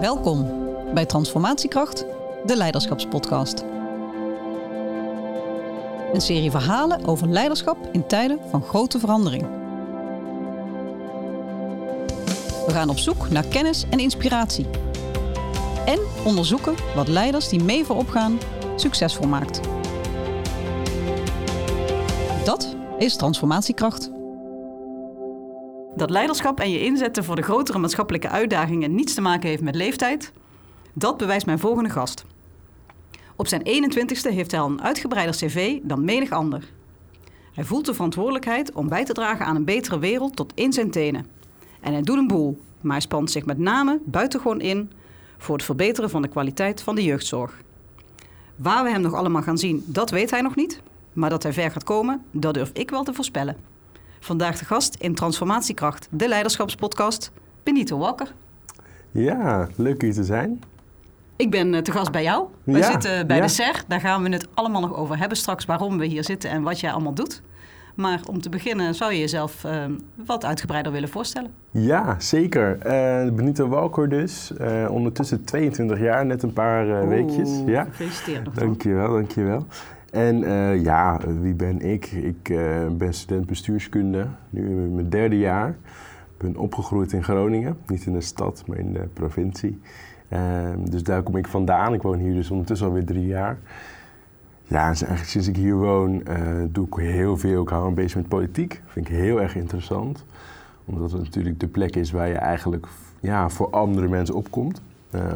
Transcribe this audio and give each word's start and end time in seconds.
Welkom 0.00 0.50
bij 0.94 1.06
Transformatiekracht, 1.06 2.04
de 2.44 2.56
Leiderschapspodcast. 2.56 3.64
Een 6.12 6.20
serie 6.20 6.50
verhalen 6.50 7.06
over 7.06 7.28
leiderschap 7.28 7.88
in 7.92 8.06
tijden 8.06 8.38
van 8.50 8.62
grote 8.62 8.98
verandering. 8.98 9.42
We 12.66 12.72
gaan 12.72 12.88
op 12.88 12.98
zoek 12.98 13.30
naar 13.30 13.46
kennis 13.46 13.84
en 13.90 13.98
inspiratie. 13.98 14.66
En 15.86 15.98
onderzoeken 16.24 16.74
wat 16.94 17.08
leiders 17.08 17.48
die 17.48 17.62
mee 17.62 17.84
voorop 17.84 18.08
gaan 18.08 18.38
succesvol 18.76 19.26
maakt. 19.26 19.60
Dat 22.44 22.76
is 22.98 23.16
transformatiekracht. 23.16 24.10
Dat 25.96 26.10
leiderschap 26.10 26.60
en 26.60 26.70
je 26.70 26.84
inzetten 26.84 27.24
voor 27.24 27.36
de 27.36 27.42
grotere 27.42 27.78
maatschappelijke 27.78 28.28
uitdagingen 28.28 28.94
niets 28.94 29.14
te 29.14 29.20
maken 29.20 29.48
heeft 29.48 29.62
met 29.62 29.74
leeftijd, 29.74 30.32
dat 30.92 31.16
bewijst 31.16 31.46
mijn 31.46 31.58
volgende 31.58 31.90
gast. 31.90 32.24
Op 33.36 33.46
zijn 33.46 33.62
21ste 33.66 34.34
heeft 34.34 34.50
hij 34.50 34.60
al 34.60 34.68
een 34.68 34.82
uitgebreider 34.82 35.36
cv 35.36 35.78
dan 35.82 36.04
menig 36.04 36.30
ander. 36.30 36.72
Hij 37.52 37.64
voelt 37.64 37.86
de 37.86 37.94
verantwoordelijkheid 37.94 38.72
om 38.72 38.88
bij 38.88 39.04
te 39.04 39.12
dragen 39.12 39.46
aan 39.46 39.56
een 39.56 39.64
betere 39.64 39.98
wereld 39.98 40.36
tot 40.36 40.52
in 40.54 40.72
zijn 40.72 40.90
tenen. 40.90 41.26
En 41.80 41.92
hij 41.92 42.02
doet 42.02 42.18
een 42.18 42.26
boel, 42.26 42.60
maar 42.80 42.92
hij 42.92 43.00
spant 43.00 43.30
zich 43.30 43.44
met 43.44 43.58
name 43.58 44.00
buitengewoon 44.04 44.60
in 44.60 44.90
voor 45.38 45.56
het 45.56 45.64
verbeteren 45.64 46.10
van 46.10 46.22
de 46.22 46.28
kwaliteit 46.28 46.82
van 46.82 46.94
de 46.94 47.04
jeugdzorg. 47.04 47.62
Waar 48.56 48.84
we 48.84 48.90
hem 48.90 49.00
nog 49.00 49.14
allemaal 49.14 49.42
gaan 49.42 49.58
zien, 49.58 49.84
dat 49.86 50.10
weet 50.10 50.30
hij 50.30 50.40
nog 50.40 50.56
niet. 50.56 50.80
Maar 51.12 51.30
dat 51.30 51.42
hij 51.42 51.52
ver 51.52 51.70
gaat 51.70 51.84
komen, 51.84 52.24
dat 52.30 52.54
durf 52.54 52.70
ik 52.72 52.90
wel 52.90 53.04
te 53.04 53.14
voorspellen. 53.14 53.75
Vandaag 54.26 54.58
de 54.58 54.64
gast 54.64 54.94
in 54.94 55.14
Transformatiekracht, 55.14 56.08
de 56.10 56.28
Leiderschapspodcast, 56.28 57.32
Benito 57.62 57.98
Walker. 57.98 58.32
Ja, 59.10 59.68
leuk 59.76 60.02
hier 60.02 60.12
te 60.12 60.24
zijn. 60.24 60.60
Ik 61.36 61.50
ben 61.50 61.74
eh, 61.74 61.80
te 61.82 61.92
gast 61.92 62.10
bij 62.10 62.22
jou. 62.22 62.44
We 62.64 62.78
Ja, 62.78 62.90
zitten 62.90 63.26
bij 63.26 63.36
ja. 63.36 63.42
de 63.42 63.48
SER. 63.48 63.84
Daar 63.88 64.00
gaan 64.00 64.22
we 64.22 64.28
het 64.28 64.46
allemaal 64.54 64.80
nog 64.80 64.94
over 64.96 65.18
hebben 65.18 65.36
straks, 65.36 65.64
waarom 65.64 65.98
we 65.98 66.04
hier 66.06 66.24
zitten 66.24 66.50
en 66.50 66.62
wat 66.62 66.80
jij 66.80 66.92
allemaal 66.92 67.14
doet. 67.14 67.42
Maar 67.94 68.20
om 68.30 68.40
te 68.40 68.48
beginnen 68.48 68.94
zou 68.94 69.12
je 69.12 69.18
jezelf 69.18 69.64
eh, 69.64 69.84
wat 70.26 70.44
uitgebreider 70.44 70.92
willen 70.92 71.08
voorstellen. 71.08 71.50
Ja, 71.70 72.16
zeker. 72.20 72.78
Eh 72.78 73.30
Benito 73.32 73.68
Walker 73.68 74.08
dus. 74.08 74.56
Eh, 74.56 74.86
ondertussen 74.90 75.44
22 75.44 75.98
jaar, 76.00 76.26
net 76.26 76.42
een 76.42 76.52
paar 76.52 77.08
weekjes. 77.08 77.50
Ja, 77.66 77.84
Gefeliciteerd 77.84 78.44
nog. 78.44 78.54
dankjewel, 78.54 79.12
dankjewel. 79.12 79.66
En 80.10 80.44
eh, 80.44 80.82
ja, 80.82 81.20
wie 81.40 81.54
ben 81.54 81.80
ik? 81.80 82.06
Ik 82.06 82.48
eh, 82.48 82.86
ben 82.90 83.14
student 83.14 83.46
bestuurskunde, 83.46 84.26
nu 84.50 84.68
in 84.68 84.94
mijn 84.94 85.08
derde 85.08 85.38
jaar. 85.38 85.68
Ik 85.68 86.38
ben 86.38 86.56
opgegroeid 86.56 87.12
in 87.12 87.24
Groningen, 87.24 87.76
niet 87.86 88.06
in 88.06 88.12
de 88.12 88.20
stad, 88.20 88.64
maar 88.66 88.78
in 88.78 88.92
de 88.92 89.08
provincie. 89.12 89.80
Ehm, 90.28 90.84
dus 90.90 91.02
daar 91.02 91.22
kom 91.22 91.36
ik 91.36 91.46
vandaan. 91.46 91.94
Ik 91.94 92.02
woon 92.02 92.18
hier 92.18 92.34
dus 92.34 92.50
ondertussen 92.50 92.86
alweer 92.86 93.04
drie 93.04 93.26
jaar. 93.26 93.58
Ja, 94.62 94.80
en 94.80 94.84
eigenlijk 94.84 95.24
sinds 95.24 95.48
ik 95.48 95.56
hier 95.56 95.74
woon 95.74 96.26
eh, 96.26 96.38
doe 96.68 96.86
ik 96.86 96.94
heel 96.94 97.36
veel. 97.36 97.62
Ik 97.62 97.68
hou 97.68 97.88
me 97.88 97.94
bezig 97.94 98.16
met 98.16 98.28
politiek. 98.28 98.82
Vind 98.86 99.08
ik 99.08 99.14
heel 99.14 99.40
erg 99.40 99.56
interessant. 99.56 100.24
Omdat 100.84 101.12
het 101.12 101.22
natuurlijk 101.22 101.60
de 101.60 101.68
plek 101.68 101.96
is 101.96 102.10
waar 102.10 102.28
je 102.28 102.34
eigenlijk 102.34 102.86
ja, 103.20 103.48
voor 103.48 103.70
andere 103.70 104.08
mensen 104.08 104.34
opkomt. 104.34 104.82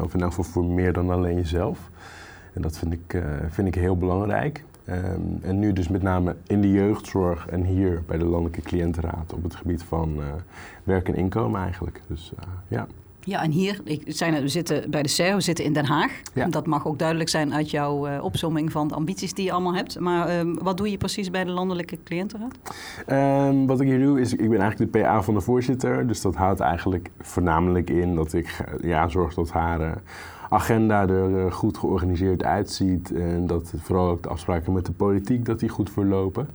Of 0.01 0.13
in 0.13 0.21
elk 0.21 0.29
geval 0.29 0.43
voor 0.43 0.65
meer 0.65 0.93
dan 0.93 1.09
alleen 1.09 1.35
jezelf. 1.35 1.89
En 2.53 2.61
dat 2.61 2.77
vind 2.77 2.93
ik, 2.93 3.13
eh, 3.13 3.21
vind 3.49 3.67
ik 3.67 3.75
heel 3.75 3.97
belangrijk. 3.97 4.63
Ehm, 4.85 5.21
en 5.41 5.59
nu 5.59 5.73
dus 5.73 5.87
met 5.87 6.01
name 6.01 6.35
in 6.47 6.61
de 6.61 6.71
jeugdzorg 6.71 7.47
en 7.47 7.63
hier 7.63 8.03
bij 8.07 8.17
de 8.17 8.25
Landelijke 8.25 8.61
Cliëntenraad 8.61 9.33
op 9.33 9.43
het 9.43 9.55
gebied 9.55 9.83
van 9.83 10.15
eh, 10.17 10.25
werk 10.83 11.07
en 11.07 11.15
inkomen 11.15 11.61
eigenlijk. 11.61 12.01
Dus 12.07 12.31
eh, 12.37 12.45
ja. 12.67 12.87
Ja, 13.23 13.43
en 13.43 13.51
hier, 13.51 13.81
ik 13.83 14.19
net, 14.19 14.41
we 14.41 14.47
zitten 14.47 14.91
bij 14.91 15.01
de 15.01 15.09
SER, 15.09 15.35
we 15.35 15.41
zitten 15.41 15.65
in 15.65 15.73
Den 15.73 15.85
Haag. 15.85 16.11
Ja. 16.33 16.47
Dat 16.47 16.65
mag 16.65 16.87
ook 16.87 16.99
duidelijk 16.99 17.29
zijn 17.29 17.53
uit 17.53 17.71
jouw 17.71 18.19
opzomming 18.19 18.71
van 18.71 18.87
de 18.87 18.93
ambities 18.93 19.33
die 19.33 19.45
je 19.45 19.51
allemaal 19.51 19.75
hebt. 19.75 19.99
Maar 19.99 20.27
eh, 20.27 20.39
wat 20.61 20.77
doe 20.77 20.91
je 20.91 20.97
precies 20.97 21.29
bij 21.29 21.43
de 21.43 21.51
Landelijke 21.51 21.97
Cliëntenraad? 22.03 22.57
Ehm, 23.05 23.65
wat 23.65 23.81
ik 23.81 23.87
hier 23.87 23.99
doe 23.99 24.19
is, 24.19 24.33
ik 24.33 24.49
ben 24.49 24.59
eigenlijk 24.59 24.93
de 24.93 24.99
PA 24.99 25.23
van 25.23 25.33
de 25.33 25.41
voorzitter. 25.41 26.07
Dus 26.07 26.21
dat 26.21 26.35
houdt 26.35 26.59
eigenlijk 26.59 27.09
voornamelijk 27.19 27.89
in 27.89 28.15
dat 28.15 28.33
ik 28.33 28.65
ja, 28.81 29.07
zorg 29.07 29.33
dat 29.33 29.51
haar 29.51 30.01
agenda 30.51 31.07
er 31.07 31.45
eh, 31.45 31.51
goed 31.51 31.77
georganiseerd 31.77 32.43
uitziet. 32.43 33.13
En 33.13 33.47
dat 33.47 33.73
vooral 33.77 34.09
ook 34.09 34.23
de 34.23 34.29
afspraken 34.29 34.73
met 34.73 34.85
de 34.85 34.91
politiek 34.91 35.45
dat 35.45 35.59
die 35.59 35.69
goed 35.69 35.89
verlopen. 35.89 36.47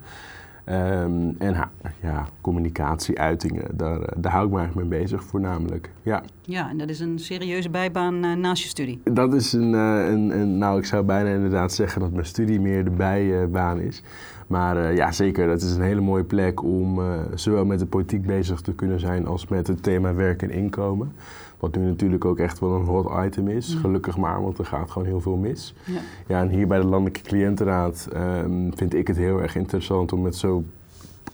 Ehm, 0.65 1.29
en 1.39 1.55
ha- 1.55 1.71
ja, 2.03 2.27
communicatie, 2.41 3.19
uitingen, 3.21 3.65
daar, 3.77 4.01
eh, 4.01 4.17
daar 4.17 4.33
hou 4.33 4.45
ik 4.47 4.53
me 4.53 4.59
eigenlijk 4.59 4.89
mee 4.89 5.01
bezig 5.01 5.25
voornamelijk. 5.25 5.91
Ja. 6.03 6.23
Ja, 6.43 6.71
en 6.71 6.79
dat 6.79 6.89
is 6.89 7.01
een 7.01 7.19
serieuze 7.19 7.71
bijbaan 7.71 8.25
eh, 8.25 8.33
naast 8.33 8.63
je 8.63 8.69
studie. 8.69 9.01
Dat 9.05 9.35
is 9.35 9.53
een, 9.53 9.73
een, 9.73 10.39
een, 10.41 10.59
nou 10.59 10.79
ik 10.79 10.85
zou 10.85 11.05
bijna 11.05 11.31
inderdaad 11.31 11.73
zeggen 11.73 12.01
dat 12.01 12.13
mijn 12.13 12.27
studie 12.27 12.61
meer 12.61 12.85
de 12.85 12.91
bijbaan 12.91 13.81
is. 13.81 14.03
Maar 14.47 14.95
ja, 14.95 15.13
zeker, 15.13 15.47
dat 15.47 15.63
is 15.63 15.75
een 15.77 15.83
hele 15.83 16.01
mooie 16.01 16.25
plek 16.25 16.63
om 16.63 17.01
zowel 17.35 17.65
met 17.65 17.79
de 17.79 17.87
politiek 17.87 18.27
bezig 18.27 18.61
te 18.61 18.73
kunnen 18.75 19.01
zijn 19.01 19.27
als 19.27 19.49
met 19.49 19.67
het 19.67 19.83
thema 19.83 20.15
werk 20.15 20.43
en 20.43 20.51
inkomen. 20.51 21.13
Wat 21.59 21.77
nu 21.77 21.87
natuurlijk 21.87 22.25
ook 22.25 22.39
echt 22.39 22.59
wel 22.59 22.75
een 22.75 22.85
hot 22.85 23.25
item 23.27 23.49
is. 23.49 23.75
Gelukkig 23.75 24.17
maar, 24.17 24.43
want 24.43 24.59
er 24.59 24.65
gaat 24.67 24.91
gewoon 24.91 25.09
heel 25.09 25.21
veel 25.21 25.37
mis. 25.37 25.75
Ja. 25.85 26.01
Ja, 26.27 26.41
en 26.41 26.49
hier 26.49 26.67
bij 26.67 26.79
de 26.79 26.87
Landelijke 26.87 27.21
Cliëntenraad 27.23 28.09
ehm, 28.13 28.71
vind 28.75 28.95
ik 28.95 29.07
het 29.07 29.17
heel 29.17 29.43
erg 29.43 29.57
interessant 29.57 30.13
om 30.13 30.23
met 30.23 30.37
zo'n 30.37 30.71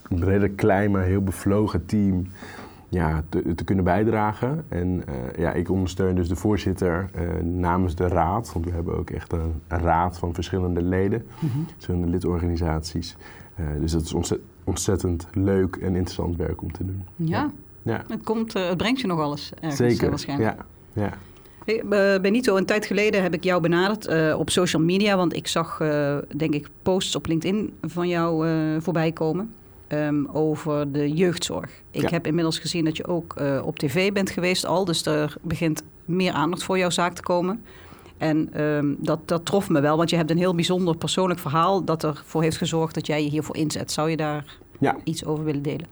redelijk 0.08 0.56
klein, 0.56 0.90
maar 0.90 1.02
heel 1.02 1.22
bevlogen 1.22 1.86
team 1.86 2.26
ja, 2.88 3.22
te, 3.28 3.54
te 3.54 3.64
kunnen 3.64 3.84
bijdragen. 3.84 4.64
En 4.68 5.02
eh, 5.06 5.14
ja, 5.38 5.52
ik 5.52 5.70
ondersteun 5.70 6.14
dus 6.14 6.28
de 6.28 6.36
voorzitter 6.36 7.08
eh, 7.14 7.42
namens 7.44 7.94
de 7.94 8.08
raad, 8.08 8.52
want 8.52 8.64
we 8.64 8.70
hebben 8.70 8.98
ook 8.98 9.10
echt 9.10 9.32
een, 9.32 9.52
een 9.68 9.78
raad 9.80 10.18
van 10.18 10.34
verschillende 10.34 10.82
leden, 10.82 11.26
Mhm. 11.40 11.58
verschillende 11.72 12.06
lidorganisaties. 12.08 13.16
Eh, 13.54 13.64
dus 13.80 13.92
dat 13.92 14.02
is 14.02 14.12
ontzet- 14.14 14.40
ontzettend 14.64 15.26
leuk 15.32 15.76
en 15.76 15.94
interessant 15.96 16.36
werk 16.36 16.62
om 16.62 16.72
te 16.72 16.84
doen. 16.84 17.02
Ja, 17.16 17.26
Ja, 17.38 17.50
het, 17.84 18.22
komt, 18.24 18.54
eh, 18.54 18.68
het 18.68 18.76
brengt 18.76 19.00
je 19.00 19.06
nog 19.06 19.20
alles 19.20 19.50
ergens 19.60 19.80
eh, 19.80 19.88
zeker. 19.88 20.08
waarschijnlijk. 20.08 20.56
Ja, 20.92 21.02
ja. 21.02 21.12
Hey, 21.64 22.20
Benito, 22.20 22.56
een 22.56 22.66
tijd 22.66 22.86
geleden 22.86 23.22
heb 23.22 23.34
ik 23.34 23.44
jou 23.44 23.60
benaderd 23.60 24.06
eh, 24.06 24.34
op 24.38 24.50
social 24.50 24.82
media, 24.82 25.16
want 25.16 25.36
ik 25.36 25.46
zag, 25.46 25.76
denk 26.36 26.54
ik, 26.54 26.68
posts 26.82 27.16
op 27.16 27.26
LinkedIn 27.26 27.72
van 27.82 28.08
jou 28.08 28.48
eh, 28.48 28.54
voorbij 28.78 29.12
komen 29.12 29.52
ehm, 29.88 30.24
over 30.32 30.92
de 30.92 31.12
jeugdzorg. 31.12 31.70
Ik 31.90 32.00
Ja. 32.02 32.08
heb 32.10 32.26
inmiddels 32.26 32.58
gezien 32.58 32.84
dat 32.84 32.96
je 32.96 33.06
ook 33.06 33.34
op 33.64 33.78
tv 33.78 34.12
bent 34.12 34.30
geweest 34.30 34.66
al, 34.66 34.84
dus 34.84 35.06
er 35.06 35.34
begint 35.42 35.82
meer 36.04 36.32
aandacht 36.32 36.62
voor 36.62 36.78
jouw 36.78 36.90
zaak 36.90 37.14
te 37.14 37.22
komen. 37.22 37.62
En 38.18 38.48
ehm, 38.52 38.94
dat, 38.98 39.28
dat 39.28 39.44
trof 39.44 39.68
me 39.68 39.80
wel, 39.80 39.96
want 39.96 40.10
je 40.10 40.16
hebt 40.16 40.30
een 40.30 40.38
heel 40.38 40.54
bijzonder 40.54 40.96
persoonlijk 40.96 41.40
verhaal 41.40 41.84
dat 41.84 42.04
ervoor 42.04 42.42
heeft 42.42 42.56
gezorgd 42.56 42.94
dat 42.94 43.06
jij 43.06 43.22
je 43.24 43.30
hiervoor 43.30 43.56
inzet. 43.56 43.92
Zou 43.92 44.10
je 44.10 44.16
daar 44.16 44.56
Ja. 44.78 44.96
iets 45.04 45.24
over 45.24 45.44
willen 45.44 45.62
delen? 45.62 45.86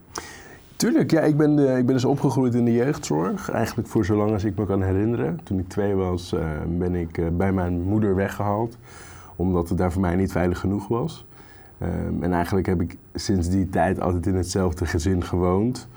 Tuurlijk, 0.81 1.11
ja, 1.11 1.21
ik 1.21 1.37
ben, 1.37 1.55
de, 1.55 1.77
ik 1.77 1.85
ben 1.85 1.95
dus 1.95 2.05
opgegroeid 2.05 2.53
in 2.53 2.65
de 2.65 2.73
jeugdzorg. 2.73 3.49
Eigenlijk 3.49 3.87
voor 3.87 4.05
zolang 4.05 4.31
als 4.31 4.43
ik 4.43 4.57
me 4.57 4.65
kan 4.65 4.81
herinneren. 4.81 5.39
Toen 5.43 5.59
ik 5.59 5.69
twee 5.69 5.95
was, 5.95 6.33
eh, 6.33 6.41
ben 6.77 6.95
ik 6.95 7.17
eh, 7.17 7.25
bij 7.27 7.51
mijn 7.51 7.81
moeder 7.81 8.15
weggehaald. 8.15 8.77
Omdat 9.35 9.69
het 9.69 9.77
daar 9.77 9.91
voor 9.91 10.01
mij 10.01 10.15
niet 10.15 10.31
veilig 10.31 10.59
genoeg 10.59 10.87
was. 10.87 11.25
Ehm, 11.77 12.23
en 12.23 12.33
eigenlijk 12.33 12.67
heb 12.67 12.81
ik 12.81 12.97
sinds 13.13 13.49
die 13.49 13.69
tijd 13.69 13.99
altijd 13.99 14.25
in 14.27 14.35
hetzelfde 14.35 14.85
gezin 14.85 15.23
gewoond. 15.23 15.87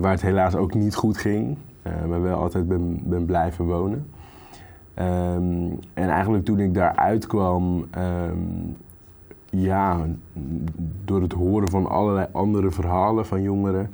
waar 0.00 0.10
het 0.10 0.22
helaas 0.22 0.54
ook 0.54 0.74
niet 0.74 0.94
goed 0.94 1.16
ging. 1.16 1.56
maar 2.08 2.22
wel 2.22 2.38
altijd 2.38 2.68
ben, 2.68 3.00
ben 3.04 3.24
blijven 3.24 3.64
wonen. 3.64 4.06
Ehm, 4.94 5.70
en 5.94 6.08
eigenlijk 6.08 6.44
toen 6.44 6.58
ik 6.58 6.74
daar 6.74 6.96
uitkwam, 6.96 7.86
ehm, 7.90 8.38
ja, 9.54 10.06
door 11.04 11.22
het 11.22 11.32
horen 11.32 11.68
van 11.68 11.86
allerlei 11.86 12.26
andere 12.32 12.70
verhalen 12.70 13.26
van 13.26 13.42
jongeren, 13.42 13.90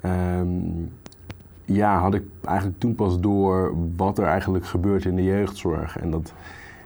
ehm, 0.00 0.48
ja, 1.64 1.98
had 1.98 2.14
ik 2.14 2.22
eigenlijk 2.44 2.78
toen 2.78 2.94
pas 2.94 3.20
door 3.20 3.74
wat 3.96 4.18
er 4.18 4.24
eigenlijk 4.24 4.66
gebeurt 4.66 5.04
in 5.04 5.16
de 5.16 5.24
jeugdzorg. 5.24 5.98
En 5.98 6.10
dat 6.10 6.32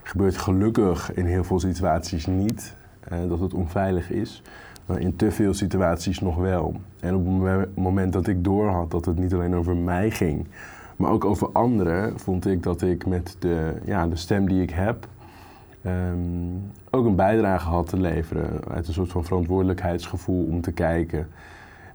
gebeurt 0.03 0.37
gelukkig 0.37 1.13
in 1.13 1.25
heel 1.25 1.43
veel 1.43 1.59
situaties 1.59 2.25
niet, 2.25 2.75
eh, 2.99 3.17
dat 3.27 3.39
het 3.39 3.53
onveilig 3.53 4.11
is. 4.11 4.41
Maar 4.85 4.99
in 4.99 5.15
te 5.15 5.31
veel 5.31 5.53
situaties 5.53 6.19
nog 6.19 6.35
wel. 6.35 6.75
En 6.99 7.15
op 7.15 7.25
het 7.25 7.33
momen- 7.33 7.71
moment 7.75 8.13
dat 8.13 8.27
ik 8.27 8.43
doorhad 8.43 8.91
dat 8.91 9.05
het 9.05 9.17
niet 9.17 9.33
alleen 9.33 9.55
over 9.55 9.75
mij 9.75 10.11
ging, 10.11 10.47
maar 10.95 11.11
ook 11.11 11.25
over 11.25 11.49
anderen, 11.51 12.19
vond 12.19 12.47
ik 12.47 12.63
dat 12.63 12.81
ik 12.81 13.05
met 13.05 13.35
de, 13.39 13.73
ja, 13.85 14.07
de 14.07 14.15
stem 14.15 14.47
die 14.47 14.61
ik 14.61 14.69
heb, 14.69 15.07
ehm, 15.81 16.17
ook 16.89 17.05
een 17.05 17.15
bijdrage 17.15 17.69
had 17.69 17.89
te 17.89 17.99
leveren. 17.99 18.49
Uit 18.71 18.87
een 18.87 18.93
soort 18.93 19.11
van 19.11 19.23
verantwoordelijkheidsgevoel 19.23 20.45
om 20.45 20.61
te 20.61 20.71
kijken. 20.71 21.27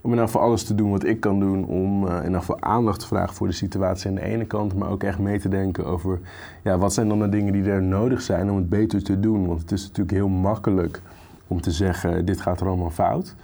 Om 0.00 0.12
in 0.12 0.18
elk 0.18 0.26
geval 0.26 0.42
alles 0.42 0.64
te 0.64 0.74
doen 0.74 0.90
wat 0.90 1.04
ik 1.04 1.20
kan 1.20 1.40
doen 1.40 1.66
om 1.66 2.08
eh, 2.08 2.24
in 2.24 2.32
elk 2.32 2.40
geval 2.40 2.60
aandacht 2.60 3.00
te 3.00 3.06
vragen 3.06 3.34
voor 3.34 3.46
de 3.46 3.52
situatie 3.52 4.08
aan 4.08 4.14
de 4.14 4.22
ene 4.22 4.44
kant, 4.44 4.74
maar 4.74 4.88
ook 4.88 5.02
echt 5.02 5.18
mee 5.18 5.38
te 5.38 5.48
denken 5.48 5.86
over 5.86 6.20
ja, 6.62 6.78
wat 6.78 6.92
zijn 6.92 7.08
dan 7.08 7.18
de 7.18 7.28
dingen 7.28 7.52
die 7.52 7.70
er 7.70 7.82
nodig 7.82 8.20
zijn 8.22 8.50
om 8.50 8.56
het 8.56 8.68
beter 8.68 9.02
te 9.02 9.20
doen. 9.20 9.46
Want 9.46 9.60
het 9.60 9.72
is 9.72 9.82
natuurlijk 9.82 10.16
heel 10.16 10.28
makkelijk 10.28 11.02
om 11.46 11.60
te 11.60 11.70
zeggen, 11.70 12.24
dit 12.24 12.40
gaat 12.40 12.60
er 12.60 12.66
allemaal 12.66 12.90
fout. 12.90 13.34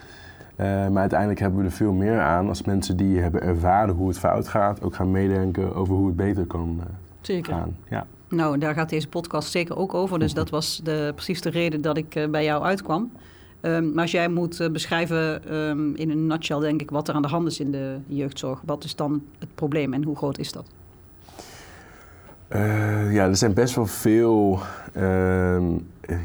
maar 0.56 0.96
uiteindelijk 0.96 1.40
hebben 1.40 1.58
we 1.58 1.64
er 1.64 1.72
veel 1.72 1.92
meer 1.92 2.20
aan 2.20 2.48
als 2.48 2.62
mensen 2.62 2.96
die 2.96 3.19
hebben 3.19 3.42
ervaren 3.42 3.94
hoe 3.94 4.08
het 4.08 4.19
fout 4.19 4.48
gaat, 4.48 4.82
ook 4.82 4.94
gaan 4.94 5.10
meedenken 5.10 5.75
over 5.75 5.94
hoe 5.94 6.06
het 6.06 6.16
beter 6.16 6.46
kan 6.46 6.81
Zeker. 7.20 7.52
gaan. 7.52 7.76
Ja. 7.88 8.06
Nou, 8.30 8.58
daar 8.58 8.74
gaat 8.74 8.88
deze 8.90 9.08
podcast 9.08 9.50
zeker 9.50 9.76
ook 9.76 9.94
over. 9.94 10.18
Dus 10.18 10.34
dat 10.34 10.50
was 10.50 10.80
de, 10.84 11.12
precies 11.14 11.40
de 11.40 11.50
reden 11.50 11.80
dat 11.80 11.96
ik 11.96 12.26
bij 12.30 12.44
jou 12.44 12.62
uitkwam. 12.62 13.10
Um, 13.62 13.92
maar 13.92 14.02
als 14.02 14.10
jij 14.10 14.28
moet 14.28 14.68
beschrijven 14.72 15.54
um, 15.56 15.94
in 15.96 16.10
een 16.10 16.26
nutshell, 16.26 16.58
denk 16.58 16.80
ik, 16.80 16.90
wat 16.90 17.08
er 17.08 17.14
aan 17.14 17.22
de 17.22 17.28
hand 17.28 17.46
is 17.46 17.60
in 17.60 17.70
de 17.70 17.96
jeugdzorg, 18.06 18.62
wat 18.64 18.84
is 18.84 18.96
dan 18.96 19.22
het 19.38 19.48
probleem 19.54 19.92
en 19.92 20.04
hoe 20.04 20.16
groot 20.16 20.38
is 20.38 20.52
dat? 20.52 20.64
Uh, 22.52 23.12
ja, 23.12 23.26
er 23.26 23.36
zijn 23.36 23.54
best 23.54 23.74
wel 23.74 23.86
veel 23.86 24.58
uh, 24.96 25.62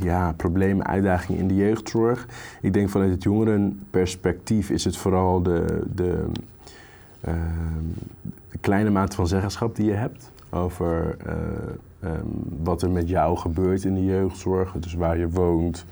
ja, 0.02 0.34
problemen, 0.38 0.86
uitdagingen 0.86 1.42
in 1.42 1.48
de 1.48 1.56
jeugdzorg. 1.56 2.28
Ik 2.62 2.74
denk 2.74 2.90
vanuit 2.90 3.12
het 3.12 3.24
jongerenperspectief 3.24 4.70
is 4.70 4.84
het 4.84 4.98
vooral 4.98 5.44
de, 5.44 5.82
de, 5.96 6.26
de 8.52 8.58
kleine 8.62 8.90
mate 8.90 9.16
van 9.16 9.28
zeggenschap 9.28 9.76
die 9.76 9.86
je 9.86 9.94
hebt 9.94 10.32
over 10.50 11.18
eh, 12.06 12.12
wat 12.64 12.82
er 12.82 12.90
met 12.90 13.10
jou 13.10 13.38
gebeurt 13.38 13.84
in 13.84 13.94
de 13.94 14.06
jeugdzorg. 14.06 14.72
Dus 14.72 14.94
waar 14.94 15.18
je 15.18 15.30
woont, 15.30 15.86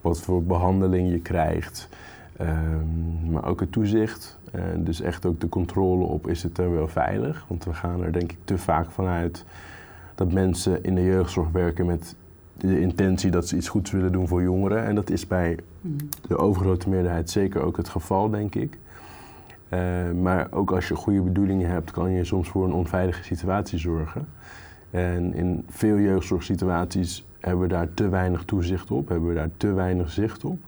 wat 0.00 0.20
voor 0.20 0.42
behandeling 0.42 1.10
je 1.10 1.20
krijgt, 1.20 1.88
maar 3.30 3.44
ook 3.44 3.60
het 3.60 3.72
toezicht. 3.72 4.38
En 4.50 4.84
dus 4.84 5.00
echt 5.00 5.26
ook 5.26 5.40
de 5.40 5.48
controle 5.48 6.04
op 6.04 6.26
is 6.26 6.42
het 6.42 6.58
er 6.58 6.72
wel 6.72 6.88
veilig. 6.88 7.44
Want 7.48 7.64
we 7.64 7.74
gaan 7.74 8.02
er 8.02 8.12
denk 8.12 8.32
ik 8.32 8.38
te 8.44 8.58
vaak 8.58 8.90
vanuit 8.90 9.44
dat 10.14 10.32
mensen 10.32 10.84
in 10.84 10.94
de 10.94 11.04
jeugdzorg 11.04 11.50
werken 11.50 11.86
met 11.86 12.14
de 12.56 12.80
intentie 12.80 13.30
dat 13.30 13.48
ze 13.48 13.56
iets 13.56 13.68
goeds 13.68 13.90
willen 13.90 14.12
doen 14.12 14.28
voor 14.28 14.42
jongeren. 14.42 14.84
En 14.84 14.94
dat 14.94 15.10
is 15.10 15.26
bij 15.26 15.58
mhm. 15.80 15.96
de 16.28 16.38
overgrote 16.38 16.88
meerderheid 16.88 17.30
zeker 17.30 17.62
ook 17.62 17.76
het 17.76 17.88
geval, 17.88 18.30
denk 18.30 18.54
ik. 18.54 18.78
Uh, 19.68 20.10
maar 20.10 20.48
ook 20.50 20.72
als 20.72 20.88
je 20.88 20.94
goede 20.94 21.20
bedoelingen 21.20 21.70
hebt, 21.70 21.90
kan 21.90 22.10
je 22.10 22.24
soms 22.24 22.48
voor 22.48 22.64
een 22.64 22.72
onveilige 22.72 23.22
situatie 23.22 23.78
zorgen. 23.78 24.28
En 24.92 25.34
in 25.34 25.64
veel 25.68 25.98
jeugdzorgsituaties 25.98 27.26
hebben 27.40 27.62
we 27.62 27.68
daar 27.68 27.94
te 27.94 28.08
weinig 28.08 28.44
toezicht 28.44 28.90
op, 28.90 29.08
hebben 29.08 29.28
we 29.28 29.34
daar 29.34 29.50
te 29.56 29.72
weinig 29.72 30.10
zicht 30.10 30.44
op. 30.44 30.58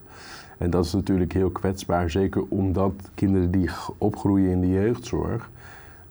En 0.59 0.71
dat 0.71 0.85
is 0.85 0.93
natuurlijk 0.93 1.33
heel 1.33 1.51
kwetsbaar, 1.51 2.11
zeker 2.11 2.45
omdat 2.49 2.93
kinderen 3.15 3.51
die 3.51 3.71
opgroeien 3.99 4.51
in 4.51 4.61
de 4.61 4.71
jeugdzorg 4.71 5.51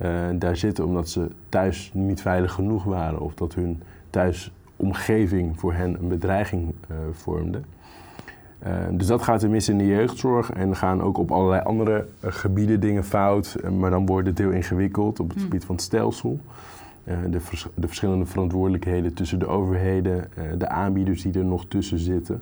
uh, 0.03 0.09
daar 0.33 0.57
zitten 0.57 0.85
omdat 0.85 1.09
ze 1.09 1.27
thuis 1.49 1.91
niet 1.93 2.21
veilig 2.21 2.51
genoeg 2.51 2.83
waren 2.83 3.19
of 3.19 3.33
dat 3.33 3.53
hun 3.53 3.81
thuisomgeving 4.09 5.59
voor 5.59 5.73
hen 5.73 5.97
een 5.99 6.07
bedreiging 6.07 6.73
uh, 6.91 6.97
vormde. 7.11 7.61
Uh, 8.67 8.73
dus 8.91 9.07
dat 9.07 9.21
gaat 9.21 9.43
er 9.43 9.49
mis 9.49 9.69
in 9.69 9.77
de 9.77 9.87
jeugdzorg 9.87 10.51
en 10.51 10.75
gaan 10.75 11.01
ook 11.01 11.17
op 11.17 11.31
allerlei 11.31 11.61
andere 11.61 12.07
gebieden 12.21 12.79
dingen 12.79 13.03
fout, 13.03 13.57
maar 13.79 13.89
dan 13.89 14.05
wordt 14.05 14.27
het 14.27 14.37
heel 14.37 14.49
ingewikkeld 14.49 15.19
op 15.19 15.27
het 15.27 15.37
hmm. 15.37 15.45
gebied 15.45 15.65
van 15.65 15.75
het 15.75 15.83
stelsel. 15.83 16.39
De, 17.29 17.39
vers 17.39 17.67
de, 17.75 17.87
verschillende 17.87 18.25
verantwoordelijkheden 18.25 19.13
tussen 19.13 19.39
de 19.39 19.47
overheden, 19.47 20.29
de 20.57 20.67
aanbieders 20.67 21.21
die 21.21 21.33
er 21.33 21.45
nog 21.45 21.65
tussen 21.65 21.99
zitten. 21.99 22.41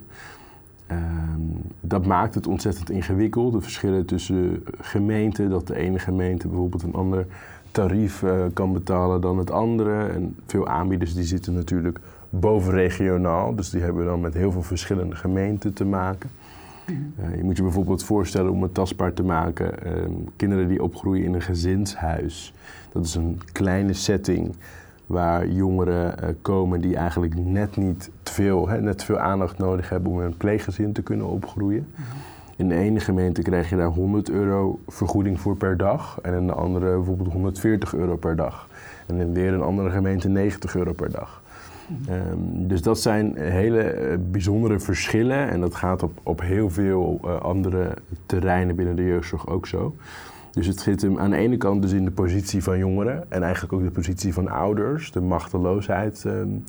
Ehm, 0.92 1.42
dat 1.81 2.06
maakt 2.06 2.36
het 2.36 2.48
ontzettend 2.48 2.90
ingewikkeld. 2.90 3.54
De 3.54 3.62
verschillen 3.62 4.06
tussen 4.06 4.63
gemeenten, 4.80 5.50
dat 5.50 5.68
de 5.68 5.75
ene 5.75 6.00
gemeente 6.00 6.48
bijvoorbeeld 6.48 6.84
een 6.84 6.94
ander 6.94 7.25
tarief 7.72 8.22
uh, 8.22 8.46
kan 8.54 8.74
betalen 8.74 9.22
dan 9.22 9.38
het 9.38 9.52
andere. 9.52 10.08
En 10.08 10.36
veel 10.46 10.68
aanbieders 10.68 11.13
die 11.13 11.24
zitten 11.24 11.54
natuurlijk 11.54 12.00
bovenregionaal, 12.30 13.56
dus 13.56 13.69
die 13.69 13.81
hebben 13.81 14.06
dan 14.06 14.22
met 14.22 14.34
heel 14.34 14.52
veel 14.52 14.63
verschillende 14.63 15.16
gemeenten 15.16 15.74
te 15.74 15.86
maken. 15.86 16.30
Uh, 16.88 17.36
je 17.36 17.44
moet 17.44 17.58
je 17.58 17.63
bijvoorbeeld 17.63 18.04
voorstellen 18.04 18.52
om 18.52 18.62
het 18.62 18.74
tastbaar 18.74 19.13
te 19.13 19.24
maken, 19.24 19.74
uh, 19.86 19.92
kinderen 20.36 20.68
die 20.68 20.84
opgroeien 20.84 21.25
in 21.25 21.34
een 21.34 21.42
gezinshuis. 21.42 22.54
Dat 22.91 23.05
is 23.05 23.15
een 23.15 23.41
kleine 23.51 23.93
setting 23.93 24.55
waar 25.05 25.47
jongeren 25.47 26.15
uh, 26.23 26.29
komen 26.41 26.81
die 26.81 26.95
eigenlijk 26.95 27.35
net 27.35 27.77
niet 27.77 28.09
te 28.23 28.33
veel, 28.33 28.67
hè, 28.67 28.81
net 28.81 28.97
te 28.97 29.05
veel 29.05 29.19
aandacht 29.19 29.57
nodig 29.57 29.89
hebben 29.89 30.11
om 30.11 30.19
in 30.19 30.25
een 30.25 30.38
pleeggezin 30.38 30.93
te 30.93 31.01
kunnen 31.01 31.27
opgroeien. 31.27 31.88
Mhm. 31.91 32.01
In 32.55 32.67
de 32.67 32.75
ene 32.75 32.99
gemeente 32.99 33.41
krijg 33.41 33.69
je 33.69 33.75
daar 33.75 33.88
100 33.88 34.29
euro 34.29 34.79
vergoeding 34.88 35.39
voor 35.39 35.57
per 35.57 35.77
dag 35.77 36.19
en 36.21 36.33
in 36.33 36.47
de 36.47 36.53
andere 36.53 36.95
bijvoorbeeld 36.95 37.31
140 37.31 37.93
euro 37.95 38.15
per 38.15 38.35
dag. 38.35 38.67
En 39.07 39.15
in 39.15 39.33
weer 39.33 39.53
een 39.53 39.61
andere 39.61 39.89
gemeente 39.89 40.29
90 40.29 40.75
euro 40.75 40.93
per 40.93 41.11
dag. 41.11 41.41
Mhm. 41.88 42.13
Um, 42.13 42.67
dus 42.67 42.81
dat 42.81 42.99
zijn 42.99 43.38
hele 43.38 44.11
uh, 44.11 44.17
bijzondere 44.31 44.79
verschillen 44.79 45.49
en 45.49 45.59
dat 45.59 45.75
gaat 45.75 46.03
op, 46.03 46.19
op 46.23 46.41
heel 46.41 46.69
veel 46.69 47.19
uh, 47.25 47.41
andere 47.41 47.93
terreinen 48.25 48.75
binnen 48.75 48.95
de 48.95 49.05
jeugdzorg 49.05 49.47
ook 49.47 49.67
zo. 49.67 49.95
Dus 50.51 50.68
het 50.68 50.80
zit 50.80 51.01
hem 51.01 51.19
aan 51.19 51.30
de 51.30 51.36
ene 51.36 51.57
kant 51.57 51.81
dus 51.81 51.92
in 51.92 52.06
de 52.06 52.12
positie 52.12 52.63
van 52.63 52.77
jongeren 52.77 53.31
en 53.31 53.44
eigenlijk 53.44 53.74
ook 53.74 53.83
de 53.83 53.92
positie 53.92 54.33
van 54.33 54.48
ouders, 54.48 55.12
de 55.12 55.21
machteloosheid 55.21 56.24
um, 56.24 56.63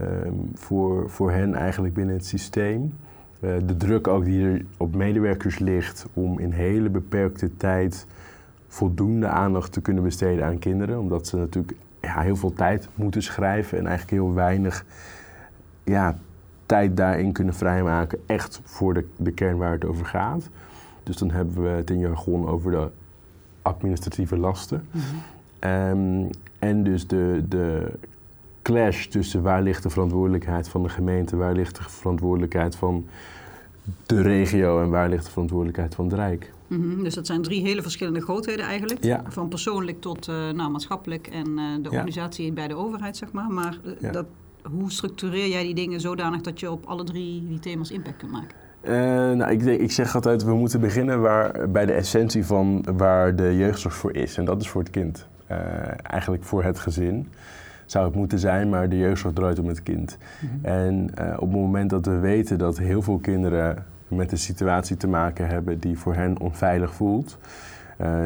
um, 0.00 0.50
voor, 0.54 1.10
voor 1.10 1.30
hen 1.30 1.54
eigenlijk 1.54 1.94
binnen 1.94 2.14
het 2.14 2.26
systeem. 2.26 2.94
Uh, 3.40 3.50
de 3.66 3.76
druk 3.76 4.08
ook 4.08 4.24
die 4.24 4.46
er 4.46 4.64
op 4.76 4.94
medewerkers 4.94 5.58
ligt 5.58 6.06
om 6.12 6.38
in 6.38 6.50
hele 6.50 6.88
beperkte 6.88 7.56
tijd 7.56 8.06
voldoende 8.68 9.26
aandacht 9.26 9.72
te 9.72 9.80
kunnen 9.80 10.02
besteden 10.02 10.44
aan 10.44 10.58
kinderen, 10.58 10.98
omdat 10.98 11.26
ze 11.26 11.36
natuurlijk 11.36 11.74
ja, 12.00 12.20
heel 12.20 12.36
veel 12.36 12.52
tijd 12.52 12.88
moeten 12.94 13.22
schrijven 13.22 13.78
en 13.78 13.86
eigenlijk 13.86 14.22
heel 14.22 14.34
weinig 14.34 14.84
ja, 15.84 16.18
tijd 16.66 16.96
daarin 16.96 17.32
kunnen 17.32 17.54
vrijmaken, 17.54 18.18
echt 18.26 18.60
voor 18.64 18.94
de, 18.94 19.06
de 19.16 19.32
kern 19.32 19.56
waar 19.56 19.72
het 19.72 19.84
over 19.84 20.06
gaat. 20.06 20.48
Dus 21.02 21.16
dan 21.16 21.30
hebben 21.30 21.62
we 21.62 21.68
het 21.68 21.90
in 21.90 21.98
jargon 21.98 22.48
over 22.48 22.70
de 22.70 22.90
administratieve 23.62 24.36
lasten. 24.36 24.88
um, 25.60 26.30
en 26.58 26.84
dus 26.84 27.06
de, 27.06 27.44
de 27.48 27.92
clash 28.62 29.06
tussen 29.06 29.42
waar 29.42 29.62
ligt 29.62 29.82
de 29.82 29.90
verantwoordelijkheid 29.90 30.68
van 30.68 30.82
de 30.82 30.88
gemeente, 30.88 31.36
waar 31.36 31.54
ligt 31.54 31.76
de 31.76 31.82
verantwoordelijkheid 31.82 32.76
van 32.76 33.06
de 34.06 34.22
regio 34.22 34.82
en 34.82 34.90
waar 34.90 35.08
ligt 35.08 35.24
de 35.24 35.30
verantwoordelijkheid 35.30 35.94
van 35.94 36.04
het 36.04 36.14
Rijk. 36.14 36.52
Mm 36.66 36.80
-hmm. 36.80 37.02
Dus 37.02 37.14
dat 37.14 37.26
zijn 37.26 37.42
drie 37.42 37.62
hele 37.62 37.82
verschillende 37.82 38.20
grootheden 38.20 38.64
eigenlijk. 38.64 39.04
Ja. 39.04 39.22
Van 39.28 39.48
persoonlijk 39.48 40.00
tot 40.00 40.28
uh, 40.28 40.50
nou, 40.50 40.70
maatschappelijk 40.70 41.26
en 41.26 41.48
uh, 41.48 41.64
de 41.82 41.90
organisatie 41.90 42.52
bij 42.52 42.68
de 42.68 42.74
overheid, 42.74 43.16
zeg 43.16 43.32
maar. 43.32 43.50
Maar 43.50 43.78
uh, 44.00 44.12
dat, 44.12 44.26
hoe 44.62 44.90
structureer 44.90 45.48
jij 45.48 45.62
die 45.62 45.74
dingen 45.74 46.00
zodanig 46.00 46.40
dat 46.40 46.60
je 46.60 46.70
op 46.70 46.86
alle 46.86 47.04
drie 47.04 47.46
die 47.48 47.58
thema's 47.58 47.90
impact 47.90 48.16
kunt 48.16 48.32
maken? 48.32 48.56
Uh, 48.84 48.92
nou, 49.32 49.50
ik, 49.50 49.62
ik, 49.62 49.92
zeg 49.92 50.14
altijd, 50.14 50.44
we 50.44 50.54
moeten 50.54 50.80
beginnen 50.80 51.20
waar, 51.20 51.70
bij 51.70 51.86
de 51.86 51.92
essentie 51.92 52.46
van 52.46 52.84
waar 52.96 53.36
de 53.36 53.56
jeugdzorg 53.56 53.94
voor 53.94 54.16
is. 54.16 54.38
En 54.38 54.44
dat 54.44 54.60
is 54.60 54.68
voor 54.68 54.80
het 54.80 54.90
kind. 54.90 55.26
Uh, 55.50 55.58
eigenlijk 56.02 56.44
voor 56.44 56.64
het 56.64 56.78
gezin 56.78 57.28
zou 57.86 58.06
het 58.06 58.14
moeten 58.14 58.38
zijn, 58.38 58.68
maar 58.68 58.88
de 58.88 58.98
jeugdzorg 58.98 59.34
draait 59.34 59.58
om 59.58 59.68
het 59.68 59.82
kind. 59.82 60.18
Mhm. 60.40 60.66
En 60.66 61.10
uh, 61.20 61.32
op 61.32 61.52
het 61.52 61.60
moment 61.60 61.90
dat 61.90 62.06
we 62.06 62.18
weten 62.18 62.58
dat 62.58 62.78
heel 62.78 63.02
veel 63.02 63.18
kinderen 63.18 63.84
met 64.08 64.32
een 64.32 64.38
situatie 64.38 64.96
te 64.96 65.08
maken 65.08 65.48
hebben 65.48 65.78
die 65.78 65.98
voor 65.98 66.14
hen 66.14 66.40
onveilig 66.40 66.94
voelt, 66.94 67.38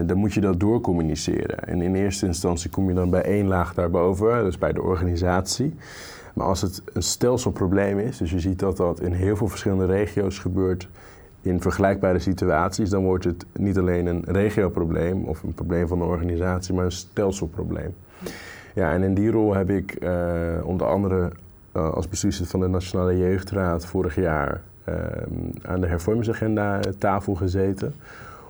dan 0.06 0.16
moet 0.16 0.34
je 0.34 0.40
dat 0.40 0.60
doorcommuniceren. 0.60 1.64
En 1.64 1.82
in 1.82 1.94
eerste 1.94 2.26
instantie 2.26 2.70
kom 2.70 2.88
je 2.88 2.94
dan 2.94 3.10
bij 3.10 3.22
één 3.22 3.46
laag 3.46 3.74
daarboven, 3.74 4.44
dus 4.44 4.58
bij 4.58 4.72
de 4.72 4.82
organisatie. 4.82 5.74
Maar 6.34 6.46
als 6.46 6.60
het 6.60 6.82
een 6.92 7.02
stelselprobleem 7.02 7.98
is, 7.98 8.16
dus 8.16 8.30
je 8.30 8.40
ziet 8.40 8.58
dat 8.58 8.76
dat 8.76 9.00
in 9.00 9.12
heel 9.12 9.36
veel 9.36 9.48
verschillende 9.48 9.86
regio's 9.86 10.38
gebeurt 10.38 10.88
in 11.42 11.60
vergelijkbare 11.60 12.18
situaties, 12.18 12.90
dan 12.90 13.04
wordt 13.04 13.24
het 13.24 13.46
niet 13.52 13.78
alleen 13.78 14.06
een 14.06 14.24
regioprobleem 14.26 15.24
of 15.24 15.42
een 15.42 15.54
probleem 15.54 15.88
van 15.88 15.98
de 15.98 16.04
organisatie, 16.04 16.74
maar 16.74 16.84
een 16.84 16.92
stelselprobleem. 16.92 17.94
Ja, 18.74 18.92
en 18.92 19.02
in 19.02 19.14
die 19.14 19.30
rol 19.30 19.54
heb 19.54 19.70
ik 19.70 19.96
uh, 20.02 20.10
onder 20.62 20.86
andere 20.86 21.30
uh, 21.76 21.90
als 21.90 22.08
bestuurslid 22.08 22.48
van 22.48 22.60
de 22.60 22.68
Nationale 22.68 23.18
Jeugdraad 23.18 23.86
vorig 23.86 24.14
jaar 24.14 24.60
uh, 24.88 24.94
aan 25.62 25.80
de 25.80 25.86
hervormingsagenda 25.86 26.80
tafel 26.98 27.34
gezeten. 27.34 27.94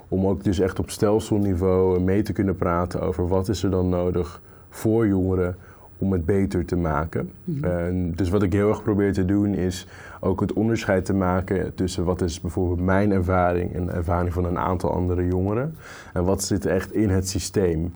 Om 0.08 0.26
ook 0.26 0.44
dus 0.44 0.58
echt 0.58 0.78
op 0.78 0.90
stelselniveau 0.90 2.00
mee 2.00 2.22
te 2.22 2.32
kunnen 2.32 2.56
praten 2.56 3.00
over 3.00 3.28
wat 3.28 3.48
is 3.48 3.62
er 3.62 3.70
dan 3.70 3.88
nodig 3.88 4.40
voor 4.68 5.06
jongeren 5.06 5.56
om 5.98 6.12
het 6.12 6.24
beter 6.24 6.64
te 6.64 6.76
maken. 6.76 7.30
Mm 7.44 8.14
dus 8.14 8.30
wat 8.30 8.42
ik 8.42 8.52
heel 8.52 8.68
erg 8.68 8.82
probeer 8.82 9.12
te 9.12 9.24
doen 9.24 9.54
is 9.54 9.86
ook 10.20 10.40
het 10.40 10.52
onderscheid 10.52 11.04
te 11.04 11.14
maken 11.14 11.74
tussen 11.74 12.04
wat 12.04 12.20
is 12.20 12.40
bijvoorbeeld 12.40 12.80
mijn 12.80 13.12
ervaring 13.12 13.74
en 13.74 13.86
de 13.86 13.92
ervaring 13.92 14.32
van 14.32 14.44
een 14.44 14.58
aantal 14.58 14.92
andere 14.92 15.26
jongeren. 15.26 15.74
En 16.12 16.24
wat 16.24 16.42
zit 16.42 16.66
echt 16.66 16.92
in 16.92 17.10
het 17.10 17.28
systeem. 17.28 17.92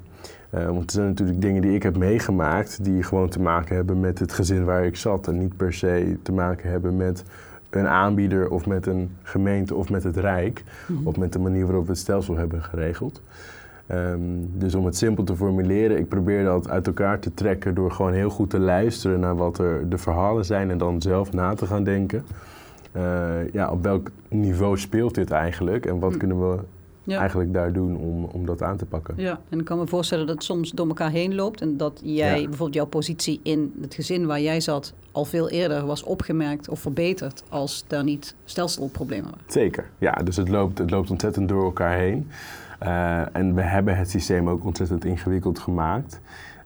Uh, 0.55 0.67
want 0.67 0.85
er 0.85 0.91
zijn 0.91 1.07
natuurlijk 1.07 1.41
dingen 1.41 1.63
die 1.63 1.75
ik 1.75 1.83
heb 1.83 1.97
meegemaakt 1.97 2.85
die 2.85 3.03
gewoon 3.03 3.29
te 3.29 3.41
maken 3.41 3.77
hebben 3.77 4.01
met 4.01 4.19
het 4.19 4.33
gezin 4.33 4.65
waar 4.65 4.85
ik 4.85 4.97
zat. 4.97 5.29
En 5.29 5.39
niet 5.39 5.57
per 5.57 5.73
se 5.73 6.17
te 6.23 6.33
maken 6.33 6.71
hebben 6.71 6.97
met 6.97 7.25
een 7.71 7.87
aanbieder 7.89 8.51
of 8.51 8.67
met 8.67 8.87
een 8.87 9.17
gemeente 9.23 9.75
of 9.75 9.91
met 9.91 10.03
het 10.05 10.17
Rijk. 10.17 10.63
Mhm. 10.87 11.07
Of 11.07 11.17
met 11.17 11.33
de 11.33 11.39
manier 11.39 11.65
waarop 11.67 11.85
we 11.85 11.91
het 11.91 12.01
stelsel 12.01 12.37
hebben 12.37 12.63
geregeld. 12.63 13.23
Um, 13.93 14.51
dus 14.59 14.75
om 14.75 14.85
het 14.85 14.97
simpel 14.97 15.25
te 15.25 15.37
formuleren, 15.37 15.99
ik 15.99 16.09
probeer 16.09 16.45
dat 16.45 16.69
uit 16.69 16.87
elkaar 16.87 17.19
te 17.19 17.35
trekken 17.35 17.75
door 17.75 17.93
gewoon 17.93 18.13
heel 18.13 18.31
goed 18.31 18.51
te 18.51 18.59
luisteren 18.59 19.21
naar 19.21 19.37
wat 19.37 19.59
er 19.59 19.89
de 19.89 19.99
verhalen 19.99 20.45
zijn 20.45 20.71
en 20.71 20.79
dan 20.79 21.03
zelf 21.03 21.33
na 21.33 21.55
te 21.55 21.67
gaan 21.67 21.85
denken. 21.85 22.25
ja, 23.53 23.71
op 23.71 23.83
welk 23.83 24.11
niveau 24.29 24.79
speelt 24.79 25.15
dit 25.15 25.31
eigenlijk 25.31 25.87
en 25.87 25.99
wat 25.99 26.13
Hm. 26.13 26.19
kunnen 26.19 26.51
we 26.51 26.59
Ja. 27.05 27.19
eigenlijk 27.19 27.53
daar 27.53 27.73
doen 27.73 27.97
om, 27.97 28.25
om 28.25 28.47
dat 28.47 28.63
aan 28.63 28.77
te 28.77 28.87
pakken? 28.87 29.15
Ja, 29.17 29.41
en 29.49 29.59
ik 29.59 29.65
kan 29.65 29.79
me 29.79 29.87
voorstellen 29.87 30.27
dat 30.27 30.35
het 30.35 30.45
soms 30.45 30.71
door 30.71 30.87
elkaar 30.89 31.11
heen 31.11 31.35
loopt. 31.35 31.61
En 31.61 31.77
dat 31.77 32.01
jij 32.05 32.29
Ja. 32.41 32.43
bijvoorbeeld 32.49 32.75
jouw 32.75 32.87
positie 32.87 33.41
in 33.43 33.73
het 33.81 33.95
gezin 33.95 34.27
waar 34.27 34.41
jij 34.41 34.61
zat 34.61 34.95
al 35.13 35.25
veel 35.25 35.49
eerder 35.49 35.87
was 35.87 36.03
opgemerkt 36.03 36.69
of 36.69 36.81
verbeterd 36.81 37.43
als 37.49 37.85
daar 37.87 38.05
niet 38.05 38.35
stelselproblemen 38.45 39.25
waren. 39.31 39.45
Zeker, 39.47 39.91
ja. 39.99 40.13
Dus 40.13 40.37
het 40.37 40.49
loopt, 40.49 40.79
het 40.79 40.91
loopt 40.91 41.11
ontzettend 41.11 41.49
door 41.49 41.65
elkaar 41.65 41.97
heen. 41.99 42.29
Eh, 42.81 43.37
en 43.37 43.55
we 43.55 43.63
hebben 43.63 43.97
het 43.97 44.11
systeem 44.11 44.49
ook 44.49 44.65
ontzettend 44.65 45.05
ingewikkeld 45.05 45.59
gemaakt. 45.59 46.21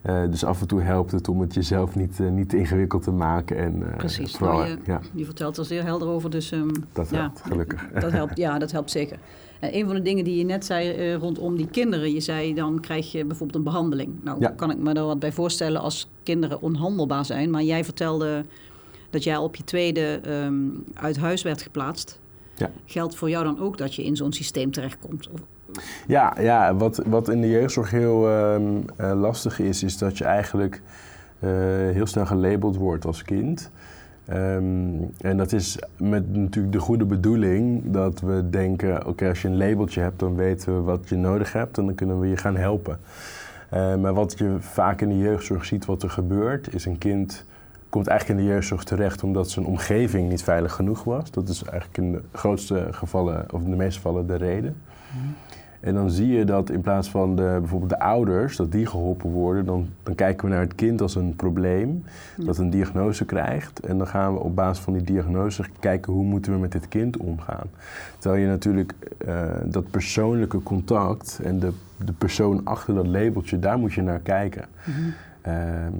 Eh, 0.05 0.21
dus 0.29 0.43
af 0.43 0.61
en 0.61 0.67
toe 0.67 0.81
helpt 0.81 1.11
het 1.11 1.27
om 1.27 1.41
het 1.41 1.53
jezelf 1.53 1.95
niet, 1.95 2.19
eh, 2.19 2.27
niet 2.29 2.49
te 2.49 2.57
ingewikkeld 2.57 3.03
te 3.03 3.11
maken. 3.11 3.57
En, 3.57 3.91
eh, 3.91 3.97
Precies. 3.97 4.35
Vooral, 4.35 4.57
Nou, 4.57 4.69
je, 4.69 4.77
ja, 4.85 5.01
je 5.13 5.25
vertelt 5.25 5.57
er 5.57 5.65
zeer 5.65 5.83
helder 5.83 6.07
over, 6.07 6.29
dus 6.29 6.51
ehm, 6.51 6.69
dat 6.93 7.09
ja, 7.09 7.19
helpt, 7.19 7.41
gelukkig. 7.41 7.87
dat 7.99 8.11
helpt, 8.11 8.37
ja, 8.37 8.59
dat 8.59 8.71
helpt 8.71 8.91
zeker. 8.91 9.17
En 9.59 9.75
een 9.75 9.85
van 9.85 9.95
de 9.95 10.01
dingen 10.01 10.23
die 10.23 10.37
je 10.37 10.43
net 10.43 10.65
zei 10.65 11.13
rondom 11.13 11.55
die 11.55 11.67
kinderen, 11.67 12.13
je 12.13 12.19
zei 12.19 12.53
dan 12.53 12.79
krijg 12.79 13.11
je 13.11 13.25
bijvoorbeeld 13.25 13.57
een 13.57 13.63
behandeling. 13.71 14.13
Nou, 14.23 14.39
Ja. 14.39 14.49
kan 14.49 14.71
ik 14.71 14.77
me 14.77 14.93
er 14.93 15.05
wat 15.05 15.19
bij 15.19 15.31
voorstellen 15.31 15.81
als 15.81 16.09
kinderen 16.23 16.61
onhandelbaar 16.61 17.25
zijn. 17.25 17.49
Maar 17.49 17.63
jij 17.63 17.83
vertelde 17.83 18.45
dat 19.09 19.23
jij 19.23 19.37
op 19.37 19.55
je 19.55 19.63
tweede 19.63 20.19
ehm, 20.23 20.53
uit 20.93 21.17
huis 21.17 21.41
werd 21.41 21.61
geplaatst. 21.61 22.19
Ja. 22.55 22.71
Geldt 22.85 23.15
voor 23.15 23.29
jou 23.29 23.43
dan 23.43 23.59
ook 23.59 23.77
dat 23.77 23.95
je 23.95 24.03
in 24.03 24.15
zo'n 24.15 24.33
systeem 24.33 24.71
terechtkomt? 24.71 25.29
Of, 25.29 25.39
Ja, 26.07 26.33
ja 26.39 26.75
wat, 26.75 27.01
wat 27.05 27.29
in 27.29 27.41
de 27.41 27.49
jeugdzorg 27.49 27.91
heel 27.91 28.29
ehm, 28.29 28.63
eh, 28.95 29.19
lastig 29.19 29.59
is, 29.59 29.83
is 29.83 29.97
dat 29.97 30.17
je 30.17 30.23
eigenlijk 30.23 30.81
eh, 31.39 31.49
heel 31.91 32.05
snel 32.05 32.25
gelabeld 32.25 32.75
wordt 32.75 33.05
als 33.05 33.23
kind. 33.23 33.71
Ehm, 34.25 34.63
en 35.21 35.37
dat 35.37 35.51
is 35.51 35.79
met 35.97 36.35
natuurlijk 36.35 36.73
de 36.73 36.79
goede 36.79 37.05
bedoeling 37.05 37.83
dat 37.85 38.19
we 38.19 38.49
denken: 38.49 39.07
oké, 39.07 39.27
als 39.27 39.41
je 39.41 39.47
een 39.47 39.57
labeltje 39.57 40.01
hebt, 40.01 40.19
dan 40.19 40.35
weten 40.35 40.75
we 40.75 40.81
wat 40.81 41.09
je 41.09 41.15
nodig 41.15 41.53
hebt 41.53 41.77
en 41.77 41.85
dan 41.85 41.95
kunnen 41.95 42.19
we 42.19 42.27
je 42.27 42.37
gaan 42.37 42.55
helpen. 42.55 42.99
Eh, 43.69 43.95
maar 43.95 44.13
wat 44.13 44.37
je 44.37 44.55
vaak 44.59 45.01
in 45.01 45.09
de 45.09 45.17
jeugdzorg 45.17 45.65
ziet, 45.65 45.85
wat 45.85 46.03
er 46.03 46.09
gebeurt, 46.09 46.73
is 46.73 46.85
een 46.85 46.97
kind 46.97 47.45
komt 47.95 48.07
eigenlijk 48.07 48.39
in 48.39 48.45
de 48.45 48.51
jeugdzorg 48.51 48.83
terecht 48.83 49.23
omdat 49.23 49.49
zijn 49.49 49.65
omgeving 49.65 50.29
niet 50.29 50.43
veilig 50.43 50.73
genoeg 50.73 51.03
was. 51.03 51.31
Dat 51.31 51.49
is 51.49 51.63
eigenlijk 51.63 51.97
in 51.97 52.11
de 52.11 52.21
grootste 52.31 52.87
gevallen, 52.91 53.45
of 53.51 53.63
de 53.63 53.69
meeste 53.69 53.99
gevallen, 53.99 54.27
de 54.27 54.35
reden. 54.35 54.75
En 55.85 55.93
dan 55.93 56.09
zie 56.09 56.27
je 56.27 56.45
dat 56.45 56.69
in 56.69 56.81
plaats 56.81 57.09
van 57.09 57.35
de, 57.35 57.57
bijvoorbeeld 57.59 57.89
de 57.89 57.99
ouders, 57.99 58.55
dat 58.55 58.71
die 58.71 58.85
geholpen 58.85 59.29
worden, 59.29 59.65
dan, 59.65 59.87
dan 60.03 60.15
kijken 60.15 60.47
we 60.47 60.53
naar 60.53 60.63
het 60.63 60.75
kind 60.75 61.01
als 61.01 61.15
een 61.15 61.35
probleem, 61.35 62.03
dat 62.37 62.57
een 62.57 62.69
diagnose 62.69 63.25
krijgt. 63.25 63.79
En 63.79 63.97
dan 63.97 64.07
gaan 64.07 64.33
we 64.33 64.39
op 64.39 64.55
basis 64.55 64.83
van 64.83 64.93
die 64.93 65.03
diagnose 65.03 65.63
kijken 65.79 66.13
hoe 66.13 66.23
moeten 66.23 66.51
we 66.51 66.57
met 66.57 66.71
dit 66.71 66.87
kind 66.87 67.17
omgaan. 67.17 67.69
Terwijl 68.19 68.41
je 68.41 68.47
natuurlijk 68.47 68.93
eh, 69.17 69.43
dat 69.65 69.89
persoonlijke 69.89 70.63
contact 70.63 71.39
en 71.43 71.59
de, 71.59 71.71
de 72.05 72.13
persoon 72.13 72.61
achter 72.63 72.95
dat 72.95 73.07
labeltje, 73.07 73.59
daar 73.59 73.77
moet 73.77 73.93
je 73.93 74.01
naar 74.01 74.19
kijken. 74.19 74.65
Ehm, 75.41 75.93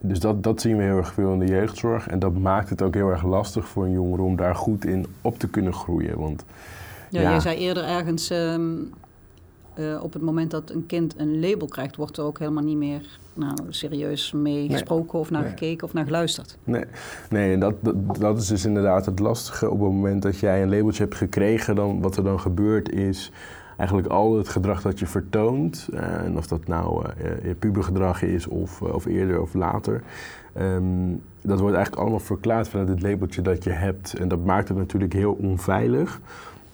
dus 0.00 0.20
dat, 0.20 0.42
dat 0.42 0.60
zien 0.60 0.76
we 0.76 0.82
heel 0.82 0.96
erg 0.96 1.12
veel 1.12 1.32
in 1.32 1.38
de 1.38 1.46
jeugdzorg. 1.46 2.08
En 2.08 2.18
dat 2.18 2.38
maakt 2.38 2.70
het 2.70 2.82
ook 2.82 2.94
heel 2.94 3.10
erg 3.10 3.24
lastig 3.24 3.68
voor 3.68 3.84
een 3.84 3.92
jongere 3.92 4.22
om 4.22 4.36
daar 4.36 4.54
goed 4.54 4.84
in 4.84 5.06
op 5.20 5.38
te 5.38 5.48
kunnen 5.48 5.72
groeien. 5.72 6.18
Want 6.18 6.44
ja, 7.10 7.20
Ja. 7.20 7.30
Jij 7.30 7.40
zei 7.40 7.58
eerder 7.58 7.84
ergens, 7.84 8.30
ehm, 8.30 8.70
eh, 9.78 10.02
op 10.02 10.12
het 10.12 10.22
moment 10.22 10.50
dat 10.50 10.70
een 10.70 10.86
kind 10.86 11.14
een 11.18 11.40
label 11.40 11.66
krijgt, 11.66 11.96
wordt 11.96 12.16
er 12.16 12.24
ook 12.24 12.38
helemaal 12.38 12.62
niet 12.64 12.76
meer 12.76 13.18
nou, 13.34 13.54
serieus 13.68 14.32
mee 14.32 14.54
Nee. 14.54 14.70
gesproken 14.70 15.18
of 15.18 15.30
naar 15.30 15.42
Nee. 15.42 15.50
gekeken 15.50 15.86
of 15.86 15.92
naar 15.92 16.04
geluisterd. 16.04 16.58
Nee, 16.64 16.84
nee 17.30 17.58
dat, 17.58 17.74
dat, 17.80 18.16
dat 18.18 18.38
is 18.38 18.46
dus 18.46 18.64
inderdaad 18.64 19.06
het 19.06 19.18
lastige. 19.18 19.70
Op 19.70 19.80
het 19.80 19.90
moment 19.92 20.22
dat 20.22 20.38
jij 20.38 20.62
een 20.62 20.70
labeltje 20.70 21.02
hebt 21.02 21.14
gekregen, 21.14 21.74
dan, 21.74 22.00
wat 22.00 22.16
er 22.16 22.24
dan 22.24 22.40
gebeurt 22.40 22.92
is 22.92 23.32
eigenlijk 23.76 24.08
al 24.08 24.36
het 24.36 24.48
gedrag 24.48 24.82
dat 24.82 24.98
je 24.98 25.06
vertoont, 25.06 25.88
eh, 25.92 26.24
en 26.24 26.36
of 26.36 26.46
dat 26.46 26.66
nou 26.66 27.04
eh, 27.04 27.44
je 27.44 27.54
pubergedrag 27.54 28.22
is 28.22 28.46
of, 28.46 28.82
of 28.82 29.06
eerder 29.06 29.40
of 29.40 29.54
later, 29.54 30.02
ehm, 30.52 30.84
dat 31.42 31.60
wordt 31.60 31.74
eigenlijk 31.74 32.02
allemaal 32.02 32.26
verklaard 32.26 32.68
vanuit 32.68 32.88
het 32.88 33.02
labeltje 33.02 33.42
dat 33.42 33.64
je 33.64 33.70
hebt. 33.70 34.14
En 34.14 34.28
dat 34.28 34.44
maakt 34.44 34.68
het 34.68 34.76
natuurlijk 34.76 35.12
heel 35.12 35.32
onveilig 35.32 36.20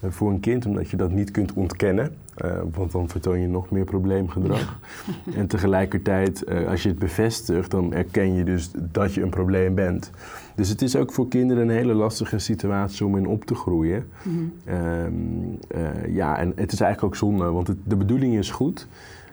voor 0.09 0.31
een 0.31 0.41
kind, 0.41 0.67
omdat 0.67 0.91
je 0.91 0.97
dat 0.97 1.11
niet 1.11 1.31
kunt 1.31 1.53
ontkennen. 1.53 2.13
Eh, 2.37 2.61
want 2.75 2.93
dan 2.93 3.09
vertoon 3.09 3.41
je 3.41 3.47
nog 3.49 3.71
meer 3.71 3.85
probleemgedrag. 3.85 4.79
En 5.37 5.47
tegelijkertijd, 5.47 6.45
eh, 6.45 6.69
als 6.69 6.83
je 6.83 6.89
het 6.89 6.99
bevestigt, 6.99 7.71
dan 7.71 7.93
erken 7.93 8.35
je 8.35 8.45
dus 8.45 8.71
dat 8.93 9.15
je 9.15 9.23
een 9.23 9.31
probleem 9.31 9.75
bent. 9.75 10.11
Dus 10.57 10.69
het 10.69 10.83
is 10.83 10.97
ook 10.97 11.13
voor 11.13 11.29
kinderen 11.29 11.63
een 11.63 11.75
hele 11.75 11.95
lastige 11.95 12.39
situatie 12.39 13.07
om 13.07 13.17
in 13.17 13.27
op 13.27 13.45
te 13.45 13.55
groeien. 13.55 14.07
Ehm, 14.65 15.13
eh, 15.69 16.15
ja, 16.15 16.39
en 16.39 16.53
het 16.57 16.73
is 16.73 16.81
eigenlijk 16.81 17.03
ook 17.15 17.17
zonde, 17.17 17.45
want 17.51 17.67
het- 17.67 17.79
de 17.85 17.97
bedoeling 17.97 18.37
is 18.37 18.51
goed. 18.51 18.89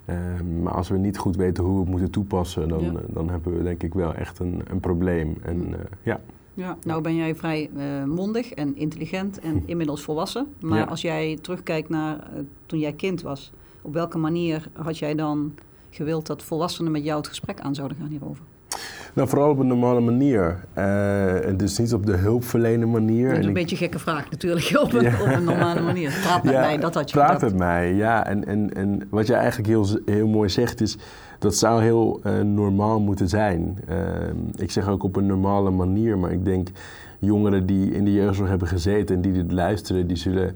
Ehm, 0.06 0.62
maar 0.64 0.74
als 0.74 0.90
we 0.90 0.98
niet 0.98 1.18
goed 1.18 1.36
weten 1.36 1.64
hoe 1.64 1.74
we 1.74 1.80
het 1.80 1.90
moeten 1.90 2.12
toepassen, 2.12 2.70
dan, 2.70 2.84
Ja. 2.84 2.92
dan 3.08 3.30
hebben 3.30 3.58
we 3.58 3.64
denk 3.64 3.84
ik 3.84 3.94
wel 3.94 4.14
echt 4.14 4.40
een, 4.40 4.62
een 4.72 4.80
probleem. 4.80 5.36
En 5.44 5.74
ja, 6.04 6.20
Ja, 6.54 6.78
nou 6.84 7.02
ben 7.02 7.16
jij 7.16 7.36
vrij 7.36 7.70
eh, 7.78 8.04
mondig 8.04 8.52
en 8.54 8.76
intelligent 8.76 9.40
en 9.40 9.64
inmiddels 9.72 10.02
volwassen. 10.04 10.48
Maar 10.60 10.78
Ja. 10.80 10.84
als 10.86 11.02
jij 11.02 11.38
terugkijkt 11.42 11.90
naar 11.90 12.16
eh, 12.20 12.40
toen 12.66 12.80
jij 12.80 12.94
kind 12.94 13.22
was, 13.22 13.52
op 13.82 13.94
welke 13.94 14.18
manier 14.18 14.68
had 14.74 14.98
jij 14.98 15.16
dan 15.16 15.54
gewild 15.90 16.28
dat 16.28 16.44
volwassenen 16.44 16.92
met 16.92 17.04
jou 17.04 17.18
het 17.18 17.28
gesprek 17.28 17.60
aan 17.60 17.76
zouden 17.76 17.98
gaan 17.98 18.08
hierover? 18.10 18.44
nou 19.14 19.28
vooral 19.28 19.50
op 19.50 19.60
een 19.60 19.68
normale 19.68 20.00
manier. 20.00 20.66
En 20.74 21.58
dus 21.58 21.78
niet 21.78 21.94
op 21.94 22.06
de 22.06 22.16
hulpverlenen 22.16 22.92
manier. 22.92 23.28
Dat 23.28 23.38
is 23.38 23.42
En 23.42 23.48
een 23.48 23.54
beetje 23.54 23.76
een 23.76 23.82
gekke 23.82 24.00
vraag 24.00 24.30
natuurlijk, 24.32 24.72
op 24.84 24.94
een, 24.94 25.02
Ja. 25.02 25.22
op 25.22 25.28
een 25.28 25.44
normale 25.44 25.82
manier. 25.82 26.20
Praat 26.24 26.44
met 26.44 26.54
Ja, 26.54 26.60
mij, 26.60 26.78
dat 26.78 26.94
had 26.94 27.10
je 27.10 27.16
Praat 27.18 27.42
met 27.42 27.56
mij, 27.58 27.94
ja. 27.94 28.26
En, 28.26 28.46
en, 28.48 28.74
en 28.74 29.08
wat 29.10 29.28
je 29.28 29.34
eigenlijk 29.34 29.68
heel, 29.68 29.88
heel 30.06 30.28
mooi 30.28 30.50
zegt 30.50 30.82
is... 30.82 30.98
dat 31.42 31.56
zou 31.56 31.82
heel 31.82 32.20
eh, 32.24 32.40
normaal 32.40 33.00
moeten 33.00 33.30
zijn. 33.30 33.78
Ehm, 33.88 34.36
ik 34.56 34.72
zeg 34.72 34.88
ook 34.88 35.04
op 35.04 35.16
een 35.16 35.26
normale 35.26 35.70
manier, 35.70 36.18
maar 36.18 36.32
ik 36.32 36.46
denk... 36.46 36.70
jongeren 37.20 37.66
die 37.66 37.92
in 37.92 38.06
de 38.06 38.14
jeugdzorg 38.14 38.50
hebben 38.50 38.68
gezeten 38.68 39.16
en 39.16 39.22
die 39.22 39.32
dit 39.32 39.52
luisteren... 39.52 40.08
die 40.08 40.18
zullen 40.18 40.56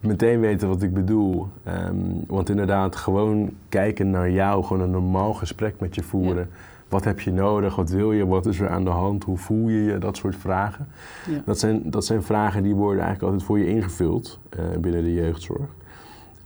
meteen 0.00 0.40
weten 0.40 0.68
wat 0.68 0.82
ik 0.82 0.94
bedoel. 0.94 1.46
Ehm, 1.64 1.96
want 2.26 2.48
inderdaad, 2.48 2.96
gewoon 2.96 3.50
kijken 3.68 4.10
naar 4.10 4.30
jou... 4.30 4.64
gewoon 4.64 4.82
een 4.82 4.90
normaal 4.90 5.34
gesprek 5.34 5.80
met 5.80 5.94
je 5.94 6.02
voeren... 6.02 6.48
Wat 6.88 7.04
heb 7.04 7.20
je 7.20 7.32
nodig? 7.32 7.76
Wat 7.76 7.90
wil 7.90 8.12
je? 8.12 8.26
Wat 8.26 8.46
is 8.46 8.60
er 8.60 8.68
aan 8.68 8.84
de 8.84 8.90
hand? 8.90 9.24
Hoe 9.24 9.36
voel 9.36 9.68
je 9.68 9.82
je? 9.82 9.98
Dat 9.98 10.16
soort 10.16 10.36
vragen. 10.36 10.86
Ja. 11.30 11.42
Dat 11.44 11.58
zijn, 11.58 11.90
dat 11.90 12.04
zijn 12.04 12.22
vragen 12.22 12.62
die 12.62 12.74
worden 12.74 13.02
eigenlijk 13.02 13.32
altijd 13.32 13.42
voor 13.42 13.58
je 13.58 13.66
ingevuld 13.66 14.38
eh, 14.48 14.64
binnen 14.80 15.02
de 15.02 15.14
jeugdzorg. 15.14 15.68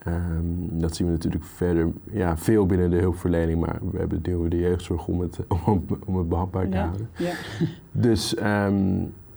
Ehm, 0.05 0.45
dat 0.71 0.97
zien 0.97 1.07
we 1.07 1.13
natuurlijk 1.13 1.45
verder 1.45 1.89
ja, 2.11 2.37
veel 2.37 2.67
binnen 2.67 2.91
de 2.91 2.97
hulpverlening, 2.99 3.61
maar 3.61 3.79
we 3.91 3.99
hebben 3.99 4.23
over 4.35 4.51
de 4.51 4.59
jeugdzorg 4.59 5.07
om 5.07 5.21
het, 5.21 5.39
om, 5.67 5.85
om 6.07 6.17
het 6.17 6.29
behapbaar 6.29 6.69
te 6.69 6.77
Ja, 6.77 6.85
houden. 6.85 7.09
ja. 7.17 7.33
Dus 7.93 8.35
ehm, 8.35 8.77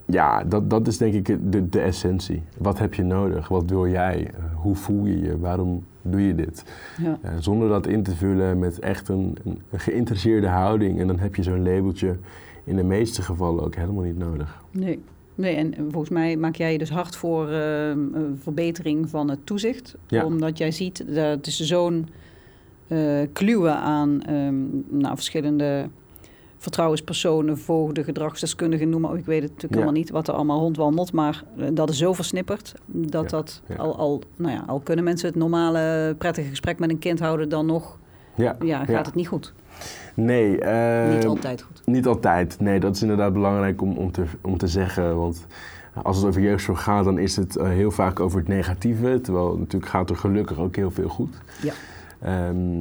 ja, 0.04 0.44
dat, 0.44 0.70
dat 0.70 0.86
is 0.86 0.98
denk 0.98 1.14
ik 1.14 1.52
de, 1.52 1.68
de 1.68 1.80
essentie. 1.80 2.42
Wat 2.58 2.78
heb 2.78 2.94
je 2.94 3.02
nodig? 3.02 3.48
Wat 3.48 3.70
wil 3.70 3.88
jij? 3.88 4.26
Eh, 4.26 4.42
hoe 4.54 4.74
voel 4.74 5.04
je 5.04 5.20
je? 5.20 5.38
Waarom 5.38 5.84
doe 6.02 6.26
je 6.26 6.34
dit? 6.34 6.64
ja. 7.02 7.18
Eh, 7.22 7.30
zonder 7.38 7.68
dat 7.68 7.86
in 7.86 8.02
te 8.02 8.14
vullen 8.16 8.58
met 8.58 8.78
echt 8.78 9.08
een, 9.08 9.36
een, 9.44 9.58
een 9.70 9.80
geïnteresseerde 9.80 10.46
houding. 10.48 11.00
En 11.00 11.06
dan 11.06 11.18
heb 11.18 11.34
je 11.34 11.42
zo'n 11.42 11.62
labeltje 11.62 12.16
in 12.64 12.76
de 12.76 12.84
meeste 12.84 13.22
gevallen 13.22 13.64
ook 13.64 13.74
helemaal 13.74 14.04
niet 14.04 14.18
nodig. 14.18 14.62
Nee. 14.70 15.02
Nee, 15.34 15.54
en 15.56 15.74
volgens 15.90 16.10
mij 16.10 16.36
maak 16.36 16.56
jij 16.56 16.72
je 16.72 16.78
dus 16.78 16.90
hard 16.90 17.16
voor 17.16 17.48
een 17.48 18.38
verbetering 18.42 19.08
van 19.08 19.30
het 19.30 19.46
toezicht. 19.46 19.94
Ja. 20.08 20.24
Omdat 20.24 20.58
jij 20.58 20.70
ziet 20.70 21.04
dat 21.06 21.24
het 21.24 21.46
is 21.46 21.58
zo'n 21.60 22.08
kluwen 23.32 23.76
aan 23.76 24.22
ehm, 24.22 24.54
nou, 24.88 25.14
verschillende 25.14 25.88
vertrouwenspersonen, 26.58 27.58
voogden, 27.58 28.04
gedragsdeskundigen, 28.04 28.88
noem 28.88 29.00
maar 29.00 29.10
op. 29.10 29.16
Ik 29.16 29.24
weet 29.24 29.42
het 29.42 29.50
natuurlijk 29.50 29.72
Ja. 29.74 29.78
allemaal 29.80 30.00
niet 30.00 30.10
wat 30.10 30.28
er 30.28 30.34
allemaal 30.34 30.58
rondwandelt, 30.60 31.12
maar 31.12 31.44
eh, 31.58 31.66
dat 31.72 31.90
is 31.90 31.98
zo 31.98 32.12
versnipperd 32.12 32.74
dat 32.86 33.22
Ja, 33.22 33.28
dat. 33.28 33.62
Al, 33.76 33.96
al, 33.96 34.22
nou 34.36 34.52
ja, 34.52 34.64
al 34.66 34.80
kunnen 34.80 35.04
mensen 35.04 35.28
het 35.28 35.36
normale 35.36 36.14
prettige 36.18 36.48
gesprek 36.48 36.78
met 36.78 36.90
een 36.90 36.98
kind 36.98 37.20
houden, 37.20 37.48
dan 37.48 37.66
nog 37.66 37.98
Ja, 38.36 38.56
ja, 38.64 38.84
gaat 38.84 39.06
het 39.06 39.14
niet 39.14 39.28
goed. 39.28 39.52
Nee, 40.14 40.50
niet 41.14 41.26
altijd 41.26 41.62
goed. 41.62 41.82
Niet 41.84 42.06
altijd. 42.06 42.56
Nee, 42.60 42.80
dat 42.80 42.94
is 42.94 43.02
inderdaad 43.02 43.32
belangrijk 43.32 43.82
om, 43.82 43.96
om, 43.96 44.12
te, 44.12 44.24
om 44.40 44.58
te 44.58 44.68
zeggen. 44.68 45.16
Want 45.16 45.46
als 46.02 46.16
het 46.16 46.26
over 46.26 46.40
jeugdzorg 46.40 46.82
gaat, 46.82 47.04
dan 47.04 47.18
is 47.18 47.36
het 47.36 47.56
eh, 47.56 47.68
heel 47.68 47.90
vaak 47.90 48.20
over 48.20 48.38
het 48.38 48.48
negatieve. 48.48 49.20
Terwijl 49.20 49.56
natuurlijk 49.58 49.90
gaat 49.90 50.10
er 50.10 50.16
gelukkig 50.16 50.58
ook 50.58 50.76
heel 50.76 50.90
veel 50.90 51.08
goed. 51.08 51.36
Ja. 51.62 51.72
Ehm, 52.20 52.80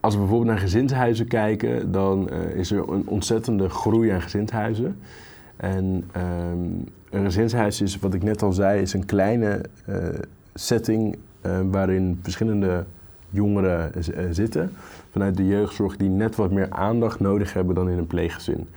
als 0.00 0.14
we 0.14 0.20
bijvoorbeeld 0.20 0.50
naar 0.50 0.60
gezinshuizen 0.60 1.28
kijken, 1.28 1.92
dan 1.92 2.30
eh, 2.30 2.54
is 2.54 2.70
er 2.70 2.88
een 2.88 3.08
ontzettende 3.08 3.68
groei 3.68 4.10
aan 4.10 4.22
gezinshuizen. 4.22 4.98
En 5.56 6.04
ehm, 6.12 6.68
een 7.10 7.24
gezinshuis 7.24 7.80
is, 7.80 7.98
wat 7.98 8.14
ik 8.14 8.22
net 8.22 8.42
al 8.42 8.52
zei, 8.52 8.80
is 8.80 8.92
een 8.92 9.06
kleine 9.06 9.60
eh, 9.86 9.96
setting 10.54 11.16
waarin 11.70 12.18
verschillende 12.22 12.84
jongeren 13.36 13.94
eh, 13.94 14.24
zitten 14.30 14.72
vanuit 15.10 15.36
de 15.36 15.46
jeugdzorg 15.46 15.96
die 15.96 16.08
net 16.08 16.36
wat 16.36 16.50
meer 16.50 16.70
aandacht 16.70 17.20
nodig 17.20 17.52
hebben 17.52 17.74
dan 17.74 17.88
in 17.88 17.98
een 17.98 18.06
pleeggezin. 18.06 18.68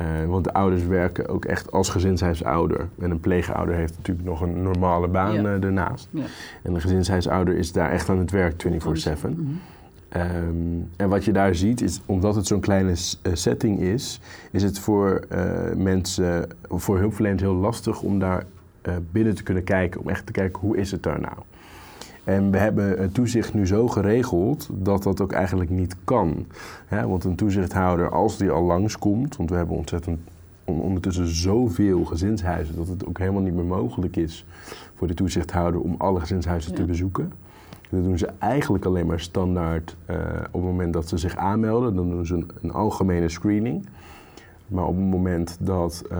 Uh, 0.00 0.28
want 0.28 0.44
de 0.44 0.52
ouders 0.52 0.86
werken 0.86 1.28
ook 1.28 1.44
echt 1.44 1.72
als 1.72 1.88
gezinshuisouder. 1.88 2.88
En 2.98 3.10
een 3.10 3.20
pleegouder 3.20 3.74
heeft 3.74 3.96
natuurlijk 3.96 4.26
nog 4.26 4.40
een 4.40 4.62
normale 4.62 5.08
baan 5.08 5.32
ja. 5.34 5.42
uh, 5.42 5.64
ernaast. 5.64 6.08
Ja. 6.10 6.24
En 6.62 6.74
een 6.74 6.80
gezinshuisouder 6.80 7.56
is 7.56 7.72
daar 7.72 7.90
echt 7.90 8.08
aan 8.08 8.18
het 8.18 8.30
werk 8.30 8.64
24-7. 8.64 8.68
Mm 9.28 9.60
Um, 10.16 10.90
en 10.96 11.08
wat 11.08 11.24
je 11.24 11.32
daar 11.32 11.54
ziet 11.54 11.80
is, 11.80 12.00
omdat 12.06 12.34
het 12.34 12.46
zo'n 12.46 12.60
kleine 12.60 12.92
setting 13.32 13.80
is, 13.80 14.20
is 14.50 14.62
het 14.62 14.78
voor 14.78 15.24
uh, 15.32 15.72
mensen, 15.76 16.48
voor 16.68 16.98
hulpverleners 16.98 17.42
heel 17.42 17.54
lastig 17.54 18.02
om 18.02 18.18
daar 18.18 18.44
binnen 19.10 19.34
te 19.34 19.42
kunnen 19.42 19.64
kijken, 19.64 20.00
om 20.00 20.08
echt 20.08 20.26
te 20.26 20.32
kijken 20.32 20.60
hoe 20.60 20.76
is 20.76 20.90
het 20.90 21.02
daar 21.02 21.20
nou. 21.20 21.36
En 22.26 22.50
we 22.50 22.58
hebben 22.58 22.98
het 22.98 23.14
toezicht 23.14 23.54
nu 23.54 23.66
zo 23.66 23.88
geregeld 23.88 24.68
dat 24.72 25.02
dat 25.02 25.20
ook 25.20 25.32
eigenlijk 25.32 25.70
niet 25.70 25.96
kan. 26.04 26.46
Want 26.88 27.24
een 27.24 27.34
toezichthouder, 27.34 28.10
als 28.10 28.36
die 28.36 28.50
al 28.50 28.62
langskomt, 28.62 29.36
want 29.36 29.50
we 29.50 29.56
hebben 29.56 29.76
ontzettend 29.76 30.18
ondertussen 30.64 31.26
zoveel 31.26 32.04
gezinshuizen 32.04 32.76
dat 32.76 32.88
het 32.88 33.06
ook 33.06 33.18
helemaal 33.18 33.42
niet 33.42 33.54
meer 33.54 33.64
mogelijk 33.64 34.16
is 34.16 34.44
voor 34.94 35.06
de 35.06 35.14
toezichthouder 35.14 35.80
om 35.80 35.94
alle 35.98 36.20
gezinshuizen 36.20 36.70
ja. 36.70 36.76
te 36.76 36.84
bezoeken. 36.84 37.32
Dat 37.90 38.04
doen 38.04 38.18
ze 38.18 38.28
eigenlijk 38.38 38.84
alleen 38.84 39.06
maar 39.06 39.20
standaard 39.20 39.96
uh, 40.10 40.16
op 40.46 40.52
het 40.52 40.62
moment 40.62 40.92
dat 40.92 41.08
ze 41.08 41.16
zich 41.16 41.36
aanmelden. 41.36 41.94
Dan 41.94 42.10
doen 42.10 42.26
ze 42.26 42.34
een, 42.34 42.50
een 42.62 42.72
algemene 42.72 43.28
screening. 43.28 43.86
Maar 44.68 44.84
op 44.84 44.96
het 44.96 45.04
moment 45.04 45.56
dat. 45.60 46.02
Uh, 46.12 46.18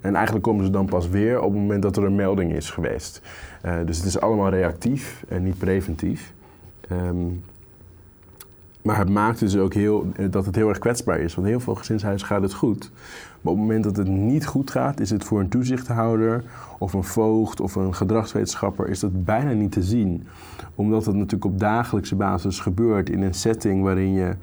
en 0.00 0.14
eigenlijk 0.14 0.44
komen 0.44 0.64
ze 0.64 0.70
dan 0.70 0.86
pas 0.86 1.08
weer 1.08 1.40
op 1.40 1.52
het 1.52 1.60
moment 1.60 1.82
dat 1.82 1.96
er 1.96 2.04
een 2.04 2.14
melding 2.14 2.52
is 2.52 2.70
geweest. 2.70 3.22
Uh, 3.64 3.74
dus 3.84 3.96
het 3.96 4.06
is 4.06 4.20
allemaal 4.20 4.48
reactief 4.48 5.24
en 5.28 5.42
niet 5.42 5.58
preventief. 5.58 6.34
Um, 6.92 7.44
maar 8.82 8.98
het 8.98 9.08
maakt 9.08 9.38
dus 9.38 9.56
ook 9.56 9.74
heel, 9.74 10.06
dat 10.30 10.46
het 10.46 10.54
heel 10.54 10.68
erg 10.68 10.78
kwetsbaar 10.78 11.20
is. 11.20 11.34
Want 11.34 11.46
heel 11.46 11.60
veel 11.60 11.74
gezinshuizen 11.74 12.26
gaat 12.26 12.42
het 12.42 12.54
goed. 12.54 12.90
Maar 13.40 13.52
op 13.52 13.58
het 13.58 13.66
moment 13.66 13.84
dat 13.84 13.96
het 13.96 14.08
niet 14.08 14.46
goed 14.46 14.70
gaat, 14.70 15.00
is 15.00 15.10
het 15.10 15.24
voor 15.24 15.40
een 15.40 15.48
toezichthouder 15.48 16.44
of 16.78 16.92
een 16.92 17.04
voogd 17.04 17.60
of 17.60 17.74
een 17.74 17.94
gedragswetenschapper 17.94 18.88
is 18.88 19.00
dat 19.00 19.24
bijna 19.24 19.50
niet 19.50 19.72
te 19.72 19.82
zien. 19.82 20.26
Omdat 20.74 21.04
het 21.04 21.14
natuurlijk 21.14 21.44
op 21.44 21.58
dagelijkse 21.58 22.16
basis 22.16 22.60
gebeurt 22.60 23.10
in 23.10 23.22
een 23.22 23.34
setting 23.34 23.82
waarin 23.82 24.12
je 24.12 24.36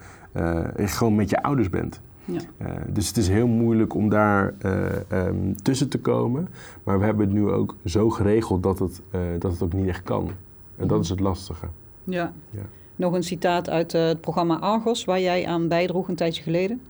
gewoon 0.75 1.15
met 1.15 1.29
je 1.29 1.43
ouders 1.43 1.69
bent. 1.69 2.01
Ja. 2.31 2.41
Uh, 2.61 2.71
dus 2.93 3.07
het 3.07 3.17
is 3.17 3.27
heel 3.27 3.47
moeilijk 3.47 3.93
om 3.93 4.09
daar 4.09 4.53
uh, 4.65 4.85
um, 5.27 5.55
tussen 5.61 5.89
te 5.89 5.99
komen. 5.99 6.47
Maar 6.83 6.99
we 6.99 7.05
hebben 7.05 7.25
het 7.25 7.35
nu 7.35 7.49
ook 7.49 7.75
zo 7.85 8.09
geregeld 8.09 8.63
dat 8.63 8.79
het, 8.79 9.01
dat 9.39 9.51
het 9.51 9.61
ook 9.61 9.73
niet 9.73 9.87
echt 9.87 10.03
kan. 10.03 10.29
En 10.75 10.87
dat 10.87 11.03
is 11.03 11.09
het 11.09 11.19
lastige. 11.19 11.65
Ja. 12.03 12.33
ja. 12.49 12.61
Nog 12.95 13.13
een 13.13 13.23
citaat 13.23 13.69
uit 13.69 13.91
het 13.91 14.21
programma 14.21 14.59
Argos, 14.59 15.05
waar 15.05 15.21
jij 15.21 15.47
aan 15.47 15.67
bijdroeg 15.67 16.07
een 16.07 16.15
tijdje 16.15 16.43
geleden. 16.43 16.81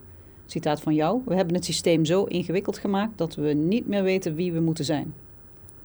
Citaat 0.45 0.81
van 0.81 0.93
jou. 0.93 1.21
We 1.25 1.35
hebben 1.35 1.55
het 1.55 1.65
systeem 1.65 2.05
zo 2.05 2.23
ingewikkeld 2.23 2.77
gemaakt 2.77 3.17
dat 3.17 3.35
we 3.35 3.53
niet 3.53 3.87
meer 3.87 4.03
weten 4.03 4.35
wie 4.35 4.53
we 4.53 4.59
moeten 4.59 4.85
zijn. 4.85 5.13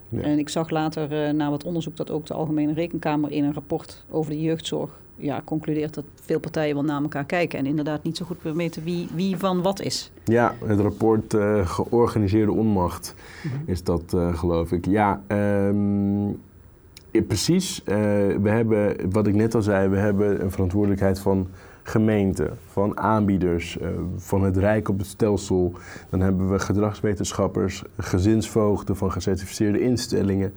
Ja. 0.09 0.21
En 0.21 0.39
ik 0.39 0.49
zag 0.49 0.69
later 0.69 1.35
na 1.35 1.49
wat 1.49 1.63
onderzoek 1.63 1.97
dat 1.97 2.11
ook 2.11 2.25
de 2.25 2.33
Algemene 2.33 2.73
Rekenkamer 2.73 3.31
in 3.31 3.43
een 3.43 3.53
rapport 3.53 4.05
over 4.09 4.31
de 4.31 4.41
jeugdzorg 4.41 5.03
ja, 5.15 5.41
concludeert 5.45 5.93
dat 5.93 6.05
veel 6.21 6.39
partijen 6.39 6.75
wel 6.75 6.83
naar 6.83 7.01
elkaar 7.01 7.25
kijken 7.25 7.59
en 7.59 7.65
inderdaad 7.65 8.03
niet 8.03 8.17
zo 8.17 8.25
goed 8.25 8.37
weten 8.41 8.83
wie, 8.83 9.07
wie 9.15 9.37
van 9.37 9.61
wat 9.61 9.81
is. 9.81 10.11
Ja, 10.23 10.55
het 10.65 10.79
rapport 10.79 11.33
uh, 11.33 11.67
Georganiseerde 11.67 12.51
Onmacht 12.51 13.15
mm 13.43 13.51
-hmm. 13.51 13.61
is 13.65 13.83
dat, 13.83 14.13
uh, 14.15 14.37
geloof 14.37 14.71
ik. 14.71 14.85
Ja, 14.85 15.21
um, 15.27 16.41
precies. 17.27 17.79
Uh, 17.79 17.95
we 18.41 18.49
hebben, 18.49 19.11
wat 19.11 19.27
ik 19.27 19.35
net 19.35 19.55
al 19.55 19.61
zei, 19.61 19.89
we 19.89 19.97
hebben 19.97 20.43
een 20.43 20.51
verantwoordelijkheid 20.51 21.19
van 21.19 21.47
gemeenten, 21.83 22.57
van 22.71 22.97
aanbieders, 22.99 23.77
van 24.17 24.43
het 24.43 24.57
Rijk 24.57 24.89
op 24.89 24.97
het 24.97 25.07
stelsel. 25.07 25.73
Dan 26.09 26.19
hebben 26.19 26.51
we 26.51 26.59
gedragswetenschappers, 26.59 27.83
gezinsvoogden 27.97 28.95
van 28.95 29.11
gecertificeerde 29.11 29.79
instellingen. 29.79 30.53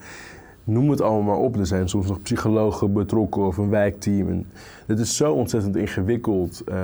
Noem 0.69 0.91
het 0.91 1.01
allemaal 1.01 1.23
maar 1.23 1.45
op. 1.45 1.57
Er 1.57 1.67
zijn 1.67 1.89
soms 1.89 2.09
nog 2.09 2.23
psychologen 2.23 2.93
betrokken 2.93 3.47
of 3.47 3.57
een 3.57 3.71
wijkteam. 3.71 4.29
En 4.29 4.47
het 4.87 4.99
is 4.99 5.17
zo 5.17 5.33
ontzettend 5.33 5.77
ingewikkeld 5.77 6.63
uh, 6.69 6.77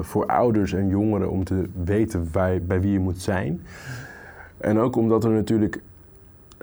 voor 0.00 0.26
ouders 0.26 0.72
en 0.72 0.88
jongeren 0.88 1.30
om 1.30 1.44
te 1.44 1.64
weten 1.84 2.28
bij, 2.32 2.62
bij 2.62 2.80
wie 2.80 2.92
je 2.92 2.98
moet 2.98 3.20
zijn. 3.20 3.62
En 4.56 4.78
ook 4.78 4.96
omdat 4.96 5.24
er 5.24 5.30
natuurlijk 5.30 5.82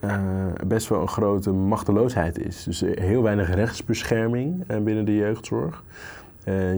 uh, 0.03 0.17
best 0.67 0.87
wel 0.87 1.01
een 1.01 1.07
grote 1.07 1.51
machteloosheid 1.51 2.37
is. 2.37 2.63
Dus 2.63 2.79
heel 2.81 3.23
weinig 3.23 3.53
rechtsbescherming 3.53 4.63
uh, 4.71 4.77
binnen 4.77 5.05
de 5.05 5.15
jeugdzorg. 5.15 5.83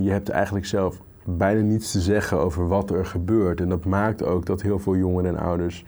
Je 0.01 0.09
hebt 0.09 0.29
eigenlijk 0.29 0.65
zelf 0.65 1.01
bijna 1.23 1.61
niets 1.61 1.91
te 1.91 2.01
zeggen 2.01 2.37
over 2.37 2.67
wat 2.67 2.91
er 2.91 3.05
gebeurt. 3.05 3.61
En 3.61 3.69
dat 3.69 3.85
maakt 3.85 4.23
ook 4.23 4.45
dat 4.45 4.61
heel 4.61 4.79
veel 4.79 4.95
jongeren 4.95 5.37
en 5.37 5.43
ouders 5.43 5.85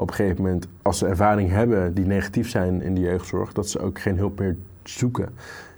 op 0.00 0.08
een 0.08 0.14
gegeven 0.14 0.42
moment, 0.42 0.66
als 0.82 0.98
ze 0.98 1.06
ervaring 1.06 1.50
hebben 1.50 1.94
die 1.94 2.06
negatief 2.06 2.48
zijn 2.48 2.82
in 2.82 2.94
de 2.94 3.00
jeugdzorg, 3.00 3.52
dat 3.52 3.68
ze 3.68 3.80
ook 3.80 3.98
geen 3.98 4.16
hulp 4.16 4.38
meer 4.38 4.56
zoeken. 4.82 5.28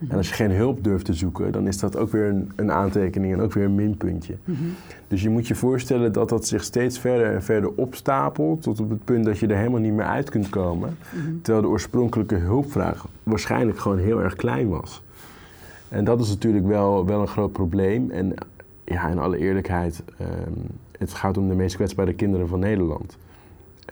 En 0.08 0.16
als 0.16 0.28
je 0.28 0.34
geen 0.34 0.50
hulp 0.50 0.84
durft 0.84 1.04
te 1.04 1.14
zoeken, 1.14 1.52
dan 1.52 1.66
is 1.66 1.78
dat 1.78 1.96
ook 1.96 2.10
weer 2.12 2.28
een, 2.28 2.52
een 2.56 2.72
aantekening 2.72 3.32
en 3.32 3.40
ook 3.40 3.52
weer 3.52 3.64
een 3.64 3.74
minpuntje. 3.74 4.36
-hmm. 4.44 4.74
Dus 5.08 5.22
je 5.22 5.30
moet 5.30 5.46
je 5.46 5.54
voorstellen 5.54 6.12
dat 6.12 6.28
dat 6.28 6.46
zich 6.46 6.64
steeds 6.64 6.98
verder 6.98 7.34
en 7.34 7.42
verder 7.42 7.70
opstapelt, 7.74 8.62
tot 8.62 8.80
op 8.80 8.90
het 8.90 9.04
punt 9.04 9.24
dat 9.24 9.38
je 9.38 9.46
er 9.46 9.56
helemaal 9.56 9.80
niet 9.80 9.92
meer 9.92 10.04
uit 10.04 10.30
kunt 10.30 10.48
komen. 10.48 10.96
-hmm. 11.10 11.42
Terwijl 11.42 11.64
de 11.64 11.70
oorspronkelijke 11.70 12.34
hulpvraag 12.34 13.06
waarschijnlijk 13.22 13.78
gewoon 13.78 13.98
heel 13.98 14.22
erg 14.22 14.34
klein 14.34 14.68
was. 14.68 15.02
En 15.88 16.04
dat 16.04 16.20
is 16.20 16.28
natuurlijk 16.28 16.66
wel, 16.66 17.06
wel 17.06 17.20
een 17.20 17.28
groot 17.28 17.52
probleem. 17.52 18.10
En 18.10 18.34
ja, 18.84 19.08
in 19.08 19.18
alle 19.18 19.38
eerlijkheid, 19.38 20.02
um, 20.20 20.26
het 20.98 21.12
gaat 21.12 21.36
om 21.36 21.48
de 21.48 21.54
meest 21.54 21.74
kwetsbare 21.74 22.14
kinderen 22.14 22.48
van 22.48 22.58
Nederland. 22.58 23.16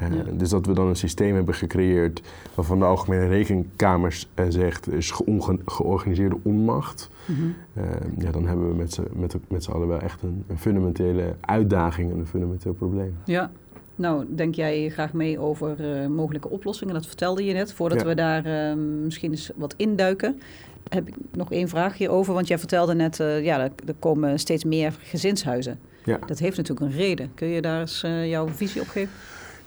Uh, 0.02 0.16
ja. 0.16 0.32
Dus 0.32 0.48
dat 0.48 0.66
we 0.66 0.72
dan 0.72 0.86
een 0.86 0.96
systeem 0.96 1.34
hebben 1.34 1.54
gecreëerd 1.54 2.22
waarvan 2.54 2.78
de 2.78 2.84
Algemene 2.84 3.26
Rekenkamer 3.26 4.24
uh, 4.34 4.44
zegt 4.48 4.92
is 4.92 5.10
ge 5.10 5.58
georganiseerde 5.64 6.38
onmacht. 6.42 7.10
Mm 7.26 7.36
-hmm. 7.36 7.54
uh, 7.78 7.84
ja, 8.18 8.30
dan 8.30 8.46
hebben 8.46 8.68
we 8.68 8.74
met 8.74 8.92
z'n 8.92 9.06
met, 9.12 9.36
met 9.48 9.68
allen 9.68 9.88
wel 9.88 10.00
echt 10.00 10.22
een, 10.22 10.44
een, 10.46 10.58
fundamentele 10.58 11.34
uitdaging 11.40 12.12
en 12.12 12.18
een 12.18 12.26
fundamenteel 12.26 12.72
probleem. 12.72 13.16
Ja. 13.24 13.50
Nou, 13.94 14.24
denk 14.34 14.54
jij 14.54 14.88
graag 14.88 15.12
mee 15.12 15.38
over 15.38 15.76
mogelijke 16.10 16.48
oplossingen? 16.48 16.94
Dat 16.94 17.06
vertelde 17.06 17.44
je 17.44 17.52
net. 17.52 17.72
Voordat 17.72 18.00
ja. 18.00 18.06
we 18.06 18.14
daar 18.14 18.44
ehm, 18.44 19.04
misschien 19.04 19.30
eens 19.30 19.50
wat 19.56 19.74
induiken, 19.76 20.40
heb 20.88 21.08
ik 21.08 21.14
nog 21.32 21.52
één 21.52 21.68
vraagje 21.68 22.08
over. 22.08 22.34
Want 22.34 22.48
jij 22.48 22.58
vertelde 22.58 22.94
net, 22.94 23.16
ja, 23.16 23.60
er, 23.60 23.70
er 23.86 23.94
komen 23.98 24.38
steeds 24.38 24.64
meer 24.64 24.96
gezinshuizen. 25.02 25.78
Ja. 26.04 26.18
Dat 26.26 26.38
heeft 26.38 26.56
natuurlijk 26.56 26.86
een 26.86 26.96
reden. 26.96 27.30
Kun 27.34 27.48
je 27.48 27.60
daar 27.60 27.80
eens 27.80 28.00
jouw 28.24 28.48
visie 28.48 28.80
op 28.80 28.88
geven? 28.88 29.12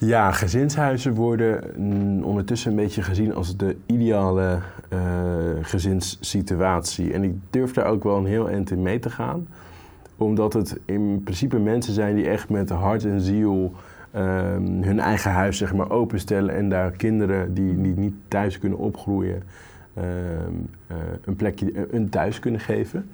Ja, 0.05 0.31
gezinshuizen 0.31 1.13
worden 1.13 1.63
mm, 1.77 2.23
ondertussen 2.23 2.69
een 2.69 2.77
beetje 2.77 3.01
gezien 3.01 3.33
als 3.33 3.57
de 3.57 3.75
ideale 3.85 4.59
uh, 4.93 4.99
gezinssituatie. 5.61 7.13
En 7.13 7.23
ik 7.23 7.33
durf 7.49 7.73
daar 7.73 7.85
ook 7.85 8.03
wel 8.03 8.17
een 8.17 8.25
heel 8.25 8.49
eind 8.49 8.71
in 8.71 8.81
mee 8.81 8.99
te 8.99 9.09
gaan. 9.09 9.47
Omdat 10.17 10.53
het 10.53 10.79
in 10.85 11.21
principe 11.23 11.59
mensen 11.59 11.93
zijn 11.93 12.15
die 12.15 12.29
echt 12.29 12.49
met 12.49 12.69
hart 12.69 13.05
en 13.05 13.21
ziel 13.21 13.73
um, 14.15 14.83
hun 14.83 14.99
eigen 14.99 15.31
huis 15.31 15.57
zeg 15.57 15.73
maar, 15.73 15.89
openstellen. 15.89 16.55
En 16.55 16.69
daar 16.69 16.91
kinderen 16.91 17.53
die, 17.53 17.81
die 17.81 17.95
niet 17.95 18.15
thuis 18.27 18.59
kunnen 18.59 18.79
opgroeien 18.79 19.43
um, 19.97 20.03
uh, 20.91 20.97
een 21.25 21.35
plekje, 21.35 21.87
een 21.91 22.09
thuis 22.09 22.39
kunnen 22.39 22.61
geven. 22.61 23.09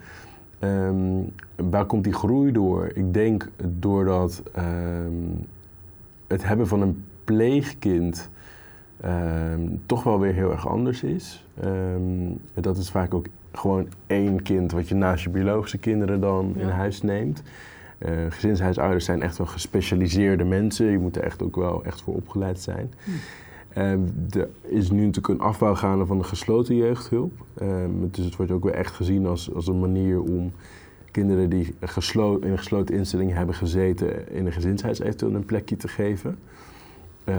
Um, 0.60 1.34
waar 1.56 1.86
komt 1.86 2.04
die 2.04 2.14
groei 2.14 2.52
door? 2.52 2.92
Ik 2.94 3.14
denk 3.14 3.50
doordat 3.80 4.44
het 6.30 6.48
hebben 6.48 6.68
van 6.68 6.82
een 6.82 7.04
pleegkind 7.24 8.30
um, 9.06 9.82
toch 9.86 10.04
wel 10.04 10.20
weer 10.20 10.34
heel 10.34 10.52
erg 10.52 10.68
anders 10.68 11.04
is. 11.04 11.46
Um, 11.64 12.40
dat 12.54 12.78
is 12.78 12.90
vaak 12.90 13.14
ook 13.14 13.28
gewoon 13.52 13.88
één 14.08 14.42
kind 14.42 14.72
wat 14.72 14.88
je 14.88 14.96
naast 14.96 15.24
je 15.24 15.30
biologische 15.30 15.78
kinderen 15.78 16.20
dan 16.20 16.54
ja. 16.56 16.62
in 16.62 16.68
huis 16.68 17.02
neemt. 17.02 17.44
Uh, 18.00 18.12
gezinshuisouders 18.30 19.06
zijn 19.06 19.22
echt 19.22 19.38
wel 19.38 19.48
gespecialiseerde 19.48 20.44
mensen. 20.44 20.86
Je 20.86 21.00
moet 21.00 21.16
er 21.16 21.24
echt 21.24 21.44
ook 21.44 21.56
wel 21.56 21.84
echt 21.84 22.02
voor 22.02 22.16
opgeleid 22.16 22.60
zijn. 22.60 22.94
Hm. 23.04 23.12
Uh, 23.78 23.92
er 24.42 24.50
is 24.62 24.92
nu 24.92 25.06
natuurlijk 25.06 25.28
een 25.28 25.48
afbouw 25.48 25.76
gaande 25.76 26.06
van 26.06 26.18
de 26.18 26.24
gesloten 26.24 26.76
jeugdhulp. 26.76 27.32
Uh, 27.62 27.68
dus 28.12 28.26
het 28.26 28.36
wordt 28.36 28.52
ook 28.52 28.64
weer 28.64 28.74
echt 28.74 28.96
gezien 28.96 29.26
als, 29.26 29.54
als 29.54 29.68
een 29.68 29.80
manier 29.80 30.22
om 30.22 30.52
kinderen 31.12 31.50
die 31.50 31.66
in 31.66 31.76
een 32.50 32.58
gesloten 32.58 32.96
instelling 32.96 33.34
hebben 33.34 33.56
gezeten 33.56 34.32
in 34.32 34.46
een 34.46 34.52
gezinshuis 34.52 35.00
eventueel 35.00 35.36
een 35.36 35.46
plekje 35.46 35.78
te 35.78 35.88
geven. 35.88 36.38
Uh, 37.26 37.36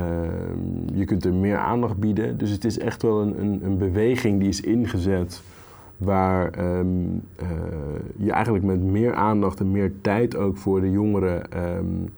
je 0.94 1.04
kunt 1.04 1.24
er 1.24 1.32
meer 1.32 1.58
aandacht 1.58 1.96
bieden. 1.96 2.38
Dus 2.38 2.50
het 2.50 2.64
is 2.64 2.78
echt 2.78 3.02
wel 3.02 3.20
een, 3.20 3.40
een, 3.40 3.60
een 3.64 3.78
beweging 3.78 4.40
die 4.40 4.48
is 4.48 4.60
ingezet 4.60 5.42
waar 5.96 6.78
um, 6.78 7.22
uh, 7.42 7.48
je 8.16 8.32
eigenlijk 8.32 8.64
met 8.64 8.82
meer 8.82 9.14
aandacht 9.14 9.60
en 9.60 9.70
meer 9.70 9.92
tijd 10.00 10.36
ook 10.36 10.56
voor 10.56 10.80
de 10.80 10.90
jongeren 10.90 11.42
um, 11.76 12.08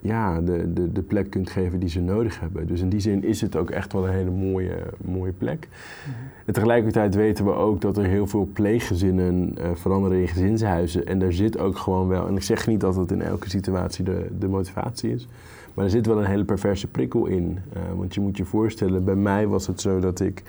ja, 0.00 0.40
de, 0.40 0.72
de, 0.72 0.92
de 0.92 1.02
plek 1.02 1.30
kunt 1.30 1.50
geven 1.50 1.78
die 1.78 1.88
ze 1.88 2.00
nodig 2.00 2.40
hebben. 2.40 2.66
Dus 2.66 2.80
in 2.80 2.88
die 2.88 3.00
zin 3.00 3.24
is 3.24 3.40
het 3.40 3.56
ook 3.56 3.70
echt 3.70 3.92
wel 3.92 4.06
een 4.06 4.12
hele 4.12 4.30
mooie, 4.30 4.76
mooie 5.04 5.32
plek. 5.32 5.68
Mhm. 5.68 6.16
En 6.44 6.52
tegelijkertijd 6.52 7.14
weten 7.14 7.44
we 7.44 7.52
ook 7.52 7.80
dat 7.80 7.96
er 7.96 8.04
heel 8.04 8.26
veel 8.26 8.48
pleeggezinnen 8.52 9.54
uh, 9.58 9.64
veranderen 9.74 10.20
in 10.20 10.28
gezinshuizen. 10.28 11.06
En 11.06 11.18
daar 11.18 11.32
zit 11.32 11.58
ook 11.58 11.78
gewoon 11.78 12.08
wel, 12.08 12.26
en 12.26 12.36
ik 12.36 12.42
zeg 12.42 12.66
niet 12.66 12.80
dat 12.80 12.96
het 12.96 13.10
in 13.10 13.22
elke 13.22 13.50
situatie 13.50 14.04
de, 14.04 14.26
de 14.38 14.48
motivatie 14.48 15.12
is, 15.12 15.28
maar 15.74 15.84
er 15.84 15.90
zit 15.90 16.06
wel 16.06 16.18
een 16.18 16.24
hele 16.24 16.44
perverse 16.44 16.86
prikkel 16.86 17.26
in. 17.26 17.58
Uh, 17.76 17.82
want 17.96 18.14
je 18.14 18.20
moet 18.20 18.36
je 18.36 18.44
voorstellen, 18.44 19.04
bij 19.04 19.14
mij 19.14 19.46
was 19.46 19.66
het 19.66 19.80
zo 19.80 20.00
dat 20.00 20.20
ik 20.20 20.42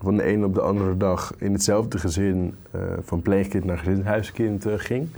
van 0.00 0.16
de 0.16 0.32
een 0.32 0.44
op 0.44 0.54
de 0.54 0.60
andere 0.60 0.96
dag 0.96 1.34
in 1.38 1.52
hetzelfde 1.52 1.98
gezin 1.98 2.54
uh, 2.74 2.82
van 3.00 3.22
pleegkind 3.22 3.64
naar 3.64 3.78
gezinshuiskind 3.78 4.64
ging. 4.68 5.08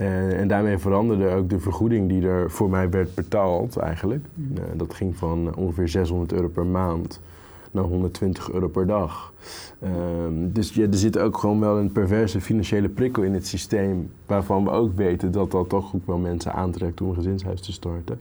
Uh, 0.00 0.40
en 0.40 0.48
daarmee 0.48 0.78
veranderde 0.78 1.28
ook 1.28 1.50
de 1.50 1.58
vergoeding 1.58 2.08
die 2.08 2.28
er 2.28 2.50
voor 2.50 2.70
mij 2.70 2.90
werd 2.90 3.14
betaald 3.14 3.76
eigenlijk. 3.76 4.24
Uh, 4.36 4.62
dat 4.74 4.94
ging 4.94 5.16
van 5.16 5.56
ongeveer 5.56 5.88
600 5.88 6.32
euro 6.32 6.48
per 6.48 6.66
maand 6.66 7.20
naar 7.70 7.84
120 7.84 8.52
euro 8.52 8.68
per 8.68 8.86
dag. 8.86 9.32
Uh, 9.82 9.90
dus 10.30 10.74
ja, 10.74 10.86
er 10.86 10.94
zit 10.94 11.18
ook 11.18 11.38
gewoon 11.38 11.60
wel 11.60 11.78
een 11.78 11.92
perverse 11.92 12.40
financiële 12.40 12.88
prikkel 12.88 13.22
in 13.22 13.34
het 13.34 13.46
systeem... 13.46 14.10
waarvan 14.26 14.64
we 14.64 14.70
ook 14.70 14.96
weten 14.96 15.32
dat 15.32 15.50
dat 15.50 15.68
toch 15.68 15.94
ook 15.94 16.06
wel 16.06 16.18
mensen 16.18 16.52
aantrekt 16.52 17.00
om 17.00 17.08
een 17.08 17.14
gezinshuis 17.14 17.60
te 17.60 17.72
starten. 17.72 18.20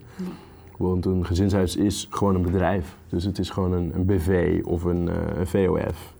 Want 0.77 1.05
een 1.05 1.25
gezinshuis 1.25 1.75
is 1.75 2.07
gewoon 2.09 2.35
een 2.35 2.41
bedrijf. 2.41 2.95
Dus 3.09 3.23
het 3.23 3.39
is 3.39 3.49
gewoon 3.49 3.73
een, 3.73 3.91
een 3.95 4.05
BV 4.05 4.61
of 4.63 4.83
een, 4.83 5.09
een 5.39 5.47
VOF. 5.47 6.13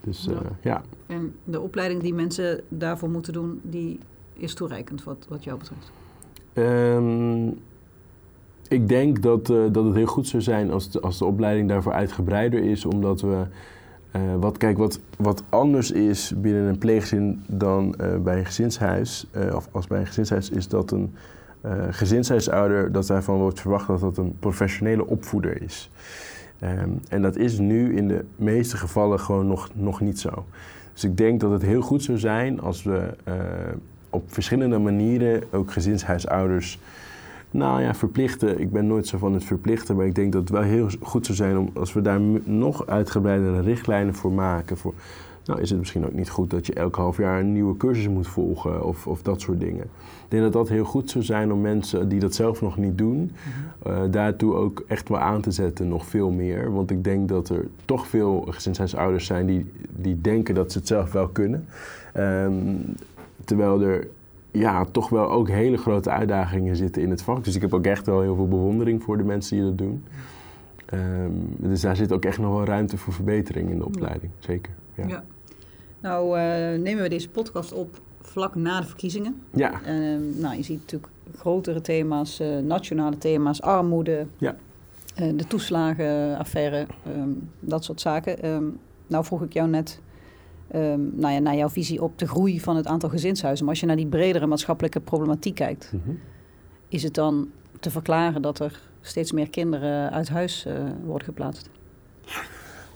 Dus 0.00 0.28
ja. 0.30 0.42
ja. 0.62 0.82
En 1.06 1.34
de 1.44 1.60
opleiding 1.60 2.02
die 2.02 2.14
mensen 2.14 2.60
daarvoor 2.68 3.10
moeten 3.10 3.32
doen... 3.32 3.60
die 3.62 3.98
is 4.38 4.54
toereikend 4.54 5.04
wat, 5.04 5.26
wat 5.28 5.44
jou 5.44 5.58
betreft? 5.58 5.90
Um, 6.54 7.58
ik 8.68 8.88
denk 8.88 9.22
dat, 9.22 9.50
uh, 9.50 9.64
dat 9.72 9.84
het 9.84 9.94
heel 9.94 10.06
goed 10.06 10.26
zou 10.26 10.42
zijn 10.42 10.70
als 10.70 10.90
de, 10.90 11.00
als 11.00 11.18
de 11.18 11.24
opleiding 11.24 11.68
daarvoor 11.68 11.92
uitgebreider 11.92 12.62
is, 12.62 12.84
omdat 12.84 13.20
we. 13.20 13.46
Uh, 14.16 14.34
wat, 14.40 14.56
kijk, 14.56 14.78
wat, 14.78 15.00
wat 15.18 15.42
anders 15.48 15.90
is 15.90 16.32
binnen 16.36 16.64
een 16.64 16.78
pleegzin 16.78 17.42
dan 17.46 17.94
uh, 18.00 18.16
bij 18.16 18.38
een 18.38 18.46
gezinshuis, 18.46 19.26
of 19.54 19.68
als 19.72 19.86
bij 19.86 20.00
een 20.00 20.06
gezinshuis, 20.06 20.50
is 20.50 20.68
dat 20.68 20.90
een 20.90 21.14
gezinshuisouder, 21.90 22.92
dat 22.92 23.06
daarvan 23.06 23.38
wordt 23.38 23.60
verwacht 23.60 23.86
dat 23.86 24.00
dat 24.00 24.16
een 24.16 24.36
professionele 24.38 25.06
opvoeder 25.06 25.62
is. 25.62 25.90
Um, 26.62 27.00
en 27.08 27.22
dat 27.22 27.36
is 27.36 27.58
nu 27.58 27.96
in 27.96 28.08
de 28.08 28.24
meeste 28.36 28.76
gevallen 28.76 29.20
gewoon 29.20 29.46
nog, 29.46 29.68
nog 29.74 30.00
niet 30.00 30.18
zo. 30.18 30.44
Dus 30.92 31.04
ik 31.04 31.16
denk 31.16 31.40
dat 31.40 31.50
het 31.50 31.62
heel 31.62 31.80
goed 31.80 32.02
zou 32.02 32.18
zijn 32.18 32.60
als 32.60 32.82
we 32.82 33.14
op 34.10 34.22
verschillende 34.26 34.78
manieren 34.78 35.42
ook 35.50 35.72
gezinshuisouders 35.72 36.78
nou 37.50 37.82
ja, 37.82 37.94
verplichten. 37.94 38.60
Ik 38.60 38.72
ben 38.72 38.86
nooit 38.86 39.06
zo 39.06 39.18
van 39.18 39.34
het 39.34 39.44
verplichten, 39.44 39.96
maar 39.96 40.06
ik 40.06 40.14
denk 40.14 40.32
dat 40.32 40.40
het 40.40 40.50
wel 40.50 40.62
heel 40.62 40.88
goed 41.00 41.26
zou 41.26 41.38
zijn 41.38 41.58
om, 41.58 41.70
als 41.74 41.92
we 41.92 42.00
daar 42.00 42.20
nog 42.44 42.86
uitgebreidere 42.86 43.60
richtlijnen 43.60 44.14
voor 44.14 44.32
maken. 44.32 44.76
Voor, 44.76 44.94
nou 45.44 45.60
is 45.60 45.70
het 45.70 45.78
misschien 45.78 46.06
ook 46.06 46.12
niet 46.12 46.30
goed 46.30 46.50
dat 46.50 46.66
je 46.66 46.72
elk 46.72 46.96
half 46.96 47.16
jaar 47.16 47.40
een 47.40 47.52
nieuwe 47.52 47.76
cursus 47.76 48.08
moet 48.08 48.28
volgen 48.28 48.84
of, 48.84 49.06
of 49.06 49.22
dat 49.22 49.40
soort 49.40 49.60
dingen. 49.60 49.84
Ik 49.84 50.34
denk 50.34 50.42
dat 50.42 50.52
dat 50.52 50.68
heel 50.68 50.84
goed 50.84 51.10
zou 51.10 51.24
zijn 51.24 51.52
om 51.52 51.60
mensen 51.60 52.08
die 52.08 52.20
dat 52.20 52.34
zelf 52.34 52.60
nog 52.60 52.76
niet 52.76 52.98
doen, 52.98 53.16
mhm. 53.82 53.90
uh, 53.90 54.00
daartoe 54.10 54.54
ook 54.54 54.84
echt 54.86 55.08
wel 55.08 55.18
aan 55.18 55.40
te 55.40 55.50
zetten, 55.50 55.88
nog 55.88 56.06
veel 56.06 56.30
meer. 56.30 56.72
Want 56.72 56.90
ik 56.90 57.04
denk 57.04 57.28
dat 57.28 57.48
er 57.48 57.66
toch 57.84 58.06
veel 58.06 58.46
gezinshuisouders 58.48 59.26
zijn 59.26 59.46
die, 59.46 59.70
die 59.88 60.20
denken 60.20 60.54
dat 60.54 60.72
ze 60.72 60.78
het 60.78 60.86
zelf 60.86 61.12
wel 61.12 61.28
kunnen. 61.28 61.66
Um, 62.16 62.84
terwijl 63.44 63.80
er 63.80 64.08
ja, 64.50 64.84
toch 64.84 65.08
wel 65.08 65.30
ook 65.30 65.48
hele 65.48 65.76
grote 65.76 66.10
uitdagingen 66.10 66.76
zitten 66.76 67.02
in 67.02 67.10
het 67.10 67.22
vak. 67.22 67.44
Dus 67.44 67.54
ik 67.54 67.60
heb 67.60 67.74
ook 67.74 67.86
echt 67.86 68.06
wel 68.06 68.20
heel 68.20 68.34
veel 68.34 68.48
bewondering 68.48 69.02
voor 69.02 69.16
de 69.16 69.24
mensen 69.24 69.56
die 69.56 69.66
dat 69.66 69.78
doen. 69.78 70.04
Um, 70.94 71.54
dus 71.56 71.80
daar 71.80 71.96
zit 71.96 72.12
ook 72.12 72.24
echt 72.24 72.38
nog 72.38 72.54
wel 72.54 72.64
ruimte 72.64 72.96
voor 72.96 73.12
verbetering 73.12 73.70
in 73.70 73.78
de 73.78 73.84
opleiding, 73.84 74.32
zeker. 74.38 74.72
Ja. 74.94 75.06
ja. 75.06 75.24
Nou, 76.00 76.38
uh, 76.38 76.82
nemen 76.82 77.02
we 77.02 77.08
deze 77.08 77.28
podcast 77.28 77.72
op 77.72 78.00
vlak 78.20 78.54
na 78.54 78.80
de 78.80 78.86
verkiezingen. 78.86 79.42
Ja. 79.50 79.72
Uh, 79.72 80.18
nou, 80.40 80.56
je 80.56 80.62
ziet 80.62 80.80
natuurlijk 80.80 81.12
grotere 81.36 81.80
thema's, 81.80 82.40
uh, 82.40 82.58
nationale 82.58 83.18
thema's, 83.18 83.60
armoede, 83.60 84.26
ja. 84.38 84.56
Eh, 85.14 85.28
de 85.36 85.46
toeslagenaffaire, 85.46 86.86
um, 87.16 87.50
dat 87.60 87.84
soort 87.84 88.00
zaken. 88.00 88.48
Um, 88.48 88.78
nou 89.06 89.24
vroeg 89.24 89.42
ik 89.42 89.52
jou 89.52 89.68
net, 89.68 90.00
um, 90.74 91.12
nou 91.14 91.32
ja, 91.32 91.38
naar 91.38 91.56
jouw 91.56 91.68
visie 91.68 92.02
op 92.02 92.18
de 92.18 92.28
groei 92.28 92.60
van 92.60 92.76
het 92.76 92.86
aantal 92.86 93.08
gezinshuizen. 93.08 93.64
Maar 93.64 93.74
als 93.74 93.82
je 93.82 93.86
naar 93.88 93.96
die 93.96 94.06
bredere 94.06 94.46
maatschappelijke 94.46 95.00
problematiek 95.00 95.54
kijkt, 95.54 95.92
mhm. 95.92 96.16
is 96.88 97.02
het 97.02 97.14
dan 97.14 97.48
te 97.80 97.90
verklaren 97.90 98.42
dat 98.42 98.58
er 98.58 98.80
steeds 99.00 99.32
meer 99.32 99.50
kinderen 99.50 100.10
uit 100.10 100.28
huis 100.28 100.66
uh, 100.66 100.72
worden 101.04 101.24
geplaatst? 101.24 101.70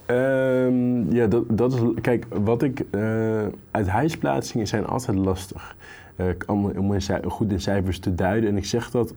Um, 0.07 1.13
ja, 1.13 1.27
dat, 1.27 1.45
dat 1.49 1.73
is. 1.73 1.81
Kijk, 2.01 2.27
wat 2.29 2.63
ik. 2.63 2.85
Uh, 2.91 3.43
uit 3.71 3.89
huisplaatsingen 3.89 4.67
zijn 4.67 4.87
altijd 4.87 5.17
lastig. 5.17 5.77
Uh, 6.17 6.27
om, 6.47 6.65
om 6.65 6.99
goed 7.25 7.53
in 7.53 7.61
cijfers 7.61 7.99
te 7.99 8.15
duiden. 8.15 8.51
En 8.51 8.57
ik 8.57 8.65
zeg 8.65 8.91
dat 8.91 9.15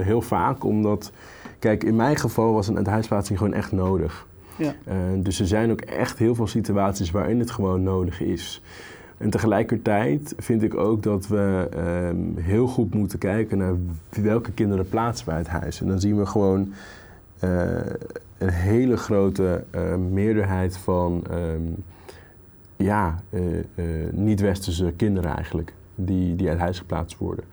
heel 0.00 0.20
vaak 0.20 0.64
omdat. 0.64 1.12
Kijk, 1.58 1.84
in 1.84 1.96
mijn 1.96 2.16
geval 2.16 2.52
was 2.52 2.68
een 2.68 2.76
uithuisplaatsing 2.76 3.38
gewoon 3.38 3.54
echt 3.54 3.72
nodig. 3.72 4.26
Ja. 4.58 4.74
Uh, 4.88 4.94
dus 5.16 5.40
er 5.40 5.46
zijn 5.46 5.70
ook 5.70 5.80
echt 5.80 6.18
heel 6.18 6.34
veel 6.34 6.46
situaties 6.46 7.10
waarin 7.10 7.38
het 7.38 7.50
gewoon 7.50 7.82
nodig 7.82 8.20
is. 8.20 8.62
En 9.18 9.30
tegelijkertijd 9.30 10.34
vind 10.38 10.62
ik 10.62 10.74
ook 10.74 11.02
dat 11.02 11.26
we 11.26 11.68
um, 12.08 12.34
heel 12.36 12.66
goed 12.66 12.94
moeten 12.94 13.18
kijken 13.18 13.58
naar 13.58 13.74
welke 14.08 14.52
kinderen 14.52 14.88
plaatsen 14.88 15.26
we 15.26 15.32
uit 15.32 15.46
huis. 15.46 15.80
En 15.80 15.86
dan 15.86 16.00
zien 16.00 16.18
we 16.18 16.26
gewoon 16.26 16.72
uh, 17.44 17.50
een 18.38 18.50
hele 18.50 18.96
grote 18.96 19.64
uh, 19.74 19.94
meerderheid 19.94 20.76
van 20.76 21.24
um, 21.30 21.74
ja, 22.76 23.22
niet-westerse 24.10 24.92
kinderen 24.96 25.34
eigenlijk. 25.34 25.72
Die, 25.98 26.36
die 26.36 26.48
uit 26.48 26.58
huis 26.58 26.78
geplaatst 26.78 27.18
worden. 27.18 27.44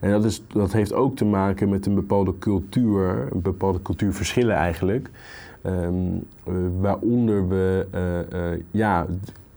En 0.00 0.10
dat, 0.10 0.24
is, 0.24 0.42
dat 0.46 0.72
heeft 0.72 0.92
ook 0.92 1.16
te 1.16 1.24
maken 1.24 1.68
met 1.68 1.86
een 1.86 1.94
bepaalde 1.94 2.38
cultuur, 2.38 3.28
een 3.32 3.42
bepaalde 3.42 3.82
cultuurverschillen 3.82 4.56
eigenlijk. 4.56 5.10
Um, 5.66 6.26
waaronder 6.80 7.48
we, 7.48 7.86
uh, 7.94 8.60
ja, 8.70 9.06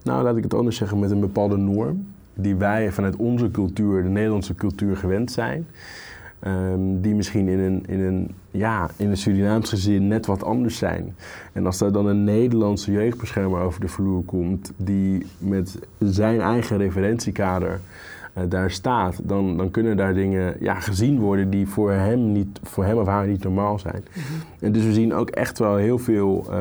nou 0.02 0.22
laat 0.22 0.36
ik 0.36 0.42
het 0.42 0.54
anders 0.54 0.76
zeggen, 0.76 0.98
met 0.98 1.10
een 1.10 1.20
bepaalde 1.20 1.56
norm. 1.56 2.06
Die 2.34 2.56
wij 2.56 2.92
vanuit 2.92 3.16
onze 3.16 3.50
cultuur, 3.50 4.02
de 4.02 4.08
Nederlandse 4.08 4.54
cultuur, 4.54 4.96
gewend 4.96 5.32
zijn. 5.32 5.66
Um, 6.46 7.00
die 7.00 7.14
misschien 7.14 7.48
in 7.48 7.58
een, 7.58 7.84
in, 7.86 8.00
een, 8.00 8.30
ja, 8.50 8.90
in 8.96 9.10
een 9.10 9.16
Surinaams 9.16 9.68
gezin 9.68 10.08
net 10.08 10.26
wat 10.26 10.44
anders 10.44 10.78
zijn. 10.78 11.14
En 11.52 11.66
als 11.66 11.78
daar 11.78 11.92
dan 11.92 12.06
een 12.06 12.24
Nederlandse 12.24 12.92
jeugdbeschermer 12.92 13.60
over 13.60 13.80
de 13.80 13.88
vloer 13.88 14.22
komt, 14.24 14.72
die 14.76 15.26
met 15.38 15.78
zijn 15.98 16.40
eigen 16.40 16.76
referentiekader 16.76 17.80
daar 18.48 18.70
staat, 18.70 19.20
dan, 19.22 19.56
dan 19.56 19.70
kunnen 19.70 19.96
daar 19.96 20.14
dingen 20.14 20.56
ja, 20.60 20.74
gezien 20.80 21.18
worden 21.18 21.50
die 21.50 21.68
voor 21.68 21.92
hem, 21.92 22.32
niet, 22.32 22.60
voor 22.62 22.84
hem 22.84 22.98
of 22.98 23.06
haar 23.06 23.26
niet 23.26 23.42
normaal 23.42 23.78
zijn. 23.78 24.04
Mhm. 24.08 24.22
En 24.64 24.72
dus 24.72 24.84
we 24.84 24.92
zien 24.92 25.14
ook 25.14 25.30
echt 25.30 25.58
wel 25.58 25.76
heel 25.76 25.98
veel 25.98 26.46
uh, 26.50 26.56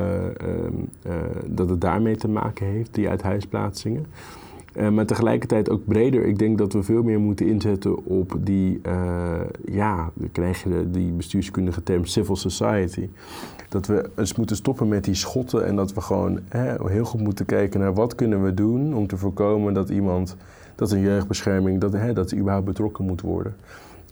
uh, 1.06 1.14
dat 1.46 1.70
het 1.70 1.82
daarmee 1.82 2.16
te 2.16 2.28
maken 2.28 2.66
heeft, 2.66 2.94
die 2.94 3.10
uithuisplaatsingen. 3.10 4.06
maar 4.92 5.06
tegelijkertijd 5.06 5.70
ook 5.70 5.86
breder. 5.86 6.26
Ik 6.26 6.40
denk 6.40 6.58
dat 6.58 6.74
we 6.74 6.84
veel 6.84 7.04
meer 7.04 7.20
moeten 7.20 7.48
inzetten 7.48 8.06
op 8.06 8.38
die, 8.40 8.82
ja, 9.66 10.12
dan 10.14 10.32
krijg 10.32 10.64
je 10.64 10.90
die 10.92 11.12
bestuurskundige 11.12 11.84
term 11.84 12.06
civil 12.06 12.36
society. 12.36 13.10
Dat 13.70 13.88
we 13.88 14.10
eens 14.16 14.36
moeten 14.36 14.56
stoppen 14.56 14.88
met 14.88 15.04
die 15.04 15.16
schotten 15.16 15.66
en 15.66 15.76
dat 15.76 15.94
we 15.94 16.02
gewoon 16.02 16.40
hè, 16.50 16.90
heel 16.90 17.06
goed 17.06 17.22
moeten 17.22 17.46
kijken 17.46 17.80
naar 17.80 17.94
wat 17.94 18.16
kunnen 18.16 18.44
we 18.44 18.54
doen 18.54 18.94
om 18.94 19.08
te 19.08 19.18
voorkomen 19.18 19.74
dat 19.74 19.90
iemand 19.90 20.36
dat 20.76 20.92
een 20.92 21.00
jeugdbescherming, 21.00 21.82
dat, 21.82 21.94
hè, 21.94 22.14
dat 22.14 22.34
überhaupt 22.34 22.66
betrokken 22.66 23.06
moet 23.06 23.22
worden. 23.22 23.56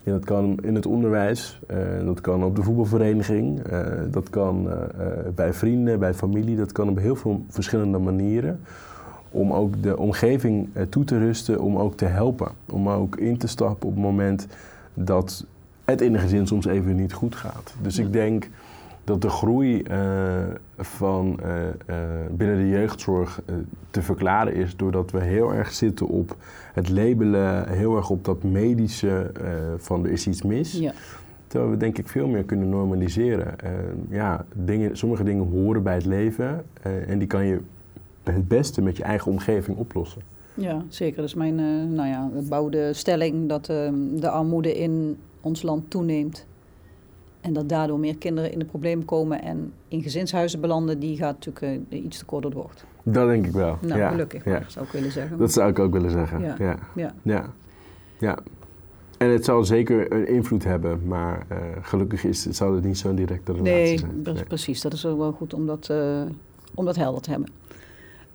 En 0.04 0.12
dat 0.12 0.24
kan 0.24 0.58
in 0.62 0.74
het 0.74 0.86
onderwijs, 0.86 1.60
uh, 1.70 2.04
dat 2.04 2.20
kan 2.20 2.44
op 2.44 2.56
de 2.56 2.62
voetbalvereniging, 2.62 3.72
uh, 3.72 3.86
dat 4.10 4.30
kan 4.30 4.66
uh, 4.66 4.74
bij 5.34 5.52
vrienden, 5.52 5.98
bij 5.98 6.14
familie, 6.14 6.56
dat 6.56 6.72
kan 6.72 6.88
op 6.88 6.98
heel 6.98 7.16
veel 7.16 7.44
verschillende 7.48 7.98
manieren. 7.98 8.60
Om 9.30 9.52
ook 9.52 9.82
de 9.82 9.98
omgeving 9.98 10.68
toe 10.88 11.04
te 11.04 11.18
rusten, 11.18 11.60
om 11.60 11.76
ook 11.76 11.96
te 11.96 12.04
helpen. 12.04 12.48
Om 12.70 12.88
ook 12.88 13.16
in 13.16 13.36
te 13.36 13.46
stappen 13.46 13.88
op 13.88 13.94
het 13.94 14.02
moment 14.02 14.46
dat 14.94 15.44
het 15.84 16.00
in 16.00 16.14
een 16.14 16.20
gezin 16.20 16.46
soms 16.46 16.66
even 16.66 16.94
niet 16.94 17.12
goed 17.12 17.34
gaat. 17.34 17.74
Dus 17.82 17.98
ik 17.98 18.12
denk 18.12 18.48
dat 19.04 19.22
de 19.22 19.28
groei 19.28 19.82
uh, 19.90 20.44
van, 20.76 21.40
uh, 21.42 21.56
uh, 21.90 21.96
binnen 22.30 22.56
de 22.56 22.68
jeugdzorg 22.68 23.42
te 23.90 24.02
verklaren 24.02 24.54
is 24.54 24.76
doordat 24.76 25.10
we 25.10 25.20
heel 25.20 25.54
erg 25.54 25.72
zitten 25.72 26.06
op 26.06 26.36
het 26.72 26.88
labelen, 26.88 27.68
heel 27.68 27.96
erg 27.96 28.10
op 28.10 28.24
dat 28.24 28.42
medische 28.42 29.30
van 29.76 30.04
er 30.04 30.10
is 30.10 30.26
iets 30.26 30.42
mis. 30.42 30.72
Ja. 30.72 30.92
Terwijl 31.46 31.72
we 31.72 31.76
denk 31.76 31.98
ik 31.98 32.08
veel 32.08 32.28
meer 32.28 32.44
kunnen 32.44 32.68
normaliseren. 32.68 33.54
ja, 34.08 34.44
dingen, 34.54 34.96
sommige 34.96 35.24
dingen 35.24 35.50
horen 35.50 35.82
bij 35.82 35.94
het 35.94 36.04
leven 36.04 36.64
en 37.06 37.18
die 37.18 37.28
kan 37.28 37.46
je 37.46 37.60
het 38.22 38.48
beste 38.48 38.82
met 38.82 38.96
je 38.96 39.02
eigen 39.02 39.30
omgeving 39.30 39.76
oplossen. 39.76 40.22
Ja, 40.54 40.84
zeker. 40.88 41.16
Dat 41.16 41.24
is 41.24 41.34
mijn 41.34 41.54
nou 41.94 42.08
ja, 42.08 42.30
bouwde 42.48 42.92
stelling 42.92 43.48
dat 43.48 43.68
ehm, 43.68 43.94
de 44.14 44.28
armoede 44.28 44.78
in 44.78 45.16
ons 45.40 45.62
land 45.62 45.90
toeneemt 45.90 46.46
En 47.44 47.52
dat 47.52 47.68
daardoor 47.68 47.98
meer 47.98 48.16
kinderen 48.16 48.52
in 48.52 48.58
de 48.58 48.64
problemen 48.64 49.04
komen 49.04 49.42
en 49.42 49.72
in 49.88 50.02
gezinshuizen 50.02 50.60
belanden, 50.60 50.98
die 50.98 51.16
gaat 51.16 51.46
natuurlijk 51.46 51.86
uh, 51.90 52.04
iets 52.04 52.18
te 52.18 52.24
kort 52.24 52.42
door 52.42 52.50
de 52.50 52.56
bocht. 52.56 52.84
Dat 53.02 53.28
denk 53.28 53.46
ik 53.46 53.52
wel. 53.52 53.78
Nou, 53.80 54.00
ja. 54.00 54.10
gelukkig, 54.10 54.44
ja. 54.44 54.62
zou 54.66 54.84
ik 54.86 54.92
willen 54.92 55.12
zeggen. 55.12 55.38
Dat 55.38 55.52
zou 55.52 55.70
ik 55.70 55.78
ook 55.78 55.92
willen 55.92 56.10
zeggen. 56.10 56.40
Ja. 56.40 56.56
Ja. 56.58 57.14
ja. 57.22 57.52
ja. 58.18 58.38
En 59.18 59.30
het 59.30 59.44
zal 59.44 59.64
zeker 59.64 60.12
een 60.12 60.28
invloed 60.28 60.64
hebben, 60.64 61.06
maar 61.06 61.46
uh, 61.52 61.58
gelukkig 61.82 62.24
is, 62.24 62.42
zal 62.42 62.74
het 62.74 62.84
niet 62.84 62.98
zo'n 62.98 63.14
directe 63.14 63.52
relatie 63.52 63.72
nee, 63.72 63.98
zijn. 63.98 64.22
Nee, 64.22 64.44
precies. 64.44 64.80
Dat 64.80 64.92
is 64.92 65.02
wel 65.02 65.32
goed 65.32 65.54
om 65.54 65.66
dat, 65.66 65.88
uh, 65.90 66.22
om 66.74 66.84
dat 66.84 66.96
helder 66.96 67.22
te 67.22 67.30
hebben. 67.30 67.48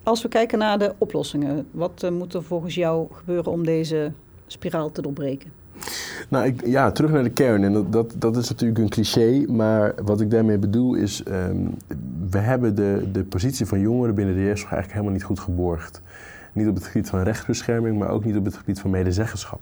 Als 0.03 0.21
we 0.21 0.27
kijken 0.27 0.59
naar 0.59 0.79
de 0.79 0.93
oplossingen, 0.97 1.67
wat 1.71 2.09
moet 2.11 2.33
er 2.33 2.43
volgens 2.43 2.75
jou 2.75 3.07
gebeuren 3.11 3.51
om 3.51 3.65
deze 3.65 4.11
spiraal 4.47 4.91
te 4.91 5.01
doorbreken? 5.01 5.51
Nou, 6.29 6.45
ik, 6.45 6.65
ja, 6.65 6.91
terug 6.91 7.11
naar 7.11 7.23
de 7.23 7.29
kern. 7.29 7.63
En 7.63 7.73
dat, 7.73 7.91
dat, 7.91 8.15
dat 8.17 8.37
is 8.37 8.49
natuurlijk 8.49 8.79
een 8.79 8.89
cliché, 8.89 9.45
maar 9.51 9.93
wat 10.03 10.21
ik 10.21 10.31
daarmee 10.31 10.57
bedoel 10.57 10.93
is... 10.93 11.23
Um, 11.27 11.73
we 12.29 12.37
hebben 12.37 12.75
de, 12.75 13.09
de 13.11 13.23
positie 13.23 13.65
van 13.65 13.79
jongeren 13.79 14.15
binnen 14.15 14.35
de 14.35 14.41
jeugdzorg 14.41 14.71
eigenlijk 14.71 14.93
helemaal 14.93 15.13
niet 15.13 15.23
goed 15.23 15.39
geborgd. 15.39 16.01
Niet 16.53 16.67
op 16.67 16.75
het 16.75 16.85
gebied 16.85 17.09
van 17.09 17.21
rechtsbescherming, 17.21 17.99
maar 17.99 18.09
ook 18.09 18.25
niet 18.25 18.37
op 18.37 18.45
het 18.45 18.57
gebied 18.57 18.79
van 18.79 18.89
medezeggenschap. 18.89 19.61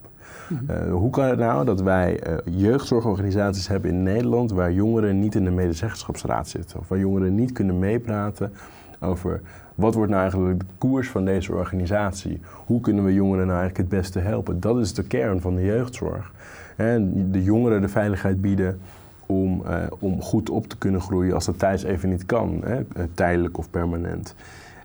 Uh, 0.69 0.91
hoe 0.91 1.09
kan 1.09 1.25
het 1.25 1.39
nou 1.39 1.65
dat 1.65 1.81
wij 1.81 2.27
uh, 2.27 2.37
jeugdzorgorganisaties 2.45 3.67
hebben 3.67 3.91
in 3.91 4.03
Nederland 4.03 4.51
waar 4.51 4.71
jongeren 4.71 5.19
niet 5.19 5.35
in 5.35 5.43
de 5.43 5.51
medezeggenschapsraad 5.51 6.47
zitten? 6.47 6.79
Of 6.79 6.87
waar 6.87 6.99
jongeren 6.99 7.35
niet 7.35 7.51
kunnen 7.51 7.79
meepraten 7.79 8.53
over 8.99 9.41
wat 9.77 9.93
wordt 9.93 10.09
nou 10.09 10.21
eigenlijk 10.21 10.59
de 10.59 10.65
koers 10.77 11.09
van 11.09 11.25
deze 11.25 11.53
organisatie? 11.53 12.39
Hoe 12.65 12.81
kunnen 12.81 13.03
we 13.03 13.13
jongeren 13.13 13.47
nou 13.47 13.59
eigenlijk 13.59 13.89
het 13.89 13.99
beste 13.99 14.19
helpen? 14.19 14.59
Dat 14.59 14.79
is 14.79 14.93
de 14.93 15.03
kern 15.03 15.41
van 15.41 15.55
de 15.55 15.63
jeugdzorg. 15.63 16.31
En 16.75 17.31
de 17.31 17.43
jongeren 17.43 17.81
de 17.81 17.87
veiligheid 17.87 18.41
bieden 18.41 18.79
om, 19.25 19.61
uh, 19.65 19.83
om 19.99 20.21
goed 20.21 20.49
op 20.49 20.67
te 20.67 20.77
kunnen 20.77 21.01
groeien 21.01 21.33
als 21.33 21.45
dat 21.45 21.59
thuis 21.59 21.83
even 21.83 22.09
niet 22.09 22.25
kan, 22.25 22.61
hè? 22.63 22.83
tijdelijk 23.13 23.57
of 23.57 23.69
permanent. 23.69 24.35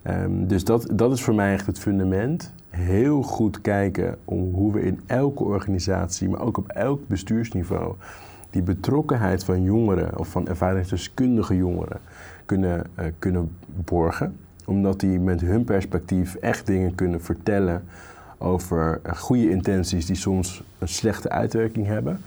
Um, 0.07 0.47
dus 0.47 0.65
dat, 0.65 0.89
dat 0.93 1.13
is 1.13 1.23
voor 1.23 1.35
mij 1.35 1.53
echt 1.53 1.67
het 1.67 1.79
fundament. 1.79 2.53
Heel 2.69 3.23
goed 3.23 3.61
kijken 3.61 4.17
om 4.25 4.55
hoe 4.55 4.73
we 4.73 4.83
in 4.83 5.01
elke 5.07 5.45
organisatie, 5.45 6.29
maar 6.29 6.41
ook 6.41 6.57
op 6.57 6.69
elk 6.69 7.09
bestuursniveau, 7.09 7.95
die 8.51 8.63
betrokkenheid 8.63 9.45
van 9.45 9.63
jongeren 9.63 10.19
of 10.19 10.29
van 10.29 10.49
ervaringsdeskundige 10.49 11.57
jongeren 11.57 12.01
kunnen, 12.45 12.87
uh, 12.99 13.05
kunnen 13.19 13.57
borgen. 13.85 14.37
Omdat 14.73 15.01
die 15.01 15.21
met 15.21 15.41
hun 15.41 15.65
perspectief 15.65 16.35
echt 16.35 16.67
dingen 16.67 16.95
kunnen 16.95 17.21
vertellen 17.21 17.83
over 18.39 19.01
uh, 19.07 19.13
goede 19.13 19.51
intenties 19.51 20.07
die 20.07 20.17
soms 20.17 20.63
een 20.79 20.89
slechte 20.89 21.29
uitwerking 21.29 21.87
hebben. 21.87 22.21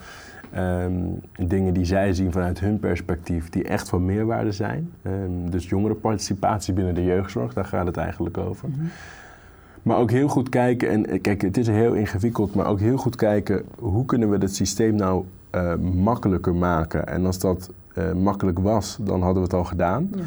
Um, 0.58 1.22
dingen 1.48 1.74
die 1.74 1.86
zij 1.86 2.14
zien 2.14 2.32
vanuit 2.32 2.60
hun 2.60 2.80
perspectief, 2.80 3.50
die 3.50 3.64
echt 3.64 3.90
van 3.90 4.06
meerwaarde 4.06 4.52
zijn. 4.52 4.92
Um, 5.08 5.50
dus 5.50 5.70
jongerenparticipatie 5.70 6.74
binnen 6.74 6.96
de 6.96 7.04
jeugdzorg, 7.04 7.54
daar 7.54 7.66
gaat 7.66 7.86
het 7.86 7.98
eigenlijk 7.98 8.38
over. 8.38 8.68
Mm 8.68 8.76
-hmm. 8.76 8.90
Maar 9.82 9.98
ook 9.98 10.12
heel 10.12 10.28
goed 10.28 10.50
kijken, 10.50 10.90
en 10.90 11.22
kijk, 11.22 11.42
het 11.42 11.58
is 11.58 11.68
heel 11.68 11.94
ingewikkeld, 11.94 12.56
maar 12.56 12.66
ook 12.66 12.80
heel 12.80 12.98
goed 12.98 13.16
kijken 13.16 13.64
hoe 13.80 14.06
kunnen 14.06 14.30
we 14.30 14.38
het 14.38 14.56
systeem 14.56 14.96
nou 14.96 15.26
uh, 15.56 15.76
makkelijker 15.76 16.56
maken. 16.56 17.08
En 17.08 17.26
als 17.26 17.40
dat 17.40 17.70
uh, 17.98 18.12
makkelijk 18.12 18.60
was, 18.60 18.98
dan 19.02 19.22
hadden 19.22 19.38
we 19.38 19.48
het 19.48 19.54
al 19.54 19.64
gedaan. 19.64 20.10
Ja. 20.16 20.24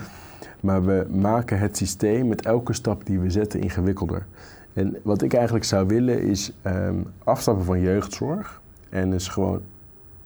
Maar 0.60 0.84
we 0.84 1.06
maken 1.10 1.58
het 1.58 1.76
systeem 1.76 2.28
met 2.28 2.46
elke 2.46 2.72
stap 2.72 3.06
die 3.06 3.18
we 3.18 3.30
zetten 3.30 3.60
ingewikkelder. 3.60 4.26
En 4.72 4.96
wat 5.02 5.22
ik 5.22 5.34
eigenlijk 5.34 5.64
zou 5.64 5.86
willen 5.86 6.22
is 6.22 6.52
um, 6.66 7.06
afstappen 7.24 7.64
van 7.64 7.80
jeugdzorg. 7.80 8.60
En 8.88 9.10
dus 9.10 9.28
gewoon 9.28 9.60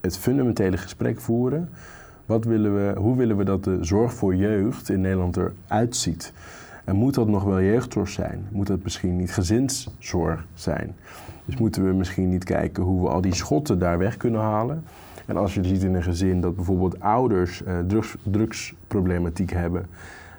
het 0.01 0.18
fundamentele 0.18 0.77
gesprek 0.77 1.20
voeren. 1.20 1.68
Wat 2.27 2.44
willen 2.44 2.75
we, 2.75 3.01
hoe 3.01 3.16
willen 3.16 3.37
we 3.37 3.44
dat 3.44 3.64
de 3.64 3.79
zorg 3.81 4.14
voor 4.14 4.35
jeugd 4.35 4.88
in 4.88 5.01
Nederland 5.01 5.37
eruit 5.37 5.96
ziet? 5.96 6.33
En 6.85 6.96
moet 6.96 7.14
dat 7.14 7.29
nog 7.29 7.44
wel 7.44 7.61
jeugdzorg 7.61 8.09
zijn? 8.09 8.46
Moet 8.51 8.66
dat 8.66 8.83
misschien 8.83 9.16
niet 9.16 9.33
gezinszorg 9.33 10.46
zijn? 10.55 10.94
Dus 11.44 11.57
moeten 11.57 11.87
we 11.87 11.92
misschien 11.92 12.29
niet 12.29 12.44
kijken 12.44 12.83
hoe 12.83 13.03
we 13.03 13.09
al 13.09 13.20
die 13.20 13.35
schotten 13.35 13.79
daar 13.79 13.98
weg 13.98 14.16
kunnen 14.16 14.40
halen? 14.40 14.85
En 15.27 15.37
als 15.37 15.55
je 15.55 15.65
ziet 15.65 15.83
in 15.83 15.95
een 15.95 16.03
gezin 16.03 16.41
dat 16.41 16.57
bijvoorbeeld 16.57 17.01
ouders 17.01 17.63
uh, 17.67 17.79
drugs, 17.87 18.17
drugsproblematiek 18.23 19.51
hebben, 19.53 19.87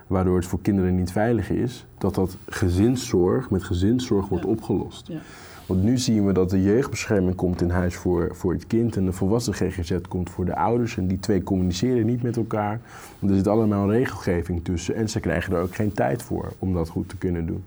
waardoor 0.08 0.36
het 0.36 0.46
voor 0.46 0.62
kinderen 0.62 0.96
niet 0.96 1.12
veilig 1.12 1.50
is, 1.50 1.86
dat 1.98 2.16
dat 2.16 2.38
gezinszorg 2.50 3.50
met 3.50 3.64
gezinszorg 3.64 4.28
wordt 4.28 4.44
Ja. 4.44 4.50
opgelost. 4.50 5.08
Ja. 5.08 5.20
Want 5.66 5.84
nu 5.84 5.98
zien 5.98 6.26
we 6.26 6.34
dat 6.34 6.50
de 6.50 6.62
jeugdbescherming 6.64 7.36
komt 7.36 7.62
in 7.62 7.70
huis 7.70 7.96
voor, 7.96 8.30
voor 8.36 8.54
het 8.54 8.68
kind 8.68 8.96
en 8.96 9.06
de 9.06 9.12
volwassen 9.12 9.54
GGZ 9.54 9.98
komt 10.08 10.30
voor 10.30 10.46
de 10.46 10.56
ouders. 10.56 10.98
En 10.98 11.08
die 11.08 11.20
twee 11.20 11.44
communiceren 11.44 12.06
niet 12.06 12.22
met 12.24 12.38
elkaar. 12.38 12.80
Want 13.20 13.32
er 13.32 13.38
zit 13.38 13.48
allemaal 13.48 13.92
regelgeving 13.92 14.64
tussen 14.64 14.96
en 14.96 15.10
ze 15.10 15.20
krijgen 15.20 15.54
er 15.56 15.62
ook 15.62 15.76
geen 15.76 15.92
tijd 15.92 16.24
voor 16.24 16.54
om 16.60 16.74
dat 16.74 16.90
goed 16.90 17.10
te 17.10 17.18
kunnen 17.18 17.46
doen. 17.46 17.64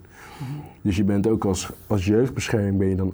Dus 0.83 0.97
je 0.97 1.05
bent 1.05 1.27
ook 1.27 1.45
als, 1.45 1.71
als 1.87 2.05
jeugdbescherming 2.05 2.79
ben 2.79 2.89
je 2.89 2.97
dan 2.97 3.13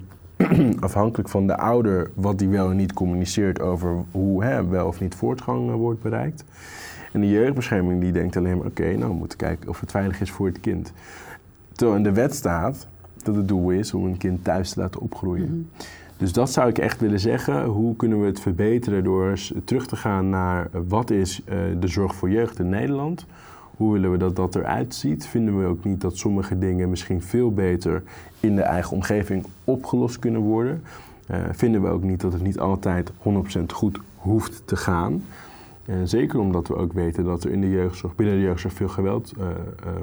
afhankelijk 0.80 1.28
van 1.28 1.46
de 1.46 1.56
ouder 1.56 2.10
wat 2.14 2.38
die 2.38 2.48
wel 2.48 2.70
en 2.70 2.76
niet 2.76 2.92
communiceert 2.92 3.60
over 3.60 3.96
hoe 4.10 4.44
hè, 4.44 4.66
wel 4.66 4.86
of 4.86 5.00
niet 5.00 5.14
voortgang 5.14 5.68
eh, 5.68 5.74
wordt 5.74 6.02
bereikt. 6.02 6.44
En 7.12 7.20
de 7.20 7.28
jeugdbescherming 7.28 8.00
die 8.00 8.12
denkt 8.12 8.36
alleen 8.36 8.56
maar, 8.56 8.66
oké, 8.66 8.96
nou 8.96 9.10
we 9.10 9.16
moeten 9.16 9.38
kijken 9.38 9.68
of 9.68 9.80
het 9.80 9.90
veilig 9.90 10.20
is 10.20 10.30
voor 10.30 10.46
het 10.46 10.60
kind. 10.60 10.92
Terwijl 11.72 11.98
in 11.98 12.04
de 12.04 12.12
wet 12.12 12.34
staat 12.34 12.86
dat 13.22 13.34
het 13.34 13.48
doel 13.48 13.70
is 13.70 13.94
om 13.94 14.04
een 14.04 14.16
kind 14.16 14.44
thuis 14.44 14.70
te 14.70 14.80
laten 14.80 15.00
opgroeien. 15.00 15.46
Mhm. 15.46 15.86
Dus 16.16 16.32
dat 16.32 16.52
zou 16.52 16.68
ik 16.68 16.78
echt 16.78 17.00
willen 17.00 17.20
zeggen. 17.20 17.64
Hoe 17.64 17.96
kunnen 17.96 18.20
we 18.20 18.26
het 18.26 18.40
verbeteren 18.40 19.04
door 19.04 19.30
eens 19.30 19.52
terug 19.64 19.86
te 19.86 19.96
gaan 19.96 20.28
naar 20.28 20.68
eh, 20.72 20.80
wat 20.88 21.10
is 21.10 21.42
eh, 21.44 21.56
de 21.80 21.88
zorg 21.88 22.14
voor 22.14 22.30
jeugd 22.30 22.58
in 22.58 22.68
Nederland? 22.68 23.26
Hoe 23.82 23.92
willen 23.92 24.10
we 24.10 24.16
dat 24.16 24.36
dat 24.36 24.54
eruit 24.54 24.94
ziet? 24.94 25.26
Vinden 25.26 25.58
we 25.60 25.66
ook 25.66 25.84
niet 25.84 26.00
dat 26.00 26.16
sommige 26.16 26.58
dingen 26.58 26.90
misschien 26.90 27.22
veel 27.22 27.52
beter 27.52 28.02
in 28.40 28.56
de 28.56 28.62
eigen 28.62 28.92
omgeving 28.92 29.46
opgelost 29.64 30.18
kunnen 30.18 30.40
worden? 30.40 30.82
Uh, 31.30 31.36
vinden 31.52 31.82
we 31.82 31.88
ook 31.88 32.02
niet 32.02 32.20
dat 32.20 32.32
het 32.32 32.42
niet 32.42 32.58
altijd 32.58 33.10
100% 33.10 33.14
goed 33.66 34.00
hoeft 34.16 34.62
te 34.64 34.76
gaan? 34.76 35.24
Uh, 35.86 35.96
zeker 36.04 36.38
omdat 36.38 36.68
we 36.68 36.76
ook 36.76 36.92
weten 36.92 37.24
dat 37.24 37.44
er 37.44 37.50
in 37.50 37.60
de 37.60 37.70
jeugdzorg, 37.70 38.14
binnen 38.14 38.34
de 38.34 38.42
jeugdzorg 38.42 38.74
veel 38.74 38.88
geweld 38.88 39.32
uh, 39.38 39.46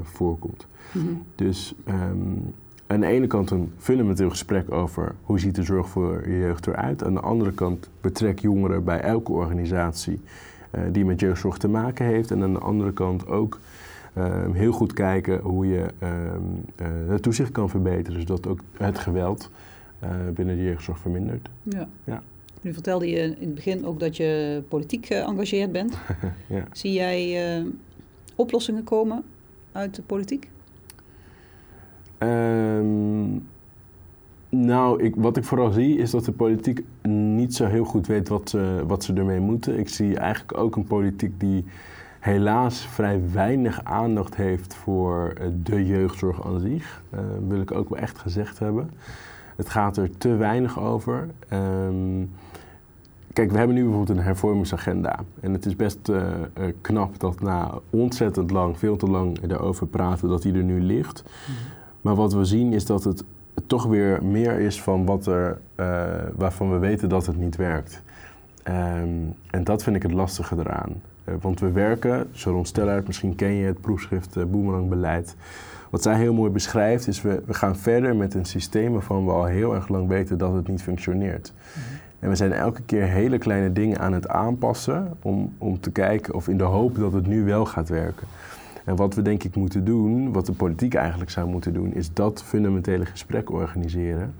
voorkomt. 0.03 0.67
Mhm. 0.91 1.05
Dus 1.35 1.73
um, 1.87 2.53
aan 2.87 2.99
de 2.99 3.07
ene 3.07 3.27
kant 3.27 3.51
een 3.51 3.71
fundamenteel 3.77 4.29
gesprek 4.29 4.71
over 4.71 5.15
hoe 5.23 5.39
ziet 5.39 5.55
de 5.55 5.63
zorg 5.63 5.89
voor 5.89 6.29
je 6.29 6.37
jeugd 6.37 6.67
eruit. 6.67 7.03
Aan 7.03 7.13
de 7.13 7.19
andere 7.19 7.51
kant 7.51 7.89
betrek 8.01 8.39
jongeren 8.39 8.83
bij 8.83 8.99
elke 8.99 9.31
organisatie 9.31 10.19
die 10.91 11.05
met 11.05 11.19
jeugdzorg 11.19 11.57
te 11.57 11.67
maken 11.67 12.05
heeft. 12.05 12.31
En 12.31 12.43
aan 12.43 12.53
de 12.53 12.59
andere 12.59 12.93
kant 12.93 13.27
ook 13.27 13.59
uh, 14.17 14.45
heel 14.53 14.71
goed 14.71 14.93
kijken 14.93 15.39
hoe 15.39 15.67
je 15.67 15.85
uh, 16.03 16.09
het 17.09 17.21
toezicht 17.21 17.51
kan 17.51 17.69
verbeteren. 17.69 18.19
Zodat 18.19 18.47
ook 18.47 18.59
het 18.77 18.99
geweld 18.99 19.49
eh, 19.99 20.09
binnen 20.33 20.55
de 20.55 20.63
jeugdzorg 20.63 20.99
vermindert. 20.99 21.49
Ja. 21.63 21.87
Ja. 22.03 22.21
Nu 22.61 22.73
vertelde 22.73 23.09
je 23.09 23.19
in 23.19 23.35
het 23.39 23.55
begin 23.55 23.85
ook 23.85 23.99
dat 23.99 24.17
je 24.17 24.61
politiek 24.67 25.05
geëngageerd 25.05 25.71
bent. 25.71 25.97
ja. 26.47 26.63
Zie 26.71 26.93
jij 26.93 27.57
uh, 27.59 27.65
oplossingen 28.35 28.83
komen 28.83 29.23
uit 29.71 29.95
de 29.95 30.01
politiek? 30.01 30.49
Um, 32.19 33.47
nou, 34.49 35.03
ik, 35.03 35.15
wat 35.15 35.37
ik 35.37 35.43
vooral 35.43 35.71
zie 35.71 35.97
is 35.97 36.11
dat 36.11 36.25
de 36.25 36.31
politiek 36.31 36.83
niet 37.07 37.55
zo 37.55 37.65
heel 37.65 37.83
goed 37.83 38.07
weet 38.07 38.27
wat 38.27 38.49
ze, 38.49 38.83
wat 38.87 39.03
ze 39.03 39.13
ermee 39.13 39.39
moeten. 39.39 39.79
Ik 39.79 39.89
zie 39.89 40.17
eigenlijk 40.17 40.57
ook 40.57 40.75
een 40.75 40.83
politiek 40.83 41.39
die 41.39 41.65
helaas 42.19 42.79
vrij 42.79 43.21
weinig 43.33 43.83
aandacht 43.83 44.35
heeft 44.35 44.75
voor 44.75 45.33
de 45.63 45.85
jeugdzorg 45.85 46.45
aan 46.45 46.59
zich. 46.59 47.03
Uh, 47.13 47.19
wil 47.47 47.61
ik 47.61 47.71
ook 47.71 47.89
wel 47.89 47.99
echt 47.99 48.17
gezegd 48.17 48.59
hebben. 48.59 48.91
Het 49.55 49.69
gaat 49.69 49.97
er 49.97 50.17
te 50.17 50.35
weinig 50.35 50.79
over. 50.79 51.27
Um, 51.53 52.29
Kijk, 53.33 53.51
we 53.51 53.57
hebben 53.57 53.75
nu 53.75 53.83
bijvoorbeeld 53.83 54.17
een 54.17 54.23
hervormingsagenda. 54.23 55.19
En 55.39 55.53
het 55.53 55.65
is 55.65 55.75
best 55.75 56.09
uh, 56.09 56.17
uh, 56.17 56.73
knap 56.81 57.19
dat 57.19 57.41
na 57.41 57.71
ontzettend 57.89 58.51
lang, 58.51 58.77
veel 58.77 58.97
te 58.97 59.07
lang 59.07 59.51
erover 59.51 59.87
praten, 59.87 60.29
dat 60.29 60.41
die 60.41 60.53
er 60.53 60.63
nu 60.63 60.81
ligt. 60.81 61.23
Mm. 61.23 61.55
Maar 62.01 62.15
wat 62.15 62.33
we 62.33 62.45
zien 62.45 62.73
is 62.73 62.85
dat 62.85 63.03
het 63.03 63.23
toch 63.69 63.85
weer 63.85 64.23
meer 64.23 64.59
is 64.59 64.81
van 64.81 65.05
wat 65.05 65.25
er, 65.25 65.59
uh, 65.75 66.03
waarvan 66.35 66.71
we 66.71 66.77
weten 66.77 67.09
dat 67.09 67.25
het 67.25 67.37
niet 67.37 67.55
werkt. 67.55 68.01
Um, 68.67 69.33
en 69.51 69.63
dat 69.63 69.83
vind 69.83 69.95
ik 69.95 70.01
het 70.01 70.11
lastige 70.11 70.55
eraan. 70.57 71.01
want 71.41 71.59
we 71.59 71.71
werken, 71.71 72.29
Sharon 72.33 72.65
Stellert, 72.65 73.07
misschien 73.07 73.35
ken 73.35 73.51
je 73.51 73.65
het 73.65 73.81
proefschrift 73.81 74.37
uh, 74.37 74.43
Boemerangbeleid. 74.43 75.35
Wat 75.89 76.01
zij 76.01 76.15
heel 76.15 76.33
mooi 76.33 76.51
beschrijft 76.51 77.07
is, 77.07 77.21
we, 77.21 77.43
we 77.45 77.53
gaan 77.53 77.75
verder 77.75 78.15
met 78.15 78.33
een 78.33 78.45
systeem 78.45 78.91
waarvan 78.91 79.25
we 79.25 79.31
al 79.31 79.45
heel 79.45 79.75
erg 79.75 79.87
lang 79.87 80.07
weten 80.07 80.37
dat 80.37 80.53
het 80.53 80.67
niet 80.67 80.81
functioneert. 80.81 81.53
Mm. 81.55 81.97
En 82.19 82.29
we 82.29 82.35
zijn 82.35 82.53
elke 82.53 82.81
keer 82.81 83.03
hele 83.03 83.37
kleine 83.37 83.73
dingen 83.73 83.99
aan 83.99 84.13
het 84.13 84.27
aanpassen 84.27 85.17
om, 85.21 85.53
om 85.57 85.79
te 85.79 85.91
kijken 85.91 86.33
of 86.33 86.47
in 86.47 86.57
de 86.57 86.63
hoop 86.63 86.95
dat 86.95 87.13
het 87.13 87.27
nu 87.27 87.43
wel 87.43 87.65
gaat 87.65 87.89
werken. 87.89 88.27
En 88.85 88.95
wat 88.95 89.15
we 89.15 89.21
denk 89.21 89.43
ik 89.43 89.55
moeten 89.55 89.85
doen, 89.85 90.33
wat 90.33 90.45
de 90.45 90.51
politiek 90.51 90.93
eigenlijk 90.93 91.29
zou 91.29 91.47
moeten 91.47 91.73
doen, 91.73 91.93
is 91.93 92.13
dat 92.13 92.43
fundamentele 92.43 93.05
gesprek 93.05 93.51
organiseren 93.51 94.33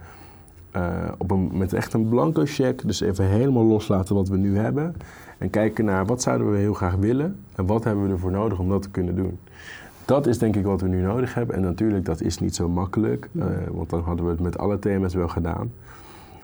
op 1.18 1.32
een, 1.32 1.50
met 1.54 1.74
echt 1.74 1.94
een 1.94 2.10
blanco 2.10 2.44
check, 2.46 2.82
dus 2.86 3.02
even 3.02 3.26
helemaal 3.26 3.64
loslaten 3.64 4.16
wat 4.16 4.28
we 4.28 4.38
nu 4.38 4.58
hebben. 4.58 4.96
En 5.38 5.50
kijken 5.50 5.86
naar 5.86 6.06
wat 6.06 6.22
zouden 6.22 6.52
we 6.52 6.58
heel 6.58 6.74
graag 6.74 6.96
willen 6.96 7.36
en 7.56 7.66
wat 7.66 7.84
hebben 7.84 8.06
we 8.06 8.12
ervoor 8.12 8.32
nodig 8.32 8.60
om 8.60 8.70
dat 8.70 8.82
te 8.82 8.90
kunnen 8.90 9.16
doen. 9.16 9.40
Dat 10.06 10.28
is 10.28 10.38
denk 10.38 10.56
ik 10.56 10.66
wat 10.66 10.82
we 10.82 10.88
nu 10.88 11.02
nodig 11.02 11.34
hebben. 11.34 11.56
En 11.56 11.62
natuurlijk, 11.62 12.06
dat 12.06 12.22
is 12.22 12.40
niet 12.40 12.56
zo 12.56 12.70
makkelijk, 12.70 13.30
uh, 13.32 13.46
want 13.72 13.90
dan 13.90 14.02
hadden 14.02 14.26
we 14.26 14.32
het 14.32 14.40
met 14.40 14.58
alle 14.58 14.80
thema's 14.80 15.14
wel 15.14 15.28
gedaan. 15.28 15.72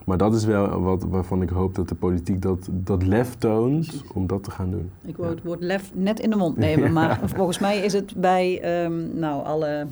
Maar 0.06 0.18
dat 0.18 0.36
is 0.36 0.46
wel 0.46 0.82
wat, 0.82 1.04
waarvan 1.04 1.42
ik 1.42 1.50
hoop 1.50 1.76
dat 1.76 1.90
de 1.90 1.96
politiek 1.96 2.42
dat, 2.42 2.68
dat 2.72 3.04
lef 3.04 3.36
toont 3.36 4.04
om 4.14 4.28
dat 4.28 4.44
te 4.44 4.52
gaan 4.52 4.72
doen. 4.72 4.92
Ik 5.06 5.18
wou 5.18 5.30
het 5.30 5.44
woord 5.44 5.62
lef 5.62 5.92
net 5.94 6.20
in 6.20 6.30
de 6.30 6.36
mond 6.36 6.58
nemen, 6.58 6.94
maar 7.00 7.20
volgens 7.24 7.60
mij 7.60 7.80
is 7.80 7.94
het 7.94 8.16
bij 8.16 8.84
um, 8.84 9.20
nou, 9.20 9.46
alle 9.46 9.88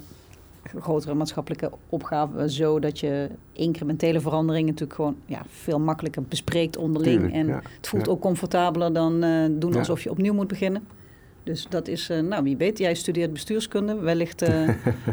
grotere 0.63 1.13
maatschappelijke 1.13 1.71
opgaven 1.89 2.49
zo 2.49 2.79
dat 2.79 2.99
je 2.99 3.29
incrementele 3.51 4.19
veranderingen 4.19 4.67
natuurlijk 4.67 4.93
gewoon 4.93 5.15
ja, 5.25 5.41
veel 5.47 5.79
makkelijker 5.79 6.23
bespreekt 6.23 6.77
onderling. 6.77 7.33
en 7.33 7.49
het 7.49 7.87
voelt 7.87 8.09
ook 8.09 8.21
comfortabeler 8.21 8.93
dan 8.93 9.23
uh, 9.23 9.45
doen 9.51 9.75
alsof 9.75 10.01
je 10.01 10.11
opnieuw 10.11 10.33
moet 10.33 10.47
beginnen. 10.47 10.83
Dus 11.43 11.65
dat 11.69 11.87
is, 11.87 12.09
uh, 12.09 12.19
nou 12.19 12.43
wie 12.43 12.57
weet, 12.57 12.77
jij 12.77 12.93
studeert 12.93 13.33
bestuurskunde. 13.33 13.95
Wellicht 13.95 14.41
uh, 14.41 14.49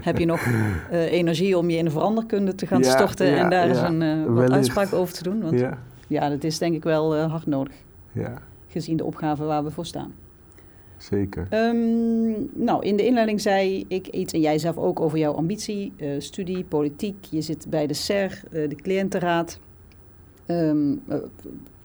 heb 0.08 0.18
je 0.18 0.24
nog 0.24 0.46
uh, 0.46 1.12
energie 1.12 1.58
om 1.58 1.70
je 1.70 1.76
in 1.76 1.84
de 1.84 1.90
veranderkunde 1.90 2.54
te 2.54 2.66
gaan 2.66 2.84
storten 2.84 3.38
en 3.38 3.50
daar 3.50 3.68
eens 3.68 3.80
een 3.80 4.34
wat 4.34 4.50
uitspraak 4.50 4.92
over 4.92 5.14
te 5.14 5.22
doen. 5.22 5.40
Want 5.40 5.60
ja. 5.60 5.78
ja, 6.06 6.28
dat 6.28 6.44
is 6.44 6.58
denk 6.58 6.74
ik 6.74 6.82
wel 6.82 7.16
hard 7.16 7.46
nodig. 7.46 7.74
Ja. 8.12 8.42
Gezien 8.66 8.96
de 8.96 9.04
opgave 9.04 9.44
waar 9.44 9.64
we 9.64 9.70
voor 9.70 9.86
staan. 9.86 10.12
Zeker. 10.96 11.46
Um, 11.50 12.50
nou, 12.54 12.84
in 12.84 12.96
de 12.96 13.06
inleiding 13.06 13.40
zei 13.40 13.84
ik 13.88 14.06
iets 14.06 14.32
en 14.32 14.40
jij 14.40 14.58
zelf 14.58 14.76
ook 14.76 15.00
over 15.00 15.18
jouw 15.18 15.32
ambitie, 15.32 15.92
studie, 16.18 16.64
politiek. 16.64 17.24
Je 17.30 17.40
zit 17.40 17.66
bij 17.70 17.86
de 17.86 17.94
SER, 17.94 18.42
de 18.50 18.76
cliëntenraad. 18.76 19.60
Um, 20.46 21.02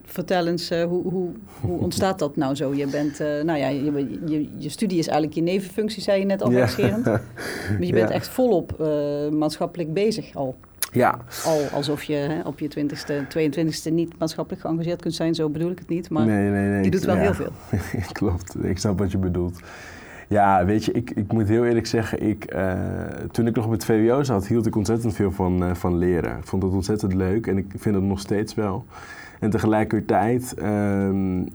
vertel 0.06 0.48
eens, 0.48 0.72
uh, 0.72 0.84
hoe, 0.84 1.04
hoe, 1.04 1.30
hoe 1.62 1.80
ontstaat 1.80 2.20
dat 2.20 2.36
nou 2.36 2.56
zo? 2.56 2.74
Je 2.74 2.88
bent, 2.88 3.22
uh, 3.22 3.28
nou 3.28 3.60
ja, 3.60 3.68
je, 3.68 4.08
je, 4.26 4.50
je, 4.58 4.70
studie 4.70 5.00
is 5.00 5.08
eigenlijk 5.08 5.38
je 5.38 5.44
nevenfunctie, 5.44 6.02
zei 6.02 6.20
je 6.20 6.26
net 6.26 6.42
al 6.42 6.52
ja. 6.52 6.68
maar 7.04 7.22
je 7.80 7.94
bent 7.94 8.10
echt 8.10 8.28
volop 8.28 8.76
uh, 8.82 9.30
maatschappelijk 9.30 9.94
bezig 9.94 10.36
al. 10.36 10.56
Ja. 10.92 11.20
Al 11.46 11.62
alsof 11.74 12.04
je 12.04 12.14
hè, 12.14 12.42
op 12.42 12.60
je 12.60 12.70
20ste, 12.70 13.14
22ste 13.38 13.94
niet 13.94 14.20
maatschappelijk 14.20 14.64
geëngageerd 14.64 15.02
kunt 15.02 15.16
zijn, 15.16 15.36
zo 15.36 15.50
bedoel 15.50 15.72
ik 15.72 15.80
het 15.80 15.88
niet. 15.88 16.10
Maar 16.10 16.26
nee, 16.26 16.50
nee, 16.50 16.68
nee, 16.68 16.84
je 16.84 16.92
doet 16.92 17.06
wel 17.06 17.16
heel 17.16 17.34
veel. 17.34 17.52
Klopt, 18.12 18.64
ik 18.64 18.78
snap 18.78 19.00
wat 19.00 19.12
je 19.12 19.18
bedoelt. 19.18 19.60
Ja, 20.28 20.66
weet 20.66 20.86
je, 20.86 20.92
ik, 20.92 21.12
ik 21.12 21.32
moet 21.32 21.48
heel 21.48 21.66
eerlijk 21.66 21.88
zeggen, 21.88 22.22
ik, 22.22 22.54
uh, 22.56 22.74
toen 23.32 23.48
ik 23.48 23.56
nog 23.56 23.66
op 23.66 23.72
het 23.72 23.86
VWO 23.86 24.24
zat, 24.24 24.48
hield 24.48 24.66
ik 24.66 24.76
ontzettend 24.76 25.16
veel 25.16 25.32
van, 25.32 25.64
uh, 25.64 25.74
van 25.74 25.98
leren. 25.98 26.38
Ik 26.38 26.46
vond 26.46 26.64
het 26.64 26.72
ontzettend 26.72 27.14
leuk 27.14 27.48
en 27.48 27.58
ik 27.58 27.66
vind 27.78 27.96
het 27.96 28.04
nog 28.04 28.20
steeds 28.20 28.54
wel. 28.54 28.86
En 29.40 29.50
tegelijkertijd, 29.50 30.56
um, 30.62 31.48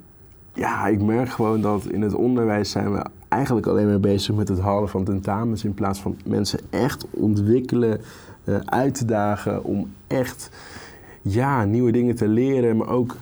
ja, 0.52 0.86
ik 0.86 1.02
merk 1.02 1.28
gewoon 1.28 1.60
dat 1.60 1.86
in 1.86 2.02
het 2.02 2.14
onderwijs 2.14 2.70
zijn 2.70 2.92
we 2.92 3.04
eigenlijk 3.28 3.66
alleen 3.66 3.86
maar 3.86 4.00
bezig 4.00 4.34
met 4.34 4.48
het 4.48 4.60
halen 4.60 4.88
van 4.88 5.04
tentamens 5.04 5.64
in 5.64 5.74
plaats 5.74 6.00
van 6.00 6.16
mensen 6.24 6.60
echt 6.70 7.06
ontwikkelen, 7.10 8.00
uh, 8.44 8.56
uit 8.64 8.94
te 8.94 9.04
dagen 9.04 9.64
om 9.64 9.92
echt 10.06 10.50
ja, 11.22 11.64
nieuwe 11.64 11.92
dingen 11.92 12.14
te 12.14 12.28
leren, 12.28 12.76
maar 12.76 12.88
ook 12.88 13.16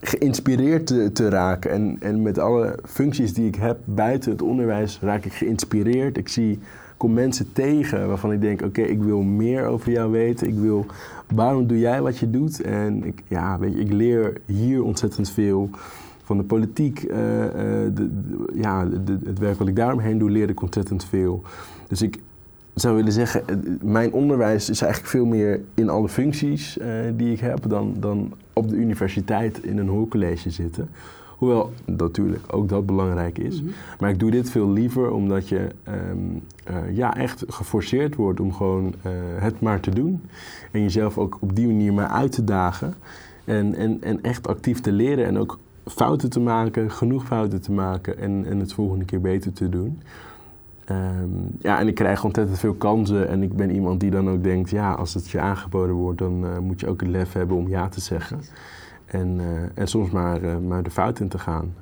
geïnspireerd 0.00 0.86
te, 0.86 1.12
te, 1.12 1.28
raken. 1.28 1.70
En, 1.70 1.96
en 2.00 2.22
met 2.22 2.38
alle 2.38 2.78
functies 2.84 3.34
die 3.34 3.46
ik 3.46 3.54
heb 3.54 3.78
buiten 3.84 4.30
het 4.30 4.42
onderwijs 4.42 4.98
raak 5.00 5.24
ik 5.24 5.32
geïnspireerd. 5.32 6.16
Ik 6.16 6.28
zie, 6.28 6.58
kom 6.96 7.12
mensen 7.12 7.52
tegen 7.52 8.08
waarvan 8.08 8.32
ik 8.32 8.40
denk, 8.40 8.62
oké, 8.62 8.82
ik 8.82 9.02
wil 9.02 9.20
meer 9.20 9.66
over 9.66 9.92
jou 9.92 10.10
weten. 10.10 10.46
Ik 10.46 10.58
wil, 10.58 10.86
waarom 11.34 11.66
doe 11.66 11.78
jij 11.78 12.02
wat 12.02 12.18
je 12.18 12.30
doet? 12.30 12.60
En 12.60 13.04
ik, 13.04 13.22
ja, 13.28 13.58
weet 13.58 13.72
je, 13.72 13.80
ik 13.80 13.92
leer 13.92 14.40
hier 14.46 14.82
ontzettend 14.82 15.30
veel. 15.30 15.70
Van 16.22 16.36
de 16.36 16.44
politiek, 16.44 17.02
uh, 17.02 17.10
de, 17.94 18.10
ja, 18.54 18.88
het 19.24 19.38
werk 19.38 19.58
wat 19.58 19.68
ik 19.68 19.76
daaromheen 19.76 20.18
doe, 20.18 20.30
leer 20.30 20.48
ik 20.48 20.62
ontzettend 20.62 21.04
veel. 21.04 21.42
Dus 21.88 22.02
ik, 22.02 22.18
zou 22.74 22.96
willen 22.96 23.12
zeggen, 23.12 23.42
mijn 23.82 24.12
onderwijs 24.12 24.70
is 24.70 24.80
eigenlijk 24.80 25.12
veel 25.12 25.26
meer 25.26 25.60
in 25.74 25.88
alle 25.88 26.08
functies 26.08 26.78
die 27.16 27.32
ik 27.32 27.40
heb 27.40 27.58
dan, 27.68 27.94
dan 27.98 28.32
op 28.52 28.68
de 28.68 28.76
universiteit 28.76 29.58
in 29.62 29.78
een 29.78 29.88
hoorcollege 29.88 30.50
zitten. 30.50 30.88
Hoewel 31.36 31.72
natuurlijk 31.84 32.54
ook 32.54 32.68
dat 32.68 32.86
belangrijk 32.86 33.38
is. 33.38 33.62
Mhm. 33.62 33.70
Maar 34.00 34.10
ik 34.10 34.18
doe 34.18 34.30
dit 34.30 34.50
veel 34.50 34.70
liever 34.70 35.10
omdat 35.10 35.48
je 35.48 35.68
um, 36.10 36.42
uh, 36.70 36.96
ja, 36.96 37.16
echt 37.16 37.44
geforceerd 37.48 38.14
wordt 38.14 38.40
om 38.40 38.52
gewoon 38.52 38.84
uh, 38.84 39.12
het 39.38 39.60
maar 39.60 39.80
te 39.80 39.90
doen. 39.90 40.22
En 40.72 40.82
jezelf 40.82 41.18
ook 41.18 41.36
op 41.40 41.56
die 41.56 41.66
manier 41.66 41.92
maar 41.92 42.08
uit 42.08 42.32
te 42.32 42.44
dagen. 42.44 42.94
En, 43.44 43.74
en, 43.74 44.02
en 44.02 44.22
echt 44.22 44.48
actief 44.48 44.80
te 44.80 44.92
leren 44.92 45.24
en 45.24 45.38
ook 45.38 45.58
fouten 45.86 46.30
te 46.30 46.40
maken, 46.40 46.90
genoeg 46.90 47.24
fouten 47.24 47.60
te 47.60 47.72
maken 47.72 48.18
en, 48.18 48.44
en 48.46 48.58
het 48.58 48.72
volgende 48.72 49.04
keer 49.04 49.20
beter 49.20 49.52
te 49.52 49.68
doen. 49.68 50.00
Um, 50.90 51.50
ja, 51.60 51.78
en 51.78 51.88
ik 51.88 51.94
krijg 51.94 52.24
ontzettend 52.24 52.58
veel 52.58 52.74
kansen. 52.74 53.28
En 53.28 53.42
ik 53.42 53.56
ben 53.56 53.70
iemand 53.70 54.00
die 54.00 54.10
dan 54.10 54.30
ook 54.30 54.42
denkt: 54.42 54.70
ja, 54.70 54.92
als 54.92 55.14
het 55.14 55.30
je 55.30 55.40
aangeboden 55.40 55.94
wordt, 55.94 56.18
dan 56.18 56.44
uh, 56.44 56.58
moet 56.58 56.80
je 56.80 56.88
ook 56.88 57.00
het 57.00 57.10
lef 57.10 57.32
hebben 57.32 57.56
om 57.56 57.68
ja 57.68 57.88
te 57.88 58.00
zeggen. 58.00 58.40
En, 59.06 59.38
uh, 59.38 59.62
en 59.74 59.88
soms 59.88 60.10
maar, 60.10 60.42
uh, 60.42 60.58
maar 60.58 60.82
de 60.82 60.90
fout 60.90 61.20
in 61.20 61.28
te 61.28 61.38
gaan. 61.38 61.74